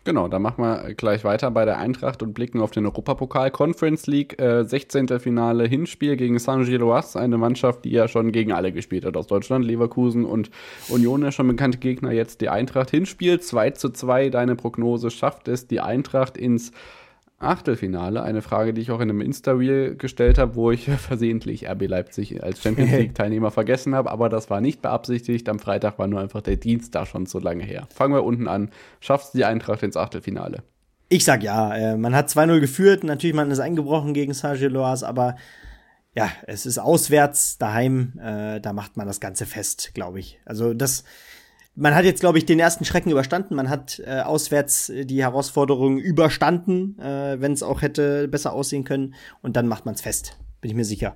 [0.08, 4.08] Genau, dann machen wir gleich weiter bei der Eintracht und blicken auf den Europapokal Conference
[4.08, 4.42] League.
[4.42, 5.20] Äh, 16.
[5.20, 9.66] Finale Hinspiel gegen Saint-Gilloise, eine Mannschaft, die ja schon gegen alle gespielt hat aus Deutschland,
[9.66, 10.50] Leverkusen und
[10.88, 12.14] Union, ja schon bekannte Gegner.
[12.14, 14.30] Jetzt die Eintracht Hinspiel 2 zu 2.
[14.30, 16.72] Deine Prognose schafft es die Eintracht ins
[17.40, 18.24] Achtelfinale.
[18.24, 22.44] Eine Frage, die ich auch in einem Insta-Reel gestellt habe, wo ich versehentlich RB Leipzig
[22.44, 25.48] als Champions League-Teilnehmer vergessen habe, aber das war nicht beabsichtigt.
[25.48, 27.88] Am Freitag war nur einfach der Dienstag schon so lange her.
[27.94, 28.72] Fangen wir unten an.
[29.00, 30.64] Schaffst du die Eintracht ins Achtelfinale?
[31.10, 31.76] Ich sag ja.
[31.76, 33.04] Äh, man hat 2-0 geführt.
[33.04, 35.36] Natürlich, man ist eingebrochen gegen Saint-Gilloise, aber
[36.16, 38.14] ja, es ist auswärts, daheim.
[38.20, 40.40] Äh, da macht man das Ganze fest, glaube ich.
[40.46, 41.04] Also, das
[41.78, 43.56] man hat jetzt, glaube ich, den ersten Schrecken überstanden.
[43.56, 48.84] Man hat äh, auswärts äh, die Herausforderung überstanden, äh, wenn es auch hätte besser aussehen
[48.84, 49.14] können.
[49.42, 51.16] Und dann macht man es fest, bin ich mir sicher.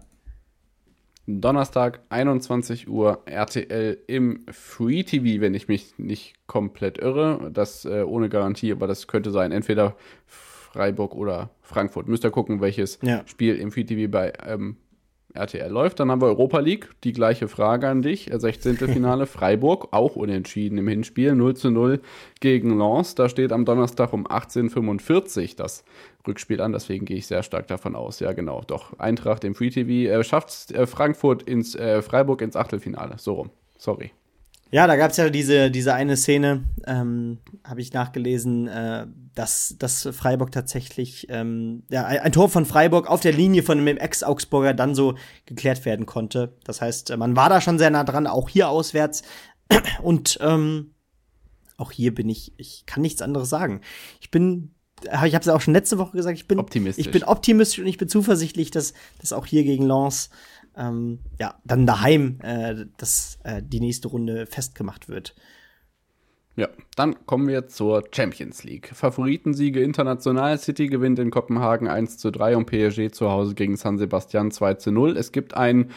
[1.25, 7.49] Donnerstag, 21 Uhr, RTL im Free TV, wenn ich mich nicht komplett irre.
[7.51, 9.51] Das äh, ohne Garantie, aber das könnte sein.
[9.51, 9.95] Entweder
[10.27, 12.07] Freiburg oder Frankfurt.
[12.07, 13.23] Müsst ihr gucken, welches ja.
[13.25, 14.77] Spiel im Free TV bei ähm,
[15.33, 15.99] RTL läuft.
[15.99, 16.89] Dann haben wir Europa League.
[17.03, 18.29] Die gleiche Frage an dich.
[18.31, 18.77] 16.
[18.77, 21.35] Finale Freiburg, auch unentschieden im Hinspiel.
[21.35, 22.01] 0 zu 0
[22.39, 23.15] gegen Lens.
[23.15, 25.83] Da steht am Donnerstag um 18.45 Uhr das
[26.27, 26.73] Rückspiel an.
[26.73, 28.19] Deswegen gehe ich sehr stark davon aus.
[28.19, 28.61] Ja, genau.
[28.65, 33.15] Doch Eintracht im Free TV äh, schafft äh, Frankfurt ins äh, Freiburg ins Achtelfinale.
[33.17, 33.49] So rum.
[33.77, 34.11] Sorry.
[34.71, 39.75] Ja, da gab es ja diese, diese eine Szene, ähm, habe ich nachgelesen, äh, dass,
[39.77, 44.73] dass Freiburg tatsächlich, ähm, ja, ein Tor von Freiburg auf der Linie von dem Ex-Augsburger
[44.73, 45.15] dann so
[45.45, 46.55] geklärt werden konnte.
[46.63, 49.23] Das heißt, man war da schon sehr nah dran, auch hier auswärts.
[50.01, 50.93] Und ähm,
[51.77, 53.81] auch hier bin ich, ich kann nichts anderes sagen.
[54.21, 54.71] Ich bin
[55.03, 57.05] ich habe es ja auch schon letzte Woche gesagt, ich bin optimistisch.
[57.05, 60.29] Ich bin optimistisch und ich bin zuversichtlich, dass, dass auch hier gegen Lens
[60.77, 65.35] ähm, ja, dann daheim äh, dass äh, die nächste Runde festgemacht wird.
[66.55, 68.91] Ja, dann kommen wir zur Champions League.
[68.93, 70.57] Favoritensiege international.
[70.57, 74.73] City gewinnt in Kopenhagen 1 zu 3 und PSG zu Hause gegen San Sebastian 2
[74.75, 75.15] zu 0.
[75.15, 75.91] Es gibt ein,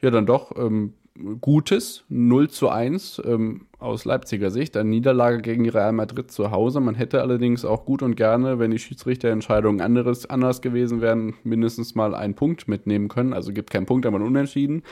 [0.00, 0.94] ja dann doch, ähm,
[1.40, 4.76] gutes 0 zu 1 ähm, aus Leipziger Sicht.
[4.76, 6.80] Eine Niederlage gegen Real Madrid zu Hause.
[6.80, 11.94] Man hätte allerdings auch gut und gerne, wenn die Schiedsrichterentscheidungen anderes, anders gewesen wären, mindestens
[11.94, 13.32] mal einen Punkt mitnehmen können.
[13.32, 14.82] Also gibt keinen Punkt, aber unentschieden.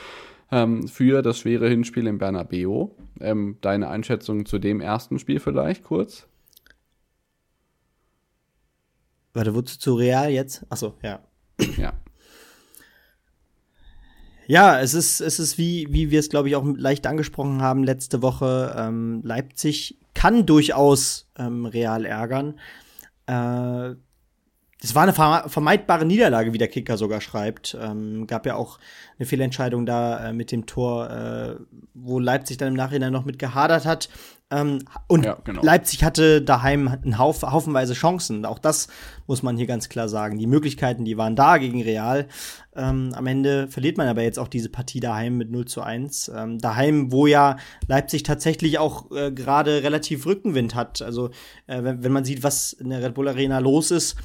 [0.50, 2.88] Ähm, für das schwere Hinspiel in Bernabeu.
[3.20, 6.28] Ähm, deine Einschätzung zu dem ersten Spiel vielleicht kurz?
[9.32, 10.64] Warte, wozu zu Real jetzt?
[10.70, 11.20] Achso, ja.
[11.76, 11.92] Ja.
[14.47, 17.82] Ja, es ist, es ist wie, wie wir es, glaube ich, auch leicht angesprochen haben
[17.82, 18.74] letzte Woche.
[18.78, 22.59] Ähm, Leipzig kann durchaus ähm, Real ärgern.
[23.27, 23.94] Äh,
[24.82, 27.77] es war eine vermeidbare Niederlage, wie der Kicker sogar schreibt.
[27.81, 28.78] Ähm, gab ja auch
[29.18, 31.56] eine Fehlentscheidung da äh, mit dem Tor, äh,
[31.94, 34.09] wo Leipzig dann im Nachhinein noch mit gehadert hat.
[34.52, 34.78] Ähm,
[35.09, 35.62] und ja, genau.
[35.62, 38.44] Leipzig hatte daheim einen Hauf, haufenweise Chancen.
[38.44, 38.86] Auch das
[39.27, 40.39] muss man hier ganz klar sagen.
[40.39, 42.28] Die Möglichkeiten, die waren da gegen Real.
[42.77, 46.31] Ähm, am Ende verliert man aber jetzt auch diese Partie daheim mit 0 zu 1.
[46.35, 47.56] Ähm, daheim, wo ja
[47.89, 51.02] Leipzig tatsächlich auch äh, gerade relativ Rückenwind hat.
[51.02, 51.31] Also,
[51.66, 54.16] äh, wenn, wenn man sieht, was in der Red Bull Arena los ist,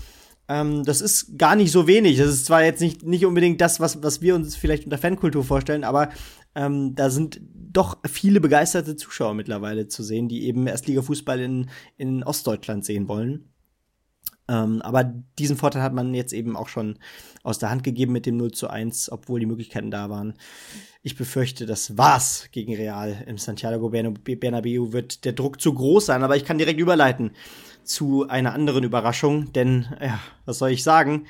[0.47, 2.17] ähm, das ist gar nicht so wenig.
[2.17, 5.43] Das ist zwar jetzt nicht, nicht unbedingt das, was, was wir uns vielleicht unter Fankultur
[5.43, 6.09] vorstellen, aber
[6.55, 12.23] ähm, da sind doch viele begeisterte Zuschauer mittlerweile zu sehen, die eben Erstliga-Fußball in, in
[12.23, 13.51] Ostdeutschland sehen wollen.
[14.47, 15.05] Ähm, aber
[15.39, 16.99] diesen Vorteil hat man jetzt eben auch schon
[17.43, 20.33] aus der Hand gegeben mit dem 0 zu 1, obwohl die Möglichkeiten da waren.
[21.03, 26.23] Ich befürchte, das war's gegen Real im Santiago Bernabeu wird der Druck zu groß sein,
[26.23, 27.31] aber ich kann direkt überleiten
[27.83, 31.25] zu einer anderen Überraschung, denn, ja, was soll ich sagen?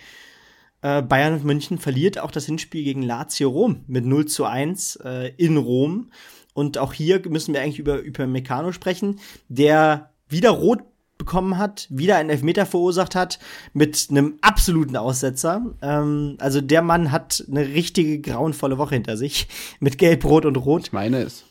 [0.81, 5.31] Äh, Bayern München verliert auch das Hinspiel gegen Lazio Rom mit 0 zu 1 äh,
[5.37, 6.11] in Rom.
[6.53, 10.81] Und auch hier müssen wir eigentlich über, über Meccano sprechen, der wieder rot
[11.17, 13.37] bekommen hat, wieder einen Elfmeter verursacht hat,
[13.73, 15.75] mit einem absoluten Aussetzer.
[15.81, 19.47] Ähm, also der Mann hat eine richtige grauenvolle Woche hinter sich,
[19.79, 20.87] mit Gelb, Rot und Rot.
[20.87, 21.45] Ich meine es.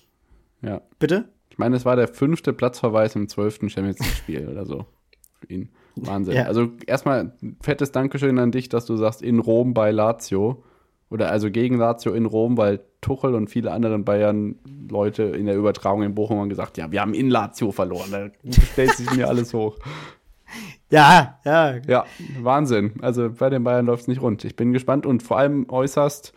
[0.60, 0.82] Ja.
[0.98, 1.28] Bitte?
[1.50, 4.86] Ich meine, es war der fünfte Platzverweis im zwölften Champions League-Spiel oder so.
[5.40, 5.70] Für ihn.
[5.96, 6.34] Wahnsinn.
[6.34, 6.44] Ja.
[6.44, 10.62] Also erstmal fettes Dankeschön an dich, dass du sagst, in Rom bei Lazio.
[11.10, 16.02] Oder also gegen Lazio in Rom, weil Tuchel und viele andere Bayern-Leute in der Übertragung
[16.02, 18.10] in Bochum haben gesagt, ja, wir haben in Lazio verloren.
[18.12, 19.76] Da stellt sich mir alles hoch.
[20.92, 21.76] Ja, ja.
[21.86, 22.04] Ja,
[22.40, 22.94] Wahnsinn.
[23.00, 24.44] Also bei den Bayern läuft es nicht rund.
[24.44, 26.34] Ich bin gespannt und vor allem äußerst,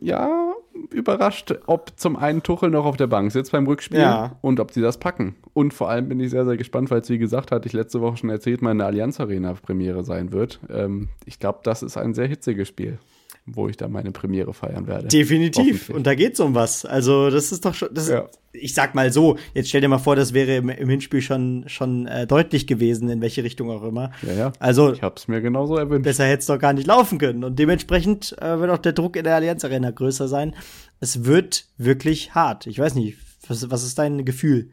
[0.00, 0.53] ja,
[0.90, 4.36] überrascht, ob zum einen Tuchel noch auf der Bank sitzt beim Rückspiel ja.
[4.40, 5.36] und ob sie das packen.
[5.52, 8.00] Und vor allem bin ich sehr, sehr gespannt, weil es, wie gesagt, hatte ich letzte
[8.00, 10.60] Woche schon erzählt, meine Allianz Arena Premiere sein wird.
[10.68, 12.98] Ähm, ich glaube, das ist ein sehr hitziges Spiel
[13.46, 15.08] wo ich da meine Premiere feiern werde.
[15.08, 15.90] Definitiv.
[15.90, 16.86] Und da geht's um was.
[16.86, 18.20] Also, das ist doch schon, das ja.
[18.20, 21.20] ist, ich sag mal so, jetzt stell dir mal vor, das wäre im, im Hinspiel
[21.20, 24.12] schon, schon äh, deutlich gewesen, in welche Richtung auch immer.
[24.22, 24.52] Ja, ja.
[24.60, 26.04] Also, ich hab's mir genauso erwünscht.
[26.04, 27.44] Besser hätte es doch gar nicht laufen können.
[27.44, 30.54] Und dementsprechend äh, wird auch der Druck in der Allianz Arena größer sein.
[31.00, 32.66] Es wird wirklich hart.
[32.66, 34.70] Ich weiß nicht, was, was ist dein Gefühl?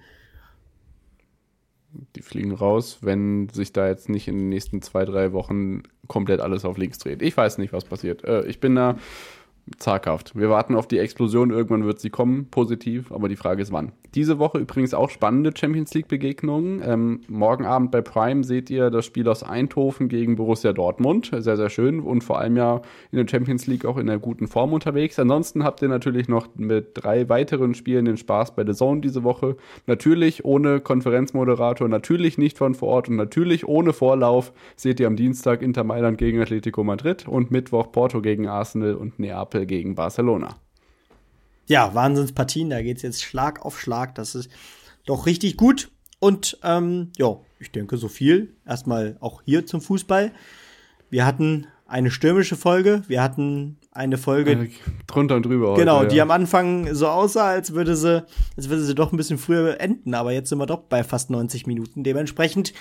[2.15, 6.39] Die fliegen raus, wenn sich da jetzt nicht in den nächsten zwei, drei Wochen komplett
[6.39, 7.21] alles auf links dreht.
[7.21, 8.23] Ich weiß nicht, was passiert.
[8.23, 8.97] Äh, ich bin da
[9.77, 10.35] zaghaft.
[10.35, 13.91] Wir warten auf die Explosion, irgendwann wird sie kommen, positiv, aber die Frage ist wann.
[14.13, 16.81] Diese Woche übrigens auch spannende Champions League-Begegnungen.
[16.85, 21.31] Ähm, morgen Abend bei Prime seht ihr das Spiel aus Eindhoven gegen Borussia Dortmund.
[21.33, 22.81] Sehr, sehr schön und vor allem ja
[23.11, 25.17] in der Champions League auch in einer guten Form unterwegs.
[25.17, 29.23] Ansonsten habt ihr natürlich noch mit drei weiteren Spielen den Spaß bei The Zone diese
[29.23, 29.55] Woche.
[29.87, 35.15] Natürlich ohne Konferenzmoderator, natürlich nicht von vor Ort und natürlich ohne Vorlauf seht ihr am
[35.15, 40.57] Dienstag Inter Mailand gegen Atletico Madrid und Mittwoch Porto gegen Arsenal und Neapel gegen Barcelona
[41.71, 44.13] ja, Wahnsinnspartien, da geht es jetzt Schlag auf Schlag.
[44.15, 44.49] Das ist
[45.05, 45.89] doch richtig gut.
[46.19, 48.55] Und ähm, ja, ich denke, so viel.
[48.67, 50.33] Erstmal auch hier zum Fußball.
[51.09, 53.03] Wir hatten eine stürmische Folge.
[53.07, 54.51] Wir hatten eine Folge.
[54.51, 54.69] Äh,
[55.07, 55.75] drunter und drüber.
[55.75, 56.13] Genau, heute, ja.
[56.13, 58.25] die am Anfang so aussah, als würde sie,
[58.57, 60.13] als würde sie doch ein bisschen früher enden.
[60.13, 62.03] Aber jetzt sind wir doch bei fast 90 Minuten.
[62.03, 62.73] Dementsprechend,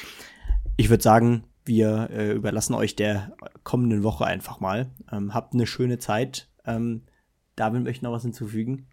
[0.76, 4.90] ich würde sagen, wir äh, überlassen euch der kommenden Woche einfach mal.
[5.12, 6.49] Ähm, habt eine schöne Zeit.
[6.66, 7.02] Ähm,
[7.56, 8.86] David möchte noch was hinzufügen.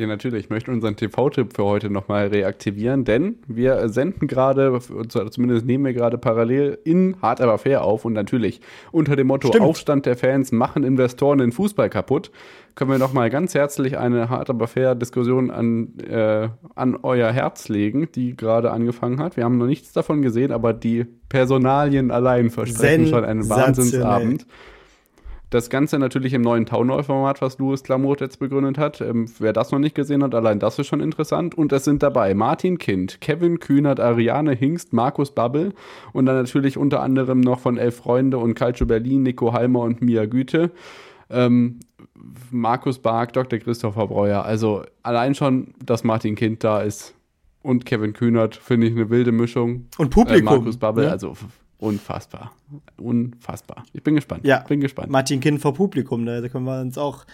[0.00, 0.44] Ja, natürlich.
[0.44, 5.92] Ich möchte unseren TV-Tipp für heute nochmal reaktivieren, denn wir senden gerade, zumindest nehmen wir
[5.92, 8.62] gerade parallel in Hard aber fair auf und natürlich
[8.92, 9.66] unter dem Motto Stimmt.
[9.66, 12.30] Aufstand der Fans machen Investoren den Fußball kaputt,
[12.76, 17.68] können wir nochmal ganz herzlich eine Hard aber fair Diskussion an, äh, an euer Herz
[17.68, 19.36] legen, die gerade angefangen hat.
[19.36, 24.46] Wir haben noch nichts davon gesehen, aber die Personalien allein versprechen schon einen Wahnsinnsabend.
[25.50, 29.00] Das Ganze natürlich im neuen Townhall-Format, was Louis Klamroth jetzt begründet hat.
[29.00, 31.56] Ähm, wer das noch nicht gesehen hat, allein das ist schon interessant.
[31.56, 35.74] Und es sind dabei Martin Kind, Kevin Kühnert, Ariane Hingst, Markus Babbel
[36.12, 40.00] und dann natürlich unter anderem noch von Elf Freunde und Calcio Berlin, Nico Halmer und
[40.00, 40.70] Mia Güte.
[41.28, 41.80] Ähm,
[42.50, 43.58] Markus Bark, Dr.
[43.58, 44.44] Christopher Breuer.
[44.44, 47.14] Also allein schon, dass Martin Kind da ist
[47.62, 49.86] und Kevin Kühnert, finde ich eine wilde Mischung.
[49.98, 50.42] Und Publikum.
[50.42, 51.10] Äh, Markus Babbel, ne?
[51.10, 51.34] also
[51.80, 52.52] Unfassbar.
[52.98, 53.84] Unfassbar.
[53.92, 54.46] Ich bin gespannt.
[54.46, 55.10] Ja, bin gespannt.
[55.10, 57.24] Martin Kind vor Publikum, da können wir uns auch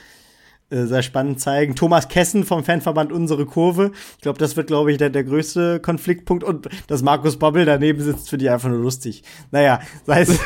[0.68, 1.77] äh, sehr spannend zeigen.
[1.77, 3.93] Thomas Kessen vom Fanverband Unsere Kurve.
[4.16, 6.43] Ich glaube, das wird, glaube ich, der, der größte Konfliktpunkt.
[6.43, 9.23] Und dass Markus Bobbel daneben sitzt, finde ich einfach nur lustig.
[9.52, 10.40] Naja, sei es,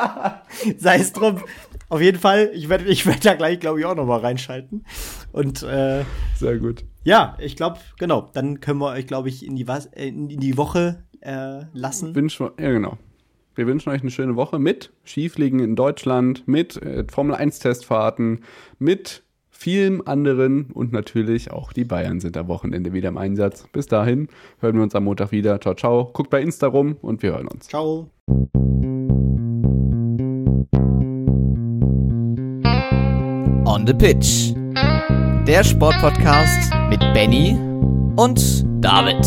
[0.78, 1.42] sei es drum.
[1.90, 4.84] Auf jeden Fall, ich werde ich werd da gleich, glaube ich, auch noch mal reinschalten.
[5.32, 6.04] Und äh,
[6.36, 6.84] sehr gut.
[7.04, 8.30] Ja, ich glaube, genau.
[8.32, 9.66] Dann können wir euch, glaube ich, in die,
[9.96, 12.14] in die Woche äh, lassen.
[12.14, 12.96] Bin schon, ja, genau.
[13.58, 18.42] Wir wünschen euch eine schöne Woche mit Skifliegen in Deutschland, mit äh, Formel 1 Testfahrten,
[18.78, 23.66] mit vielem anderen und natürlich auch die Bayern sind am Wochenende wieder im Einsatz.
[23.72, 24.28] Bis dahin
[24.60, 25.60] hören wir uns am Montag wieder.
[25.60, 26.08] Ciao, ciao.
[26.12, 27.66] Guckt bei Insta rum und wir hören uns.
[27.66, 28.08] Ciao.
[33.66, 34.54] On the Pitch.
[35.48, 37.58] Der Sportpodcast mit Benny
[38.14, 39.26] und David.